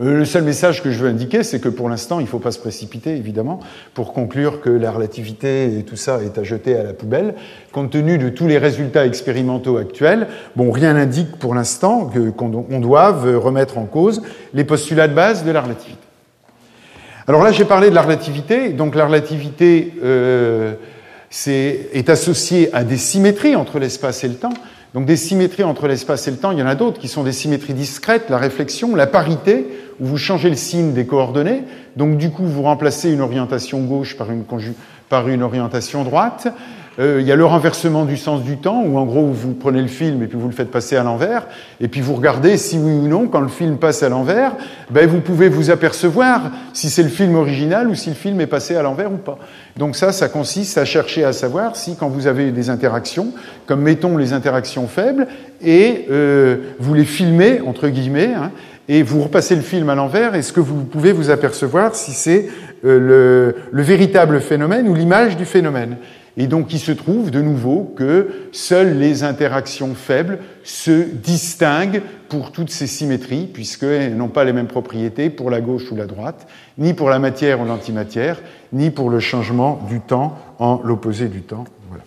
Euh, 0.00 0.18
le 0.18 0.24
seul 0.24 0.44
message 0.44 0.80
que 0.80 0.92
je 0.92 1.02
veux 1.02 1.08
indiquer, 1.08 1.42
c'est 1.42 1.58
que 1.58 1.68
pour 1.68 1.88
l'instant, 1.88 2.20
il 2.20 2.22
ne 2.22 2.28
faut 2.28 2.38
pas 2.38 2.52
se 2.52 2.60
précipiter, 2.60 3.16
évidemment, 3.16 3.58
pour 3.94 4.12
conclure 4.12 4.60
que 4.60 4.70
la 4.70 4.92
relativité 4.92 5.76
et 5.76 5.82
tout 5.82 5.96
ça 5.96 6.20
est 6.22 6.38
à 6.38 6.44
jeter 6.44 6.76
à 6.76 6.84
la 6.84 6.92
poubelle. 6.92 7.34
Compte 7.72 7.90
tenu 7.90 8.16
de 8.16 8.28
tous 8.28 8.46
les 8.46 8.58
résultats 8.58 9.04
expérimentaux 9.04 9.78
actuels, 9.78 10.28
bon, 10.54 10.70
rien 10.70 10.94
n'indique 10.94 11.36
pour 11.36 11.54
l'instant 11.54 12.10
qu'on 12.36 12.80
doive 12.80 13.36
remettre 13.38 13.78
en 13.78 13.86
cause 13.86 14.22
les 14.54 14.64
postulats 14.64 15.08
de 15.08 15.14
base 15.14 15.44
de 15.44 15.50
la 15.50 15.62
relativité. 15.62 15.98
Alors 17.28 17.42
là, 17.44 17.52
j'ai 17.52 17.64
parlé 17.64 17.90
de 17.90 17.94
la 17.94 18.02
relativité. 18.02 18.70
Donc 18.70 18.94
la 18.94 19.06
relativité 19.06 19.94
euh, 20.02 20.74
est 21.46 22.10
associée 22.10 22.70
à 22.72 22.84
des 22.84 22.96
symétries 22.96 23.54
entre 23.56 23.78
l'espace 23.78 24.24
et 24.24 24.28
le 24.28 24.34
temps. 24.34 24.54
Donc 24.94 25.06
des 25.06 25.16
symétries 25.16 25.62
entre 25.62 25.86
l'espace 25.88 26.28
et 26.28 26.30
le 26.30 26.36
temps, 26.36 26.50
il 26.50 26.58
y 26.58 26.62
en 26.62 26.66
a 26.66 26.74
d'autres 26.74 26.98
qui 26.98 27.08
sont 27.08 27.22
des 27.22 27.32
symétries 27.32 27.72
discrètes, 27.72 28.28
la 28.28 28.36
réflexion, 28.36 28.94
la 28.94 29.06
parité, 29.06 29.66
où 30.00 30.04
vous 30.04 30.18
changez 30.18 30.50
le 30.50 30.56
signe 30.56 30.92
des 30.92 31.06
coordonnées. 31.06 31.62
Donc 31.96 32.18
du 32.18 32.30
coup, 32.30 32.44
vous 32.44 32.62
remplacez 32.62 33.10
une 33.10 33.22
orientation 33.22 33.80
gauche 33.80 34.18
par 34.18 34.30
une, 34.30 34.44
par 35.08 35.28
une 35.28 35.42
orientation 35.42 36.04
droite. 36.04 36.48
Euh, 37.02 37.20
il 37.20 37.26
y 37.26 37.32
a 37.32 37.36
le 37.36 37.44
renversement 37.44 38.04
du 38.04 38.16
sens 38.16 38.44
du 38.44 38.58
temps, 38.58 38.80
où 38.86 38.96
en 38.96 39.04
gros 39.04 39.26
vous 39.26 39.54
prenez 39.54 39.82
le 39.82 39.88
film 39.88 40.22
et 40.22 40.26
puis 40.26 40.38
vous 40.38 40.46
le 40.46 40.54
faites 40.54 40.70
passer 40.70 40.94
à 40.94 41.02
l'envers, 41.02 41.46
et 41.80 41.88
puis 41.88 42.00
vous 42.00 42.14
regardez 42.14 42.56
si 42.56 42.78
oui 42.78 42.92
ou 42.92 43.08
non, 43.08 43.26
quand 43.26 43.40
le 43.40 43.48
film 43.48 43.78
passe 43.78 44.04
à 44.04 44.08
l'envers, 44.08 44.52
ben, 44.88 45.08
vous 45.08 45.20
pouvez 45.20 45.48
vous 45.48 45.70
apercevoir 45.70 46.52
si 46.72 46.90
c'est 46.90 47.02
le 47.02 47.08
film 47.08 47.34
original 47.34 47.88
ou 47.88 47.96
si 47.96 48.10
le 48.10 48.14
film 48.14 48.40
est 48.40 48.46
passé 48.46 48.76
à 48.76 48.82
l'envers 48.82 49.12
ou 49.12 49.16
pas. 49.16 49.38
Donc 49.76 49.96
ça, 49.96 50.12
ça 50.12 50.28
consiste 50.28 50.78
à 50.78 50.84
chercher 50.84 51.24
à 51.24 51.32
savoir 51.32 51.74
si 51.74 51.96
quand 51.96 52.08
vous 52.08 52.28
avez 52.28 52.52
des 52.52 52.70
interactions, 52.70 53.32
comme 53.66 53.80
mettons 53.80 54.16
les 54.16 54.32
interactions 54.32 54.86
faibles, 54.86 55.26
et 55.60 56.06
euh, 56.08 56.56
vous 56.78 56.94
les 56.94 57.04
filmez, 57.04 57.60
entre 57.66 57.88
guillemets, 57.88 58.32
hein, 58.36 58.52
et 58.88 59.02
vous 59.02 59.22
repassez 59.22 59.56
le 59.56 59.62
film 59.62 59.88
à 59.88 59.96
l'envers, 59.96 60.36
est-ce 60.36 60.52
que 60.52 60.60
vous 60.60 60.84
pouvez 60.84 61.12
vous 61.12 61.30
apercevoir 61.30 61.96
si 61.96 62.12
c'est 62.12 62.48
euh, 62.84 62.98
le, 62.98 63.56
le 63.72 63.82
véritable 63.82 64.40
phénomène 64.40 64.86
ou 64.88 64.94
l'image 64.94 65.36
du 65.36 65.46
phénomène? 65.46 65.96
Et 66.36 66.46
donc 66.46 66.72
il 66.72 66.78
se 66.78 66.92
trouve 66.92 67.30
de 67.30 67.42
nouveau 67.42 67.92
que 67.96 68.48
seules 68.52 68.98
les 68.98 69.22
interactions 69.22 69.94
faibles 69.94 70.38
se 70.64 71.02
distinguent 71.02 72.02
pour 72.28 72.52
toutes 72.52 72.70
ces 72.70 72.86
symétries, 72.86 73.46
puisqu'elles 73.52 74.16
n'ont 74.16 74.28
pas 74.28 74.44
les 74.44 74.54
mêmes 74.54 74.66
propriétés 74.66 75.28
pour 75.28 75.50
la 75.50 75.60
gauche 75.60 75.92
ou 75.92 75.96
la 75.96 76.06
droite, 76.06 76.46
ni 76.78 76.94
pour 76.94 77.10
la 77.10 77.18
matière 77.18 77.60
ou 77.60 77.66
l'antimatière, 77.66 78.40
ni 78.72 78.90
pour 78.90 79.10
le 79.10 79.20
changement 79.20 79.86
du 79.90 80.00
temps 80.00 80.38
en 80.58 80.80
l'opposé 80.82 81.28
du 81.28 81.42
temps. 81.42 81.64
Voilà. 81.90 82.04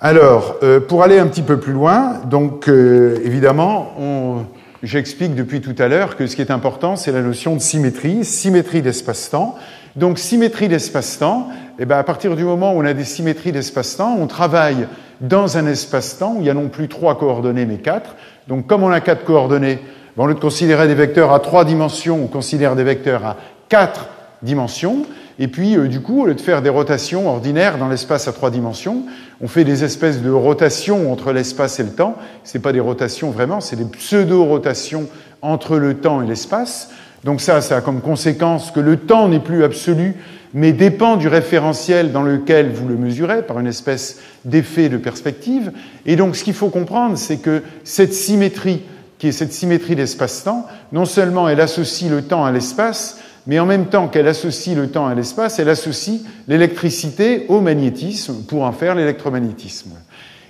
Alors, 0.00 0.56
euh, 0.64 0.80
pour 0.80 1.04
aller 1.04 1.20
un 1.20 1.28
petit 1.28 1.42
peu 1.42 1.60
plus 1.60 1.72
loin, 1.72 2.20
donc 2.28 2.68
euh, 2.68 3.20
évidemment, 3.24 4.46
j'explique 4.82 5.36
depuis 5.36 5.60
tout 5.60 5.76
à 5.78 5.86
l'heure 5.86 6.16
que 6.16 6.26
ce 6.26 6.34
qui 6.34 6.42
est 6.42 6.50
important, 6.50 6.96
c'est 6.96 7.12
la 7.12 7.22
notion 7.22 7.54
de 7.54 7.60
symétrie, 7.60 8.24
symétrie 8.24 8.82
d'espace-temps. 8.82 9.56
Donc 9.98 10.20
symétrie 10.20 10.68
d'espace-temps, 10.68 11.48
eh 11.80 11.84
bien, 11.84 11.98
à 11.98 12.04
partir 12.04 12.36
du 12.36 12.44
moment 12.44 12.72
où 12.72 12.80
on 12.80 12.84
a 12.84 12.94
des 12.94 13.02
symétries 13.02 13.50
d'espace-temps, 13.50 14.16
on 14.16 14.28
travaille 14.28 14.86
dans 15.20 15.58
un 15.58 15.66
espace-temps 15.66 16.36
où 16.36 16.40
il 16.40 16.46
y 16.46 16.50
a 16.50 16.54
non 16.54 16.68
plus 16.68 16.86
trois 16.86 17.18
coordonnées 17.18 17.66
mais 17.66 17.78
quatre. 17.78 18.14
Donc 18.46 18.68
comme 18.68 18.84
on 18.84 18.92
a 18.92 19.00
quatre 19.00 19.24
coordonnées, 19.24 19.80
ben, 20.16 20.22
au 20.22 20.26
lieu 20.28 20.34
de 20.34 20.38
considérer 20.38 20.86
des 20.86 20.94
vecteurs 20.94 21.32
à 21.32 21.40
trois 21.40 21.64
dimensions, 21.64 22.22
on 22.22 22.28
considère 22.28 22.76
des 22.76 22.84
vecteurs 22.84 23.26
à 23.26 23.36
quatre 23.68 24.06
dimensions. 24.40 25.04
Et 25.40 25.48
puis, 25.48 25.76
euh, 25.76 25.88
du 25.88 26.00
coup, 26.00 26.22
au 26.22 26.26
lieu 26.26 26.34
de 26.36 26.40
faire 26.40 26.62
des 26.62 26.68
rotations 26.68 27.28
ordinaires 27.28 27.76
dans 27.76 27.88
l'espace 27.88 28.28
à 28.28 28.32
trois 28.32 28.52
dimensions, 28.52 29.02
on 29.40 29.48
fait 29.48 29.64
des 29.64 29.82
espèces 29.82 30.22
de 30.22 30.30
rotations 30.30 31.10
entre 31.10 31.32
l'espace 31.32 31.80
et 31.80 31.82
le 31.82 31.90
temps. 31.90 32.14
Ce 32.44 32.56
pas 32.58 32.72
des 32.72 32.78
rotations 32.78 33.32
vraiment, 33.32 33.60
c'est 33.60 33.74
des 33.74 33.84
pseudo-rotations 33.84 35.08
entre 35.42 35.76
le 35.76 35.94
temps 35.94 36.22
et 36.22 36.26
l'espace. 36.26 36.90
Donc 37.28 37.42
ça, 37.42 37.60
ça 37.60 37.76
a 37.76 37.80
comme 37.82 38.00
conséquence 38.00 38.70
que 38.70 38.80
le 38.80 38.96
temps 38.96 39.28
n'est 39.28 39.38
plus 39.38 39.62
absolu, 39.62 40.14
mais 40.54 40.72
dépend 40.72 41.16
du 41.16 41.28
référentiel 41.28 42.10
dans 42.10 42.22
lequel 42.22 42.70
vous 42.70 42.88
le 42.88 42.96
mesurez, 42.96 43.42
par 43.42 43.60
une 43.60 43.66
espèce 43.66 44.16
d'effet 44.46 44.88
de 44.88 44.96
perspective. 44.96 45.70
Et 46.06 46.16
donc 46.16 46.36
ce 46.36 46.42
qu'il 46.42 46.54
faut 46.54 46.70
comprendre, 46.70 47.18
c'est 47.18 47.36
que 47.36 47.62
cette 47.84 48.14
symétrie, 48.14 48.80
qui 49.18 49.28
est 49.28 49.32
cette 49.32 49.52
symétrie 49.52 49.94
d'espace-temps, 49.94 50.64
non 50.92 51.04
seulement 51.04 51.50
elle 51.50 51.60
associe 51.60 52.10
le 52.10 52.22
temps 52.22 52.46
à 52.46 52.50
l'espace, 52.50 53.18
mais 53.46 53.58
en 53.58 53.66
même 53.66 53.88
temps 53.88 54.08
qu'elle 54.08 54.26
associe 54.26 54.74
le 54.74 54.88
temps 54.88 55.06
à 55.06 55.14
l'espace, 55.14 55.58
elle 55.58 55.68
associe 55.68 56.22
l'électricité 56.48 57.44
au 57.48 57.60
magnétisme 57.60 58.36
pour 58.48 58.62
en 58.62 58.72
faire 58.72 58.94
l'électromagnétisme. 58.94 59.90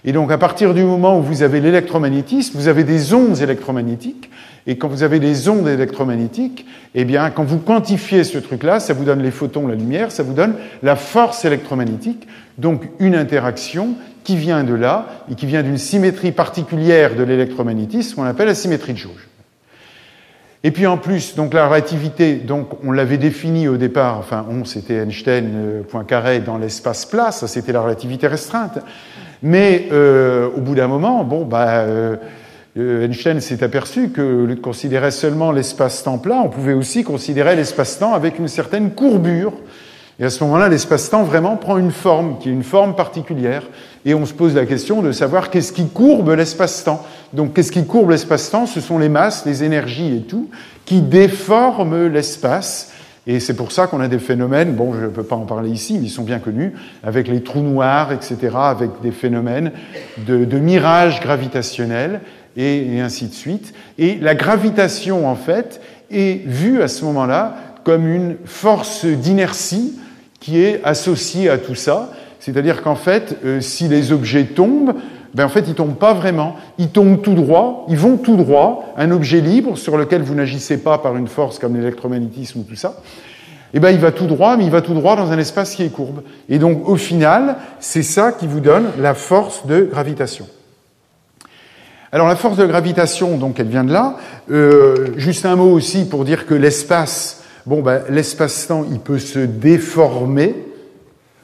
Et 0.05 0.13
donc 0.13 0.31
à 0.31 0.39
partir 0.39 0.75
du 0.75 0.85
moment 0.85 1.19
où 1.19 1.23
vous 1.23 1.43
avez 1.43 1.61
l'électromagnétisme, 1.61 2.57
vous 2.57 2.69
avez 2.69 2.85
des 2.85 3.15
ondes 3.15 3.41
électromagnétiques 3.41 4.31
et 4.69 4.77
quand 4.77 4.89
vous 4.89 5.03
avez 5.03 5.19
des 5.19 5.49
ondes 5.49 5.67
électromagnétiques, 5.67 6.67
eh 6.95 7.07
bien, 7.07 7.31
quand 7.31 7.43
vous 7.43 7.59
quantifiez 7.59 8.23
ce 8.23 8.37
truc-là, 8.37 8.81
ça 8.81 8.93
vous 8.93 9.05
donne 9.05 9.23
les 9.23 9.31
photons, 9.31 9.67
la 9.67 9.75
lumière, 9.75 10.13
ça 10.13 10.23
vous 10.23 10.35
donne 10.35 10.57
la 10.83 10.95
force 10.95 11.47
électromagnétique, 11.47 12.29
donc 12.59 12.83
une 12.99 13.15
interaction 13.15 13.95
qui 14.25 14.37
vient 14.37 14.65
de 14.65 14.75
là 14.75 15.07
et 15.31 15.37
qui 15.37 15.47
vient 15.47 15.63
d'une 15.63 15.79
symétrie 15.79 16.33
particulière 16.33 17.17
de 17.17 17.23
l'électromagnétisme 17.23 18.17
qu'on 18.17 18.25
appelle 18.25 18.49
la 18.49 18.55
symétrie 18.55 18.93
de 18.93 18.99
jauge. 18.99 19.29
Et 20.65 20.71
puis 20.71 20.87
en 20.87 20.99
plus, 20.99 21.35
donc 21.35 21.55
la 21.55 21.67
relativité, 21.67 22.35
donc 22.35 22.69
on 22.85 22.93
l'avait 22.93 23.17
définie 23.17 23.69
au 23.69 23.79
départ, 23.79 24.19
enfin 24.19 24.45
on 24.51 24.67
c'était 24.67 24.97
Einstein 24.97 25.51
euh, 25.55 25.83
point 25.83 26.05
carré 26.05 26.41
dans 26.41 26.59
l'espace 26.59 27.07
plat, 27.07 27.31
ça 27.31 27.47
c'était 27.47 27.73
la 27.73 27.81
relativité 27.81 28.27
restreinte. 28.27 28.81
Mais 29.43 29.89
euh, 29.93 30.51
au 30.55 30.61
bout 30.61 30.75
d'un 30.75 30.89
moment, 30.89 31.25
bon 31.25 31.47
bah 31.47 31.79
euh, 31.79 32.17
Einstein 32.79 33.41
s'est 33.41 33.65
aperçu 33.65 34.11
que, 34.11 34.23
au 34.23 34.47
lieu 34.47 34.55
de 34.55 34.61
considérer 34.61 35.11
seulement 35.11 35.51
l'espace-temps 35.51 36.19
plat, 36.19 36.41
on 36.45 36.49
pouvait 36.49 36.75
aussi 36.75 37.03
considérer 37.03 37.57
l'espace-temps 37.57 38.15
avec 38.15 38.39
une 38.39 38.49
certaine 38.49 38.93
courbure. 38.93 39.53
Et 40.21 40.25
à 40.25 40.31
ce 40.31 40.43
moment-là, 40.45 40.69
l'espace-temps 40.69 41.23
vraiment 41.23 41.57
prend 41.57 41.79
une 41.79 41.93
forme, 41.93 42.39
qui 42.39 42.49
est 42.49 42.53
une 42.53 42.65
forme 42.65 42.95
particulière. 42.95 43.63
Et 44.05 44.15
on 44.15 44.27
se 44.27 44.33
pose 44.33 44.55
la 44.55 44.67
question 44.67 45.03
de 45.03 45.13
savoir 45.13 45.51
qu'est-ce 45.51 45.73
qui 45.73 45.89
courbe 45.89 46.31
l'espace-temps. 46.31 47.05
Donc, 47.33 47.55
qu'est-ce 47.55 47.73
qui 47.73 47.85
courbe 47.85 48.11
l'espace-temps? 48.11 48.67
Ce 48.67 48.81
sont 48.81 48.99
les 48.99 49.09
masses, 49.09 49.45
les 49.47 49.65
énergies 49.65 50.17
et 50.17 50.23
tout, 50.23 50.49
qui 50.85 51.03
déforment 51.03 52.07
l'espace. 52.07 52.93
Et 53.29 53.41
c'est 53.41 53.55
pour 53.55 53.73
ça 53.73 53.87
qu'on 53.87 54.01
a 54.01 54.09
des 54.09 54.19
phénomènes, 54.19 54.73
bon, 54.73 54.95
je 54.95 55.05
ne 55.05 55.09
peux 55.09 55.23
pas 55.23 55.37
en 55.37 55.45
parler 55.45 55.71
ici, 55.71 55.99
mais 55.99 56.07
ils 56.07 56.11
sont 56.11 56.23
bien 56.23 56.39
connus, 56.39 56.73
avec 57.05 57.29
les 57.29 57.43
trous 57.43 57.61
noirs, 57.61 58.11
etc., 58.11 58.37
avec 58.55 58.91
des 59.03 59.11
phénomènes 59.11 59.71
de, 60.27 60.47
de 60.47 60.59
mirage 60.59 61.21
gravitationnel 61.21 62.21
et, 62.59 63.01
ainsi 63.01 63.27
de 63.27 63.35
suite. 63.35 63.73
Et 63.99 64.17
la 64.17 64.35
gravitation, 64.35 65.29
en 65.29 65.37
fait, 65.37 65.81
est 66.11 66.47
vue 66.47 66.83
à 66.83 66.89
ce 66.89 67.05
moment-là 67.05 67.57
comme 67.85 68.07
une 68.07 68.37
force 68.45 69.07
d'inertie 69.07 69.95
qui 70.41 70.61
est 70.61 70.81
associée 70.85 71.49
à 71.49 71.57
tout 71.57 71.75
ça. 71.75 72.11
C'est-à-dire 72.41 72.83
qu'en 72.83 72.97
fait, 72.97 73.37
euh, 73.45 73.61
si 73.61 73.89
les 73.89 74.13
objets 74.13 74.45
tombent, 74.45 74.95
ben 75.35 75.45
en 75.45 75.49
fait, 75.49 75.65
ils 75.69 75.75
tombent 75.75 75.99
pas 75.99 76.15
vraiment. 76.15 76.57
Ils 76.79 76.89
tombent 76.89 77.23
tout 77.23 77.35
droit, 77.35 77.87
ils 77.89 77.97
vont 77.97 78.17
tout 78.17 78.37
droit. 78.37 78.93
Un 78.97 79.11
objet 79.11 79.41
libre 79.41 79.79
sur 79.79 79.97
lequel 79.97 80.23
vous 80.23 80.35
n'agissez 80.35 80.79
pas 80.79 80.99
par 80.99 81.17
une 81.17 81.29
force 81.29 81.59
comme 81.59 81.77
l'électromagnétisme 81.77 82.61
ou 82.61 82.63
tout 82.63 82.77
ça, 82.77 83.01
eh 83.75 83.81
ben, 83.81 83.91
il 83.91 83.99
va 83.99 84.13
tout 84.13 84.27
droit, 84.27 84.57
mais 84.57 84.65
il 84.65 84.71
va 84.71 84.81
tout 84.81 84.95
droit 84.95 85.15
dans 85.17 85.31
un 85.31 85.39
espace 85.39 85.75
qui 85.75 85.83
est 85.83 85.91
courbe. 85.91 86.23
Et 86.49 86.59
donc, 86.59 86.89
au 86.89 86.97
final, 86.97 87.57
c'est 87.81 88.03
ça 88.03 88.33
qui 88.33 88.47
vous 88.47 88.61
donne 88.61 88.87
la 88.99 89.15
force 89.15 89.67
de 89.67 89.83
gravitation. 89.83 90.47
Alors 92.11 92.27
la 92.27 92.37
force 92.37 92.57
de 92.57 92.65
gravitation, 92.65 93.37
donc 93.37 93.61
elle 93.61 93.69
vient 93.69 93.85
de 93.85 93.93
là. 93.93 94.17
Euh, 94.51 95.09
juste 95.17 95.45
un 95.45 95.57
mot 95.57 95.71
aussi 95.71 96.09
pour 96.09 96.25
dire 96.25 96.47
que 96.47 96.55
l'espace, 96.55 97.43
bon, 97.67 97.83
ben, 97.83 98.03
l'espace-temps, 98.09 98.87
il 98.91 98.99
peut 98.99 99.19
se 99.19 99.41
déformer. 99.41 100.55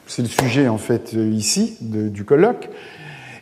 C'est 0.07 0.23
le 0.23 0.27
sujet 0.27 0.67
en 0.67 0.79
fait 0.79 1.11
euh, 1.15 1.29
ici 1.29 1.77
du 1.81 2.23
colloque. 2.23 2.69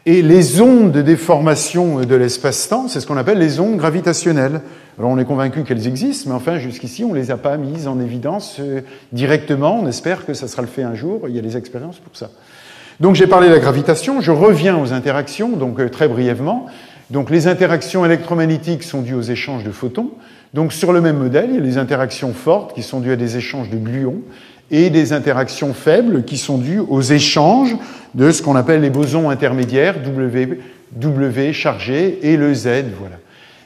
Et 0.06 0.22
les 0.22 0.60
ondes 0.60 0.92
de 0.92 1.02
déformation 1.02 2.02
de 2.02 2.16
l'espace-temps, 2.16 2.90
c'est 2.90 3.00
ce 3.00 3.08
qu'on 3.08 3.16
appelle 3.16 3.38
les 3.38 3.62
ondes 3.62 3.78
gravitationnelles. 3.78 4.60
Alors 5.00 5.10
on 5.10 5.18
est 5.18 5.24
convaincu 5.24 5.64
qu'elles 5.64 5.88
existent, 5.88 6.30
mais 6.30 6.36
enfin 6.36 6.58
jusqu'ici 6.58 7.06
on 7.06 7.14
les 7.14 7.32
a 7.32 7.38
pas 7.38 7.56
mises 7.56 7.88
en 7.88 8.02
évidence 8.02 8.58
euh, 8.60 8.82
directement. 9.14 9.80
On 9.82 9.88
espère 9.88 10.26
que 10.26 10.34
ça 10.34 10.50
sera 10.50 10.62
le 10.62 10.68
fait 10.68 10.84
un 10.84 10.94
jour. 10.94 11.22
Il 11.30 11.36
y 11.36 11.40
a 11.40 11.42
des 11.42 11.56
expériences 11.56 12.00
pour 12.00 12.18
ça. 12.18 12.32
Donc 13.00 13.16
j'ai 13.16 13.28
parlé 13.28 13.48
de 13.48 13.54
la 13.54 13.60
gravitation, 13.60 14.22
je 14.22 14.32
reviens 14.32 14.78
aux 14.78 14.92
interactions, 14.92 15.56
donc 15.56 15.80
euh, 15.80 15.90
très 15.90 16.10
brièvement. 16.10 16.68
Donc 17.10 17.30
les 17.30 17.48
interactions 17.48 18.06
électromagnétiques 18.06 18.84
sont 18.84 19.02
dues 19.02 19.14
aux 19.14 19.22
échanges 19.22 19.64
de 19.64 19.72
photons. 19.72 20.12
Donc 20.54 20.74
sur 20.74 20.94
le 20.94 21.02
même 21.02 21.18
modèle, 21.18 21.48
il 21.50 21.56
y 21.56 21.58
a 21.58 21.62
les 21.62 21.78
interactions 21.78 22.34
fortes 22.34 22.74
qui 22.74 22.84
sont 22.84 23.00
dues 23.00 23.12
à 23.12 23.16
des 23.16 23.38
échanges 23.38 23.70
de 23.70 23.78
gluons 23.78 24.22
et 24.72 24.90
des 24.90 25.14
interactions 25.14 25.74
faibles 25.74 26.24
qui 26.24 26.38
sont 26.38 26.58
dues 26.58 26.80
aux 26.80 27.02
échanges 27.02 27.76
de 28.16 28.32
ce 28.32 28.42
qu'on 28.42 28.56
appelle 28.56 28.82
les 28.82 28.90
bosons 28.90 29.30
intermédiaires, 29.30 30.02
W, 30.02 30.60
W 30.94 31.54
chargé 31.54 32.20
et 32.24 32.38
le 32.38 32.54
Z, 32.54 32.68
voilà. 33.00 33.18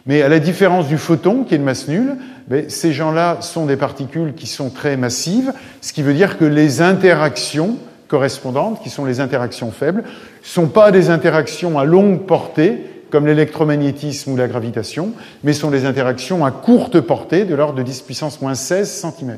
Mais 0.05 0.21
à 0.21 0.29
la 0.29 0.39
différence 0.39 0.87
du 0.87 0.97
photon, 0.97 1.43
qui 1.43 1.53
est 1.53 1.57
une 1.57 1.63
masse 1.63 1.89
nulle, 1.89 2.15
ben, 2.47 2.69
ces 2.69 2.93
gens-là 2.93 3.39
sont 3.41 3.65
des 3.65 3.75
particules 3.75 4.33
qui 4.33 4.47
sont 4.47 4.69
très 4.69 4.95
massives, 4.95 5.51
ce 5.81 5.91
qui 5.91 6.01
veut 6.01 6.13
dire 6.13 6.37
que 6.37 6.45
les 6.45 6.81
interactions 6.81 7.77
correspondantes, 8.07 8.81
qui 8.81 8.89
sont 8.89 9.03
les 9.03 9.19
interactions 9.19 9.69
faibles, 9.71 10.03
ne 10.03 10.47
sont 10.47 10.67
pas 10.67 10.91
des 10.91 11.09
interactions 11.09 11.77
à 11.77 11.83
longue 11.83 12.25
portée, 12.25 12.83
comme 13.09 13.25
l'électromagnétisme 13.25 14.31
ou 14.31 14.35
la 14.35 14.47
gravitation, 14.47 15.13
mais 15.43 15.53
sont 15.53 15.71
des 15.71 15.85
interactions 15.85 16.45
à 16.45 16.51
courte 16.51 16.99
portée, 16.99 17.45
de 17.45 17.55
l'ordre 17.55 17.75
de 17.75 17.83
10 17.83 18.01
puissance 18.01 18.41
moins 18.41 18.55
16 18.55 18.89
cm. 18.89 19.37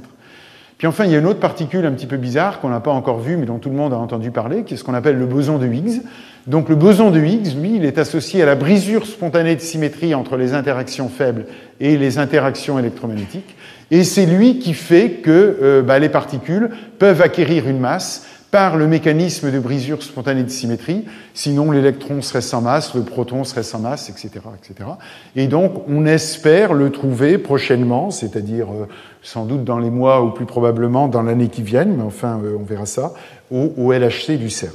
Puis 0.79 0.87
enfin, 0.87 1.03
il 1.03 1.11
y 1.11 1.15
a 1.15 1.19
une 1.19 1.25
autre 1.25 1.41
particule 1.41 1.85
un 1.85 1.91
petit 1.91 2.07
peu 2.07 2.15
bizarre 2.15 2.61
qu'on 2.61 2.69
n'a 2.69 2.79
pas 2.79 2.91
encore 2.91 3.19
vue, 3.19 3.35
mais 3.35 3.45
dont 3.45 3.59
tout 3.59 3.69
le 3.69 3.75
monde 3.75 3.91
a 3.91 3.97
entendu 3.97 4.31
parler, 4.31 4.63
qui 4.63 4.73
est 4.73 4.77
ce 4.77 4.85
qu'on 4.85 4.93
appelle 4.93 5.17
le 5.17 5.25
boson 5.25 5.57
de 5.57 5.67
Higgs. 5.67 6.01
Donc 6.47 6.69
le 6.69 6.75
boson 6.75 7.11
de 7.11 7.19
Higgs, 7.19 7.59
lui, 7.59 7.75
il 7.75 7.83
est 7.83 7.97
associé 7.97 8.41
à 8.41 8.45
la 8.45 8.55
brisure 8.55 9.05
spontanée 9.05 9.57
de 9.57 9.61
symétrie 9.61 10.15
entre 10.15 10.37
les 10.37 10.53
interactions 10.53 11.09
faibles 11.09 11.47
et 11.81 11.97
les 11.97 12.17
interactions 12.17 12.79
électromagnétiques. 12.79 13.57
Et 13.91 14.05
c'est 14.05 14.25
lui 14.25 14.59
qui 14.59 14.73
fait 14.73 15.19
que 15.21 15.57
euh, 15.61 15.81
bah, 15.81 15.99
les 15.99 16.07
particules 16.07 16.69
peuvent 16.97 17.21
acquérir 17.21 17.67
une 17.67 17.79
masse 17.79 18.25
par 18.51 18.77
le 18.77 18.87
mécanisme 18.87 19.51
de 19.51 19.59
brisure 19.59 20.01
spontanée 20.01 20.43
de 20.43 20.49
symétrie, 20.49 21.05
sinon 21.33 21.71
l'électron 21.71 22.21
serait 22.21 22.41
sans 22.41 22.61
masse, 22.61 22.95
le 22.95 23.03
proton 23.03 23.43
serait 23.43 23.63
sans 23.63 23.79
masse, 23.79 24.09
etc., 24.09 24.29
etc. 24.57 24.89
Et 25.35 25.47
donc 25.47 25.83
on 25.87 26.05
espère 26.05 26.73
le 26.73 26.89
trouver 26.89 27.37
prochainement, 27.37 28.09
c'est-à-dire 28.09 28.67
euh, 28.71 28.87
sans 29.21 29.45
doute 29.45 29.63
dans 29.63 29.77
les 29.77 29.91
mois 29.91 30.23
ou 30.23 30.31
plus 30.31 30.45
probablement 30.45 31.07
dans 31.07 31.21
l'année 31.21 31.49
qui 31.49 31.61
vient, 31.61 31.85
mais 31.85 32.03
enfin 32.03 32.39
euh, 32.43 32.57
on 32.59 32.63
verra 32.63 32.87
ça, 32.87 33.13
au, 33.51 33.91
LHC 33.91 34.37
du 34.37 34.49
CERN. 34.49 34.73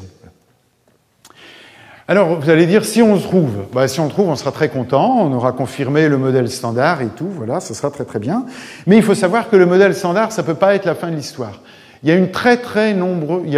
Alors, 2.07 2.39
vous 2.39 2.51
allez 2.51 2.67
dire, 2.67 2.85
si 2.85 3.01
on 3.01 3.15
le 3.15 3.21
trouve, 3.21 3.53
bah, 3.73 3.89
si 3.89 3.99
on 3.99 4.09
trouve, 4.09 4.29
on 4.29 4.37
sera 4.37 4.53
très 4.53 4.69
content, 4.69 5.21
on 5.21 5.33
aura 5.33 5.53
confirmé 5.53 6.07
le 6.07 6.19
modèle 6.19 6.51
standard 6.51 7.01
et 7.01 7.09
tout, 7.09 7.29
voilà, 7.31 7.61
ce 7.61 7.73
sera 7.73 7.91
très 7.91 8.05
très 8.05 8.19
bien. 8.19 8.45
Mais 8.87 8.97
il 8.97 9.03
faut 9.03 9.15
savoir 9.15 9.49
que 9.49 9.57
le 9.57 9.65
modèle 9.65 9.95
standard, 9.95 10.31
ça 10.31 10.43
peut 10.43 10.55
pas 10.55 10.75
être 10.75 10.85
la 10.85 10.95
fin 10.95 11.11
de 11.11 11.17
l'histoire. 11.17 11.61
Il 12.05 12.11
y 12.11 12.13
a 12.13 12.17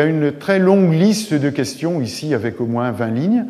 une 0.05 0.33
très 0.33 0.59
longue 0.61 0.93
liste 0.93 1.35
de 1.35 1.51
questions 1.51 2.01
ici 2.01 2.33
avec 2.33 2.61
au 2.61 2.67
moins 2.67 2.93
20 2.93 3.07
lignes 3.09 3.45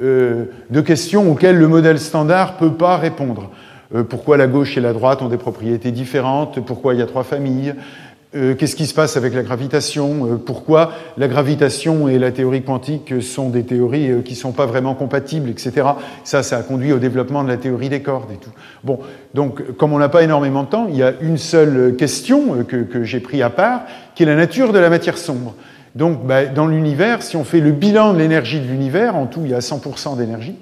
euh, 0.00 0.46
de 0.70 0.80
questions 0.80 1.30
auxquelles 1.30 1.58
le 1.58 1.68
modèle 1.68 1.98
standard 1.98 2.56
peut 2.56 2.72
pas 2.72 2.96
répondre. 2.96 3.50
Euh, 3.94 4.04
pourquoi 4.04 4.38
la 4.38 4.46
gauche 4.46 4.78
et 4.78 4.80
la 4.80 4.94
droite 4.94 5.20
ont 5.20 5.28
des 5.28 5.36
propriétés 5.36 5.90
différentes? 5.90 6.64
Pourquoi 6.64 6.94
il 6.94 7.00
y 7.00 7.02
a 7.02 7.06
trois 7.06 7.24
familles? 7.24 7.74
Euh, 8.34 8.54
qu'est-ce 8.54 8.76
qui 8.76 8.86
se 8.86 8.92
passe 8.92 9.16
avec 9.16 9.32
la 9.32 9.42
gravitation 9.42 10.26
euh, 10.26 10.36
Pourquoi 10.36 10.92
la 11.16 11.28
gravitation 11.28 12.08
et 12.08 12.18
la 12.18 12.30
théorie 12.30 12.62
quantique 12.62 13.22
sont 13.22 13.48
des 13.48 13.62
théories 13.62 14.10
euh, 14.10 14.20
qui 14.20 14.34
ne 14.34 14.38
sont 14.38 14.52
pas 14.52 14.66
vraiment 14.66 14.94
compatibles, 14.94 15.48
etc. 15.48 15.86
Ça, 16.24 16.42
ça 16.42 16.58
a 16.58 16.62
conduit 16.62 16.92
au 16.92 16.98
développement 16.98 17.42
de 17.42 17.48
la 17.48 17.56
théorie 17.56 17.88
des 17.88 18.02
cordes 18.02 18.30
et 18.30 18.36
tout. 18.36 18.50
Bon, 18.84 19.00
donc, 19.32 19.76
comme 19.78 19.94
on 19.94 19.98
n'a 19.98 20.10
pas 20.10 20.22
énormément 20.22 20.62
de 20.62 20.68
temps, 20.68 20.86
il 20.90 20.96
y 20.96 21.02
a 21.02 21.14
une 21.22 21.38
seule 21.38 21.96
question 21.96 22.64
que, 22.64 22.76
que 22.76 23.02
j'ai 23.02 23.20
pris 23.20 23.42
à 23.42 23.48
part, 23.48 23.82
qui 24.14 24.24
est 24.24 24.26
la 24.26 24.36
nature 24.36 24.74
de 24.74 24.78
la 24.78 24.90
matière 24.90 25.16
sombre. 25.16 25.54
Donc, 25.94 26.26
bah, 26.26 26.44
dans 26.44 26.66
l'univers, 26.66 27.22
si 27.22 27.36
on 27.36 27.44
fait 27.44 27.60
le 27.60 27.72
bilan 27.72 28.12
de 28.12 28.18
l'énergie 28.18 28.60
de 28.60 28.66
l'univers, 28.66 29.16
en 29.16 29.24
tout, 29.24 29.40
il 29.44 29.52
y 29.52 29.54
a 29.54 29.60
100% 29.60 30.18
d'énergie. 30.18 30.56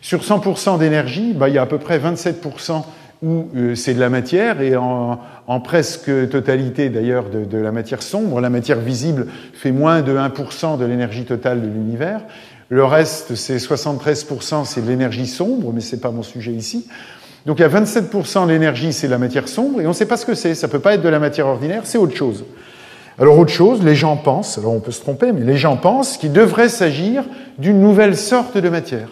Sur 0.00 0.20
100% 0.20 0.78
d'énergie, 0.78 1.32
bah, 1.32 1.48
il 1.48 1.56
y 1.56 1.58
a 1.58 1.62
à 1.62 1.66
peu 1.66 1.78
près 1.78 1.98
27% 1.98 2.84
où 3.22 3.48
euh, 3.56 3.74
c'est 3.74 3.94
de 3.94 4.00
la 4.00 4.10
matière, 4.10 4.60
et 4.60 4.76
en, 4.76 5.20
en 5.46 5.60
presque 5.60 6.10
totalité 6.30 6.88
d'ailleurs 6.88 7.30
de, 7.30 7.44
de, 7.44 7.58
la 7.58 7.72
matière 7.72 8.02
sombre. 8.02 8.40
La 8.40 8.50
matière 8.50 8.78
visible 8.78 9.26
fait 9.54 9.72
moins 9.72 10.02
de 10.02 10.16
1% 10.16 10.78
de 10.78 10.84
l'énergie 10.84 11.24
totale 11.24 11.60
de 11.62 11.66
l'univers. 11.66 12.20
Le 12.68 12.84
reste, 12.84 13.34
c'est 13.34 13.56
73%, 13.56 14.64
c'est 14.64 14.82
de 14.82 14.88
l'énergie 14.88 15.26
sombre, 15.26 15.72
mais 15.72 15.80
c'est 15.80 16.00
pas 16.00 16.10
mon 16.10 16.22
sujet 16.22 16.52
ici. 16.52 16.86
Donc 17.46 17.58
il 17.58 17.62
y 17.62 17.64
a 17.64 17.68
27% 17.68 18.46
de 18.46 18.52
l'énergie, 18.52 18.92
c'est 18.92 19.06
de 19.06 19.12
la 19.12 19.18
matière 19.18 19.48
sombre, 19.48 19.80
et 19.80 19.86
on 19.86 19.90
ne 19.90 19.94
sait 19.94 20.06
pas 20.06 20.16
ce 20.16 20.26
que 20.26 20.34
c'est. 20.34 20.54
Ça 20.54 20.68
peut 20.68 20.80
pas 20.80 20.94
être 20.94 21.02
de 21.02 21.08
la 21.08 21.18
matière 21.18 21.46
ordinaire, 21.46 21.82
c'est 21.84 21.98
autre 21.98 22.14
chose. 22.14 22.44
Alors 23.18 23.38
autre 23.38 23.52
chose, 23.52 23.82
les 23.82 23.96
gens 23.96 24.16
pensent, 24.16 24.58
alors 24.58 24.74
on 24.74 24.80
peut 24.80 24.92
se 24.92 25.00
tromper, 25.00 25.32
mais 25.32 25.40
les 25.40 25.56
gens 25.56 25.76
pensent 25.76 26.18
qu'il 26.18 26.32
devrait 26.32 26.68
s'agir 26.68 27.24
d'une 27.58 27.80
nouvelle 27.80 28.16
sorte 28.16 28.58
de 28.58 28.68
matière. 28.68 29.08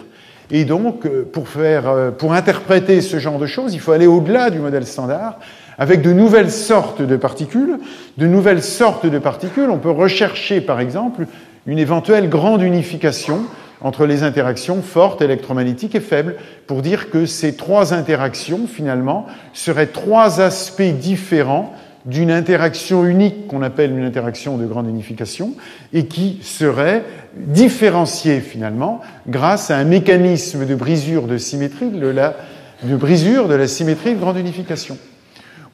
Et 0.51 0.65
donc, 0.65 1.07
euh, 1.07 1.29
pour, 1.31 1.47
euh, 1.57 2.11
pour 2.11 2.33
interpréter 2.33 3.01
ce 3.01 3.19
genre 3.19 3.39
de 3.39 3.47
choses, 3.47 3.75
il 3.75 3.81
faut 3.81 3.93
aller 3.93 4.07
au-delà 4.07 4.51
du 4.51 4.59
modèle 4.59 4.87
standard, 4.87 5.39
avec 5.79 6.03
de 6.03 6.13
nouvelles 6.13 6.53
sortes 6.53 7.03
de 7.03 7.17
particules. 7.17 7.79
De 8.17 8.27
nouvelles 8.27 8.63
sortes 8.63 9.07
de 9.07 9.19
particules, 9.19 9.71
on 9.71 9.79
peut 9.79 9.91
rechercher, 9.91 10.61
par 10.61 10.81
exemple, 10.81 11.27
une 11.67 11.79
éventuelle 11.79 12.29
grande 12.29 12.63
unification 12.63 13.41
entre 13.81 14.07
les 14.07 14.23
interactions 14.23 14.81
fortes, 14.83 15.21
électromagnétiques 15.21 15.95
et 15.95 16.01
faibles, 16.01 16.37
pour 16.67 16.81
dire 16.81 17.11
que 17.11 17.27
ces 17.27 17.57
trois 17.57 17.93
interactions, 17.93 18.67
finalement, 18.67 19.27
seraient 19.53 19.89
trois 19.89 20.41
aspects 20.41 20.83
différents 20.83 21.75
d'une 22.07 22.31
interaction 22.31 23.05
unique 23.05 23.49
qu'on 23.49 23.63
appelle 23.63 23.91
une 23.91 24.05
interaction 24.05 24.57
de 24.57 24.65
grande 24.65 24.89
unification 24.89 25.53
et 25.93 26.07
qui 26.07 26.39
serait 26.43 27.03
différenciée 27.37 28.41
finalement 28.41 29.01
grâce 29.29 29.71
à 29.71 29.77
un 29.77 29.85
mécanisme 29.85 30.65
de 30.65 30.75
brisure 30.75 31.27
de 31.27 31.37
symétrie 31.37 31.91
de 31.91 32.07
la, 32.07 32.37
de 32.85 32.97
brisure 32.97 33.49
de 33.49 33.55
la 33.55 33.67
symétrie 33.67 34.15
de 34.15 34.21
grande 34.21 34.39
unification. 34.39 34.97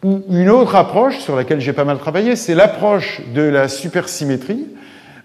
Ou 0.02 0.22
une 0.30 0.50
autre 0.50 0.74
approche 0.74 1.18
sur 1.18 1.36
laquelle 1.36 1.60
j'ai 1.60 1.72
pas 1.72 1.84
mal 1.84 1.98
travaillé, 1.98 2.34
c'est 2.34 2.54
l'approche 2.54 3.20
de 3.34 3.42
la 3.42 3.68
supersymétrie 3.68 4.66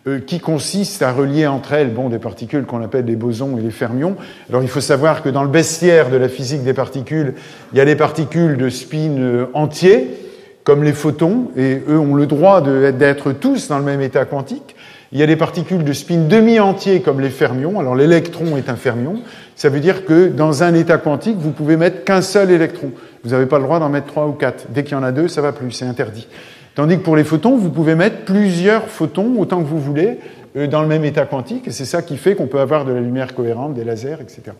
euh, 0.08 0.20
qui 0.20 0.39
consiste 0.39 1.02
à 1.02 1.12
relier 1.12 1.48
entre 1.48 1.74
elles 1.74 1.91
bon, 1.93 2.10
des 2.10 2.20
particules 2.20 2.65
qu'on 2.65 2.84
appelle 2.84 3.06
les 3.06 3.15
bosons 3.15 3.58
et 3.58 3.62
les 3.62 3.72
fermions. 3.72 4.17
Alors 4.50 4.62
il 4.62 4.70
faut 4.70 4.82
savoir 4.82 5.24
que 5.24 5.30
dans 5.30 5.43
le 5.43 5.50
bestiaire 5.50 6.10
de 6.10 6.17
la 6.17 6.30
physique 6.30 6.63
des 6.63 6.74
particules, 6.74 7.34
il 7.72 7.78
y 7.78 7.82
a 7.82 7.86
des 7.86 7.96
particules 7.96 8.58
de 8.58 8.70
spin 8.70 9.17
euh, 9.17 9.46
entiers, 9.54 10.26
comme 10.67 10.84
les 10.84 10.91
photons, 10.91 11.47
et 11.56 11.82
eux 11.88 11.97
ont 11.97 12.13
le 12.13 12.25
droit 12.25 12.60
d'être 12.60 13.32
tous 13.32 13.69
dans 13.69 13.80
le 13.80 13.86
même 13.86 14.01
état 14.01 14.25
quantique. 14.25 14.75
Il 15.13 15.17
y 15.17 15.23
a 15.23 15.25
des 15.25 15.38
particules 15.38 15.86
de 15.86 15.93
spin 15.93 16.27
demi-entier 16.27 16.99
comme 16.99 17.21
les 17.21 17.30
fermions. 17.30 17.80
Alors 17.80 17.95
l'électron 17.95 18.58
est 18.58 18.67
un 18.67 18.75
fermion. 18.75 19.21
Ça 19.56 19.69
veut 19.69 19.80
dire 19.80 20.03
que 20.03 20.27
dans 20.27 20.63
un 20.63 20.73
état 20.73 20.97
quantique, 20.97 21.38
vous 21.38 21.51
pouvez 21.51 21.77
mettre 21.77 22.03
qu'un 22.03 22.21
seul 22.21 22.51
électron. 22.51 22.91
Vous 23.23 23.30
n'avez 23.30 23.45
pas 23.45 23.60
le 23.60 23.63
droit 23.63 23.80
d'en 23.80 23.88
mettre 23.88 24.08
trois 24.08 24.27
ou 24.27 24.34
quatre. 24.34 24.65
Dès 24.67 24.84
qu'il 24.84 24.91
y 24.91 24.99
en 24.99 25.03
a 25.03 25.13
deux, 25.13 25.30
ça 25.30 25.39
va 25.41 25.53
plus, 25.53 25.71
c'est 25.71 25.86
interdit. 25.86 26.27
Tandis 26.75 26.97
que 26.97 27.03
pour 27.03 27.15
les 27.15 27.23
photons, 27.23 27.56
vous 27.56 27.69
pouvez 27.69 27.95
mettre 27.95 28.25
plusieurs 28.25 28.89
photons 28.89 29.36
autant 29.39 29.62
que 29.62 29.67
vous 29.67 29.80
voulez 29.80 30.19
euh, 30.58 30.67
dans 30.67 30.82
le 30.82 30.89
même 30.89 31.06
état 31.06 31.25
quantique, 31.25 31.69
et 31.69 31.71
c'est 31.71 31.86
ça 31.86 32.01
qui 32.01 32.17
fait 32.17 32.36
qu'on 32.36 32.47
peut 32.47 32.60
avoir 32.60 32.84
de 32.84 32.91
la 32.91 32.99
lumière 32.99 33.34
cohérente, 33.34 33.73
des 33.73 33.86
lasers, 33.86 34.17
etc. 34.19 34.51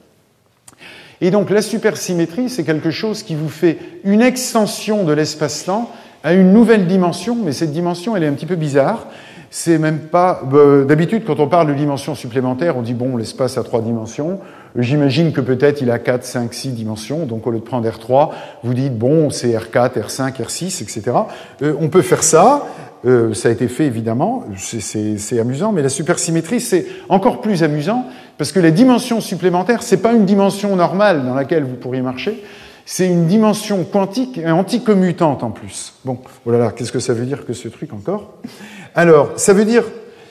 Et 1.22 1.32
donc 1.32 1.50
la 1.50 1.62
supersymétrie, 1.62 2.50
c'est 2.50 2.64
quelque 2.64 2.92
chose 2.92 3.24
qui 3.24 3.36
vous 3.36 3.50
fait 3.50 3.78
une 4.04 4.22
extension 4.22 5.04
de 5.04 5.14
l'espace-temps 5.14 5.90
à 6.24 6.34
une 6.34 6.52
nouvelle 6.52 6.88
dimension, 6.88 7.38
mais 7.44 7.52
cette 7.52 7.72
dimension, 7.72 8.16
elle 8.16 8.24
est 8.24 8.28
un 8.28 8.34
petit 8.34 8.46
peu 8.46 8.56
bizarre. 8.56 9.08
C'est 9.50 9.78
même 9.78 10.00
pas. 10.00 10.42
Euh, 10.54 10.84
d'habitude, 10.84 11.24
quand 11.26 11.40
on 11.40 11.48
parle 11.48 11.68
de 11.68 11.74
dimension 11.74 12.16
supplémentaire, 12.16 12.78
on 12.78 12.82
dit 12.82 12.94
bon, 12.94 13.16
l'espace 13.16 13.58
a 13.58 13.64
trois 13.64 13.82
dimensions. 13.82 14.40
J'imagine 14.76 15.32
que 15.32 15.42
peut-être 15.42 15.82
il 15.82 15.90
a 15.90 16.00
4, 16.00 16.24
5, 16.24 16.54
6 16.54 16.70
dimensions. 16.72 17.26
Donc 17.26 17.48
au 17.48 17.52
lieu 17.52 17.60
de 17.60 17.64
prendre 17.64 17.88
R3, 17.90 18.30
vous 18.64 18.74
dites 18.74 18.98
bon, 18.98 19.30
c'est 19.30 19.50
R4, 19.50 20.00
R5, 20.00 20.34
R6, 20.34 20.84
etc. 20.84 21.18
On 21.62 21.88
peut 21.88 22.02
faire 22.02 22.24
ça. 22.24 22.66
Euh, 23.06 23.34
ça 23.34 23.50
a 23.50 23.52
été 23.52 23.68
fait 23.68 23.86
évidemment. 23.86 24.44
C'est 24.58 25.40
amusant, 25.40 25.72
mais 25.72 25.82
la 25.82 25.90
supersymétrie, 25.90 26.60
c'est 26.60 26.86
encore 27.10 27.42
plus 27.42 27.64
amusant 27.64 28.06
parce 28.38 28.52
que 28.52 28.60
les 28.60 28.72
dimensions 28.72 29.22
supplémentaires, 29.22 29.84
c'est 29.84 30.02
pas 30.02 30.14
une 30.14 30.26
dimension 30.26 30.76
normale 30.76 31.26
dans 31.26 31.34
laquelle 31.34 31.64
vous 31.64 31.76
pourriez 31.76 32.02
marcher, 32.02 32.44
c'est 32.86 33.08
une 33.08 33.28
dimension 33.28 33.84
quantique 33.84 34.38
et 34.38 34.50
anticommutante 34.50 35.44
en 35.44 35.52
plus. 35.52 35.94
Bon, 36.06 36.20
oh 36.46 36.52
qu'est-ce 36.76 36.92
que 36.92 37.00
ça 37.00 37.14
veut 37.14 37.26
dire 37.26 37.46
que 37.46 37.54
ce 37.54 37.68
truc 37.68 37.92
encore? 37.94 38.36
Alors, 38.96 39.34
ça 39.36 39.54
veut 39.54 39.66
dire, 39.66 39.84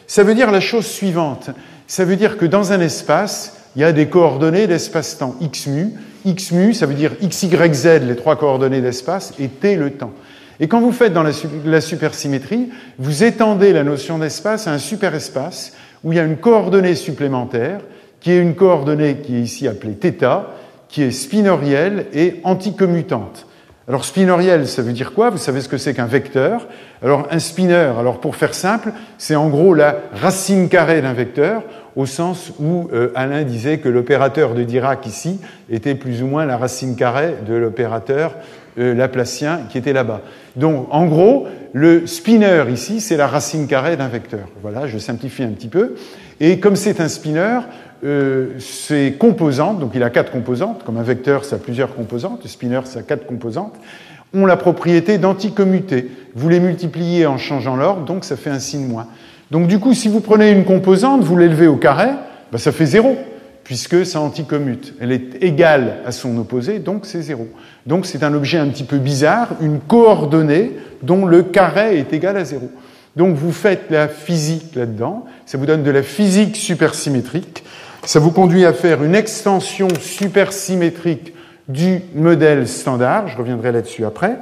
ça 0.07 0.22
veut 0.22 0.35
dire 0.35 0.51
la 0.51 0.61
chose 0.61 0.87
suivante. 0.87 1.51
Ça 1.87 2.05
veut 2.05 2.16
dire 2.16 2.39
que 2.39 2.47
dans 2.47 2.72
un 2.72 2.81
espace, 2.81 3.59
il 3.76 3.83
y 3.83 3.85
a 3.85 3.93
des 3.93 4.07
coordonnées 4.07 4.66
d'espace-temps 4.66 5.37
x 5.41 5.66
mu. 5.66 5.93
x 6.24 6.51
mu, 6.53 6.72
ça 6.72 6.87
veut 6.87 6.95
dire 6.95 7.12
x, 7.20 7.43
y, 7.43 7.74
z, 7.74 7.87
les 8.05 8.16
trois 8.16 8.37
coordonnées 8.37 8.81
d'espace, 8.81 9.35
et 9.39 9.49
t 9.49 9.76
le 9.76 9.91
temps. 9.91 10.12
Et 10.59 10.66
quand 10.66 10.81
vous 10.81 10.93
faites 10.93 11.12
dans 11.12 11.22
la, 11.22 11.33
la 11.66 11.83
supersymétrie, 11.83 12.70
vous 12.99 13.22
étendez 13.22 13.74
la 13.74 13.85
notion 13.85 14.18
d'espace 14.18 14.66
à 14.66 14.72
un 14.72 14.78
superespace 14.78 15.74
où 16.03 16.12
il 16.12 16.16
y 16.16 16.20
a 16.20 16.24
une 16.24 16.39
coordonnée 16.39 16.95
supplémentaire 16.95 17.81
qui 18.27 18.33
est 18.33 18.39
une 18.39 18.57
coordonnée 18.57 19.18
qui 19.18 19.37
est 19.37 19.41
ici 19.41 19.68
appelée 19.68 19.95
θ, 19.95 20.47
qui 20.89 21.05
est 21.05 21.12
spinorielle 21.12 22.07
et 22.12 22.41
anticommutante. 22.43 23.47
Alors 23.87 24.05
spinoriel, 24.05 24.66
ça 24.66 24.83
veut 24.83 24.93
dire 24.93 25.12
quoi? 25.12 25.31
Vous 25.31 25.39
savez 25.39 25.61
ce 25.61 25.68
que 25.68 25.79
c'est 25.79 25.95
qu'un 25.95 26.07
vecteur? 26.07 26.66
Alors 27.05 27.29
un 27.31 27.39
spinner, 27.39 27.93
alors 27.97 28.18
pour 28.18 28.35
faire 28.35 28.53
simple, 28.53 28.91
c'est 29.16 29.37
en 29.37 29.49
gros 29.49 29.74
la 29.74 29.99
racine 30.12 30.68
carrée 30.68 31.03
d'un 31.03 31.12
vecteur, 31.12 31.62
au 31.95 32.05
sens 32.05 32.51
où 32.59 32.89
euh, 32.93 33.12
Alain 33.14 33.45
disait 33.45 33.79
que 33.79 33.89
l'opérateur 33.89 34.55
de 34.55 34.64
Dirac 34.64 35.07
ici 35.07 35.39
était 35.70 35.95
plus 35.95 36.24
ou 36.24 36.27
moins 36.27 36.47
la 36.47 36.57
racine 36.57 36.97
carrée 36.97 37.37
de 37.47 37.55
l'opérateur 37.55 38.35
euh, 38.77 38.93
laplacien 38.93 39.61
qui 39.70 39.79
était 39.79 39.93
là-bas. 39.93 40.22
Donc 40.57 40.89
en 40.91 41.07
gros, 41.07 41.47
le 41.72 42.09
spinner 42.09 42.64
ici, 42.72 43.01
c'est 43.01 43.16
la 43.16 43.29
racine 43.29 43.68
carrée 43.68 43.97
d'un 43.97 44.09
vecteur. 44.09 44.49
Voilà, 44.62 44.89
je 44.89 44.99
simplifie 44.99 45.45
un 45.45 45.51
petit 45.51 45.68
peu. 45.68 45.95
Et 46.41 46.61
comme 46.61 46.77
c'est 46.77 47.01
un 47.01 47.09
spinner, 47.09 47.61
euh, 48.05 48.59
ses 48.59 49.16
composantes, 49.18 49.78
donc 49.78 49.92
il 49.94 50.03
a 50.03 50.11
quatre 50.11 50.32
composantes, 50.32 50.84
comme 50.84 50.97
un 50.97 51.03
vecteur 51.03 51.44
ça 51.44 51.57
a 51.57 51.59
plusieurs 51.59 51.94
composantes, 51.94 52.40
le 52.42 52.49
spinner 52.49 52.80
ça 52.84 53.01
a 53.01 53.03
quatre 53.03 53.26
composantes, 53.26 53.74
ont 54.34 54.47
la 54.47 54.57
propriété 54.57 55.18
d'anticommuter. 55.18 56.11
Vous 56.34 56.49
les 56.49 56.61
multipliez 56.61 57.26
en 57.26 57.38
changeant 57.38 57.76
l'ordre, 57.76 58.05
donc 58.05 58.24
ça 58.24 58.36
fait 58.36 58.51
un 58.51 58.59
signe 58.59 58.86
moins. 58.86 59.07
Donc 59.51 59.68
du 59.68 59.78
coup, 59.78 59.94
si 59.94 60.09
vous 60.09 60.20
prenez 60.20 60.51
une 60.51 60.64
composante, 60.64 61.22
vous 61.22 61.36
l'élevez 61.36 61.68
au 61.68 61.76
carré, 61.76 62.09
ben, 62.53 62.59
ça 62.59 62.72
fait 62.72 62.86
zéro, 62.86 63.16
puisque 63.64 64.05
ça 64.05 64.20
anticommute. 64.20 64.94
Elle 65.01 65.12
est 65.12 65.42
égale 65.42 65.99
à 66.05 66.12
son 66.12 66.36
opposé, 66.38 66.78
donc 66.78 67.07
c'est 67.07 67.22
zéro. 67.22 67.49
Donc 67.86 68.07
c'est 68.07 68.22
un 68.22 68.34
objet 68.34 68.59
un 68.59 68.68
petit 68.68 68.84
peu 68.84 68.99
bizarre, 68.99 69.49
une 69.61 69.80
coordonnée 69.80 70.72
dont 71.03 71.26
le 71.26 71.42
carré 71.42 71.99
est 71.99 72.12
égal 72.12 72.36
à 72.36 72.44
zéro. 72.44 72.70
Donc 73.16 73.34
vous 73.34 73.53
faites 73.53 73.90
la 73.90 74.09
physique 74.09 74.74
là-dedans, 74.74 75.24
ça 75.47 75.57
vous 75.59 75.66
donne 75.66 75.82
de 75.82 75.90
la 75.90 76.03
physique 76.03 76.55
supersymétrique, 76.55 77.64
ça 78.07 78.21
vous 78.21 78.31
conduit 78.31 78.65
à 78.65 78.73
faire 78.73 79.03
une 79.03 79.17
extension 79.17 79.89
supersymétrique 80.01 81.35
du 81.69 82.03
modèle 82.15 82.69
standard, 82.69 83.27
je 83.27 83.37
reviendrai 83.37 83.73
là-dessus 83.73 84.05
après. 84.05 84.39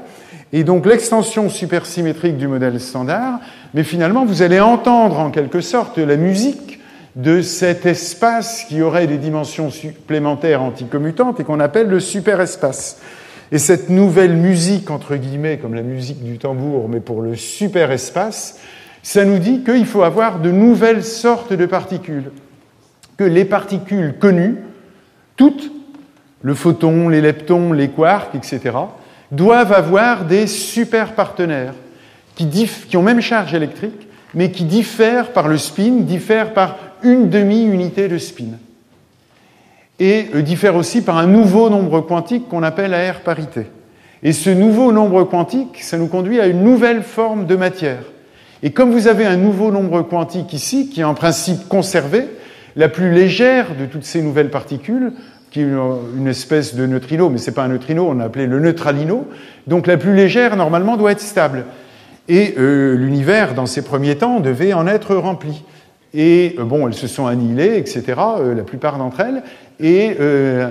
Et 0.53 0.65
donc 0.65 0.85
l'extension 0.85 1.49
supersymétrique 1.49 2.37
du 2.37 2.47
modèle 2.47 2.79
standard, 2.79 3.41
mais 3.73 3.83
finalement 3.83 4.27
vous 4.27 4.43
allez 4.43 4.61
entendre 4.61 5.19
en 5.19 5.31
quelque 5.31 5.63
sorte 5.63 5.97
la 5.97 6.17
musique 6.17 6.79
de 7.17 7.41
cet 7.41 7.87
espace 7.87 8.65
qui 8.69 8.83
aurait 8.83 9.07
des 9.07 9.17
dimensions 9.17 9.71
supplémentaires 9.71 10.63
anticommutantes 10.63 11.41
et 11.41 11.45
qu'on 11.45 11.61
appelle 11.61 11.89
le 11.89 12.01
superespace. 12.01 12.99
Et 13.51 13.59
cette 13.59 13.89
nouvelle 13.89 14.37
musique, 14.37 14.91
entre 14.91 15.17
guillemets, 15.17 15.57
comme 15.57 15.75
la 15.75 15.83
musique 15.83 16.23
du 16.23 16.37
tambour, 16.37 16.89
mais 16.91 17.01
pour 17.01 17.23
le 17.23 17.35
superespace, 17.35 18.59
ça 19.03 19.25
nous 19.25 19.39
dit 19.39 19.63
qu'il 19.65 19.87
faut 19.87 20.03
avoir 20.03 20.41
de 20.41 20.51
nouvelles 20.51 21.05
sortes 21.05 21.55
de 21.55 21.67
particules 21.67 22.31
que 23.17 23.25
les 23.25 23.45
particules 23.45 24.15
connues, 24.19 24.57
toutes, 25.37 25.71
le 26.43 26.55
photon, 26.55 27.09
les 27.09 27.21
leptons, 27.21 27.73
les 27.73 27.89
quarks, 27.89 28.35
etc., 28.35 28.77
doivent 29.31 29.73
avoir 29.73 30.25
des 30.25 30.47
super 30.47 31.15
partenaires 31.15 31.75
qui, 32.35 32.49
qui 32.49 32.97
ont 32.97 33.03
même 33.03 33.21
charge 33.21 33.55
électrique, 33.55 34.09
mais 34.35 34.51
qui 34.51 34.65
diffèrent 34.65 35.33
par 35.33 35.49
le 35.49 35.57
spin, 35.57 36.01
diffèrent 36.01 36.53
par 36.53 36.77
une 37.03 37.31
demi-unité 37.31 38.09
de 38.09 38.19
spin. 38.19 38.59
Et 40.01 40.27
euh, 40.35 40.43
diffèrent 40.43 40.77
aussi 40.77 41.03
par 41.03 41.19
un 41.19 41.27
nouveau 41.27 41.71
nombre 41.71 42.01
quantique 42.01 42.49
qu'on 42.49 42.63
appelle 42.63 42.91
la 42.91 43.13
R 43.13 43.21
parité. 43.21 43.67
Et 44.23 44.33
ce 44.33 44.51
nouveau 44.51 44.91
nombre 44.91 45.25
quantique, 45.25 45.83
ça 45.83 45.99
nous 45.99 46.09
conduit 46.09 46.41
à 46.41 46.47
une 46.47 46.65
nouvelle 46.65 47.03
forme 47.03 47.47
de 47.47 47.57
matière. 47.57 48.03
Et 48.63 48.71
comme 48.71 48.91
vous 48.91 49.07
avez 49.07 49.27
un 49.27 49.37
nouveau 49.37 49.71
nombre 49.71 50.03
quantique 50.03 50.53
ici, 50.53 50.89
qui 50.89 51.03
est 51.03 51.05
en 51.05 51.15
principe 51.15 51.69
conservé, 51.69 52.27
la 52.77 52.89
plus 52.89 53.11
légère 53.11 53.77
de 53.79 53.87
toutes 53.87 54.05
ces 54.05 54.23
nouvelles 54.23 54.51
particules, 54.51 55.13
qui 55.51 55.61
est 55.61 55.65
une 55.65 56.27
espèce 56.27 56.75
de 56.75 56.85
neutrino, 56.85 57.31
mais 57.31 57.39
ce 57.39 57.51
n'est 57.51 57.55
pas 57.55 57.63
un 57.63 57.69
neutrino, 57.69 58.09
on 58.11 58.19
a 58.19 58.25
appelé 58.25 58.47
le 58.47 58.59
neutralino, 58.59 59.29
donc 59.69 59.87
la 59.87 59.97
plus 59.97 60.15
légère, 60.15 60.57
normalement, 60.57 60.97
doit 60.97 61.13
être 61.13 61.21
stable. 61.21 61.65
Et 62.29 62.55
euh, 62.59 62.97
l'univers, 62.97 63.55
dans 63.55 63.67
ses 63.67 63.83
premiers 63.83 64.17
temps, 64.17 64.41
devait 64.41 64.73
en 64.73 64.89
être 64.89 65.15
rempli. 65.15 65.63
Et 66.13 66.57
euh, 66.59 66.65
bon, 66.65 66.89
elles 66.89 66.95
se 66.95 67.07
sont 67.07 67.27
annihilées, 67.27 67.77
etc., 67.77 68.03
euh, 68.41 68.55
la 68.55 68.63
plupart 68.65 68.99
d'entre 68.99 69.21
elles. 69.21 69.43
Et, 69.79 70.17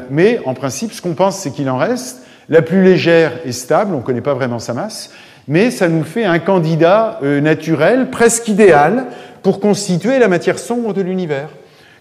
mais 0.09 0.39
en 0.45 0.53
principe, 0.53 0.93
ce 0.93 1.01
qu'on 1.01 1.13
pense, 1.13 1.37
c'est 1.37 1.51
qu'il 1.51 1.69
en 1.69 1.77
reste. 1.77 2.25
La 2.47 2.61
plus 2.61 2.81
légère 2.81 3.33
est 3.45 3.51
stable, 3.51 3.93
on 3.93 3.97
ne 3.97 4.03
connaît 4.03 4.21
pas 4.21 4.33
vraiment 4.33 4.59
sa 4.59 4.73
masse, 4.73 5.11
mais 5.47 5.71
ça 5.71 5.89
nous 5.89 6.03
fait 6.03 6.23
un 6.23 6.39
candidat 6.39 7.19
naturel, 7.21 8.09
presque 8.09 8.47
idéal, 8.47 9.07
pour 9.41 9.59
constituer 9.59 10.19
la 10.19 10.29
matière 10.29 10.57
sombre 10.57 10.93
de 10.93 11.01
l'univers. 11.01 11.49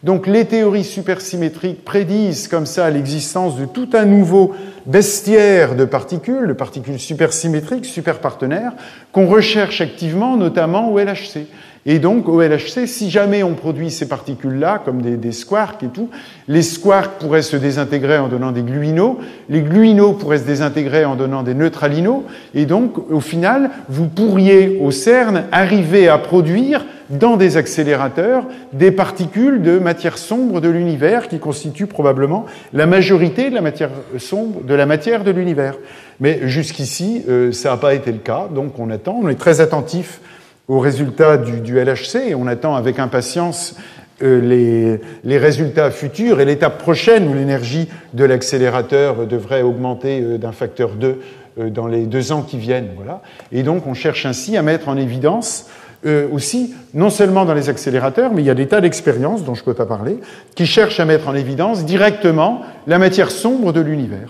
Donc 0.02 0.26
les 0.26 0.46
théories 0.46 0.84
supersymétriques 0.84 1.84
prédisent 1.84 2.48
comme 2.48 2.66
ça 2.66 2.90
l'existence 2.90 3.56
de 3.56 3.66
tout 3.66 3.88
un 3.92 4.04
nouveau 4.04 4.52
bestiaire 4.84 5.76
de 5.76 5.84
particules, 5.84 6.48
de 6.48 6.52
particules 6.52 6.98
supersymétriques, 6.98 7.84
superpartenaires, 7.84 8.72
qu'on 9.12 9.28
recherche 9.28 9.80
activement, 9.80 10.36
notamment 10.36 10.90
au 10.90 10.98
LHC. 10.98 11.46
Et 11.84 11.98
donc, 11.98 12.28
au 12.28 12.40
LHC, 12.40 12.86
si 12.86 13.10
jamais 13.10 13.42
on 13.42 13.54
produit 13.54 13.90
ces 13.90 14.06
particules-là, 14.06 14.80
comme 14.84 15.02
des, 15.02 15.16
des, 15.16 15.32
squarks 15.32 15.82
et 15.82 15.88
tout, 15.88 16.10
les 16.46 16.62
squarks 16.62 17.18
pourraient 17.18 17.42
se 17.42 17.56
désintégrer 17.56 18.18
en 18.18 18.28
donnant 18.28 18.52
des 18.52 18.62
gluinos, 18.62 19.18
les 19.48 19.62
gluinos 19.62 20.16
pourraient 20.16 20.38
se 20.38 20.44
désintégrer 20.44 21.04
en 21.04 21.16
donnant 21.16 21.42
des 21.42 21.54
neutralinos, 21.54 22.22
et 22.54 22.66
donc, 22.66 23.10
au 23.10 23.18
final, 23.18 23.70
vous 23.88 24.06
pourriez, 24.06 24.78
au 24.80 24.92
CERN, 24.92 25.44
arriver 25.50 26.06
à 26.06 26.18
produire 26.18 26.84
dans 27.12 27.36
des 27.36 27.56
accélérateurs 27.56 28.44
des 28.72 28.90
particules 28.90 29.62
de 29.62 29.78
matière 29.78 30.18
sombre 30.18 30.60
de 30.60 30.68
l'univers 30.68 31.28
qui 31.28 31.38
constituent 31.38 31.86
probablement 31.86 32.46
la 32.72 32.86
majorité 32.86 33.50
de 33.50 33.54
la 33.54 33.60
matière 33.60 33.90
sombre 34.18 34.62
de 34.62 34.74
la 34.74 34.86
matière 34.86 35.22
de 35.22 35.30
l'univers. 35.30 35.74
Mais 36.20 36.40
jusqu'ici, 36.48 37.22
euh, 37.28 37.52
ça 37.52 37.70
n'a 37.70 37.76
pas 37.76 37.94
été 37.94 38.10
le 38.10 38.18
cas, 38.18 38.48
donc 38.52 38.78
on 38.78 38.90
attend, 38.90 39.20
on 39.22 39.28
est 39.28 39.38
très 39.38 39.60
attentif 39.60 40.20
aux 40.68 40.78
résultats 40.78 41.36
du, 41.36 41.78
LHC 41.78 42.28
et 42.28 42.34
on 42.34 42.46
attend 42.46 42.76
avec 42.76 42.98
impatience 42.98 43.76
euh, 44.22 44.98
les, 45.24 45.38
résultats 45.38 45.90
futurs 45.90 46.40
et 46.40 46.44
l'étape 46.44 46.78
prochaine 46.78 47.28
où 47.28 47.34
l'énergie 47.34 47.88
de 48.14 48.24
l'accélérateur 48.24 49.26
devrait 49.26 49.62
augmenter 49.62 50.20
euh, 50.22 50.38
d'un 50.38 50.52
facteur 50.52 50.90
2 50.90 51.20
euh, 51.58 51.70
dans 51.70 51.86
les 51.86 52.06
deux 52.06 52.32
ans 52.32 52.42
qui 52.42 52.56
viennent. 52.56 52.90
Voilà. 52.96 53.20
Et 53.50 53.62
donc 53.62 53.86
on 53.86 53.94
cherche 53.94 54.24
ainsi 54.24 54.56
à 54.56 54.62
mettre 54.62 54.88
en 54.88 54.96
évidence 54.96 55.68
aussi, 56.04 56.74
non 56.94 57.10
seulement 57.10 57.44
dans 57.44 57.54
les 57.54 57.68
accélérateurs, 57.68 58.32
mais 58.32 58.42
il 58.42 58.46
y 58.46 58.50
a 58.50 58.54
des 58.54 58.66
tas 58.66 58.80
d'expériences 58.80 59.44
dont 59.44 59.54
je 59.54 59.60
ne 59.60 59.64
peux 59.66 59.74
pas 59.74 59.86
parler, 59.86 60.18
qui 60.54 60.66
cherchent 60.66 61.00
à 61.00 61.04
mettre 61.04 61.28
en 61.28 61.34
évidence 61.34 61.84
directement 61.84 62.62
la 62.86 62.98
matière 62.98 63.30
sombre 63.30 63.72
de 63.72 63.80
l'univers. 63.80 64.28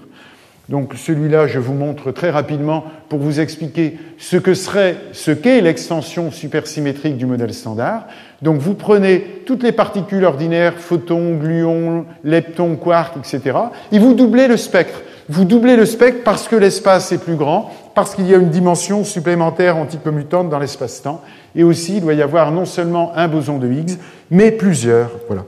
Donc 0.69 0.95
celui-là, 0.97 1.49
je 1.49 1.59
vous 1.59 1.75
montre 1.75 2.13
très 2.13 2.31
rapidement 2.31 2.85
pour 3.09 3.19
vous 3.19 3.41
expliquer 3.41 3.99
ce 4.17 4.37
que 4.37 4.55
serait, 4.55 4.97
ce 5.13 5.31
qu'est 5.31 5.61
l'extension 5.61 6.31
supersymétrique 6.31 7.17
du 7.17 7.27
modèle 7.27 7.53
standard. 7.53 8.05
Donc 8.43 8.59
vous 8.59 8.75
prenez 8.75 9.43
toutes 9.45 9.63
les 9.63 9.73
particules 9.73 10.25
ordinaires, 10.25 10.75
photons, 10.79 11.35
gluons, 11.35 12.07
leptons, 12.23 12.77
quarks, 12.77 13.17
etc., 13.19 13.59
et 13.91 13.99
vous 13.99 14.15
doublez 14.15 14.47
le 14.47 14.57
spectre. 14.57 15.03
Vous 15.29 15.45
doublez 15.45 15.77
le 15.77 15.85
spectre 15.85 16.23
parce 16.25 16.49
que 16.49 16.57
l'espace 16.57 17.13
est 17.13 17.23
plus 17.23 17.37
grand, 17.37 17.71
parce 17.95 18.15
qu'il 18.15 18.27
y 18.29 18.35
a 18.35 18.39
une 18.39 18.51
dimension 18.51 19.05
supplémentaire 19.05 19.77
anticommutante 19.77 20.49
dans 20.49 20.59
l'espace-temps, 20.59 21.23
et 21.55 21.65
aussi 21.65 21.97
il 21.97 22.01
doit 22.01 22.15
y 22.15 22.23
avoir 22.23 22.53
non 22.53 22.65
seulement 22.65 23.13
un 23.17 23.29
boson 23.29 23.59
de 23.59 23.71
Higgs, 23.71 23.99
mais 24.31 24.51
plusieurs. 24.51 25.11
Voilà. 25.29 25.45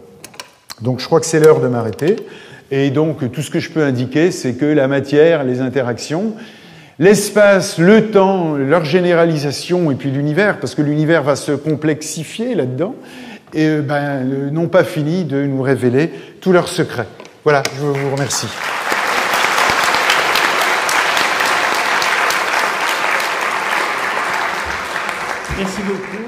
Donc 0.81 1.01
je 1.01 1.07
crois 1.07 1.21
que 1.21 1.27
c'est 1.27 1.41
l'heure 1.41 1.61
de 1.61 1.69
m'arrêter. 1.69 2.17
Et 2.71 2.91
donc, 2.91 3.31
tout 3.31 3.43
ce 3.43 3.51
que 3.51 3.61
je 3.61 3.71
peux 3.71 3.85
indiquer, 3.85 4.31
c'est 4.31 4.55
que 4.55 4.65
la 4.65 4.89
matière, 4.89 5.45
les 5.45 5.61
interactions, 5.61 6.35
l'espace, 6.99 7.79
le 7.79 8.11
temps, 8.11 8.57
leur 8.57 8.85
généralisation, 8.85 9.91
et 9.91 9.95
puis 9.95 10.11
l'univers, 10.11 10.59
parce 10.59 10.75
que 10.75 10.83
l'univers 10.83 11.23
va 11.23 11.37
se 11.37 11.53
complexifier 11.53 12.55
là-dedans, 12.55 12.95
et 13.53 13.77
ben, 13.77 14.25
n'ont 14.51 14.69
pas 14.69 14.83
fini 14.83 15.25
de 15.25 15.45
nous 15.45 15.63
révéler 15.63 16.11
tous 16.41 16.53
leurs 16.53 16.69
secrets. 16.69 17.07
Voilà, 17.45 17.63
je 17.77 17.85
vous 17.87 18.11
remercie. 18.11 18.49
Merci 25.57 25.83
beaucoup. 25.83 26.24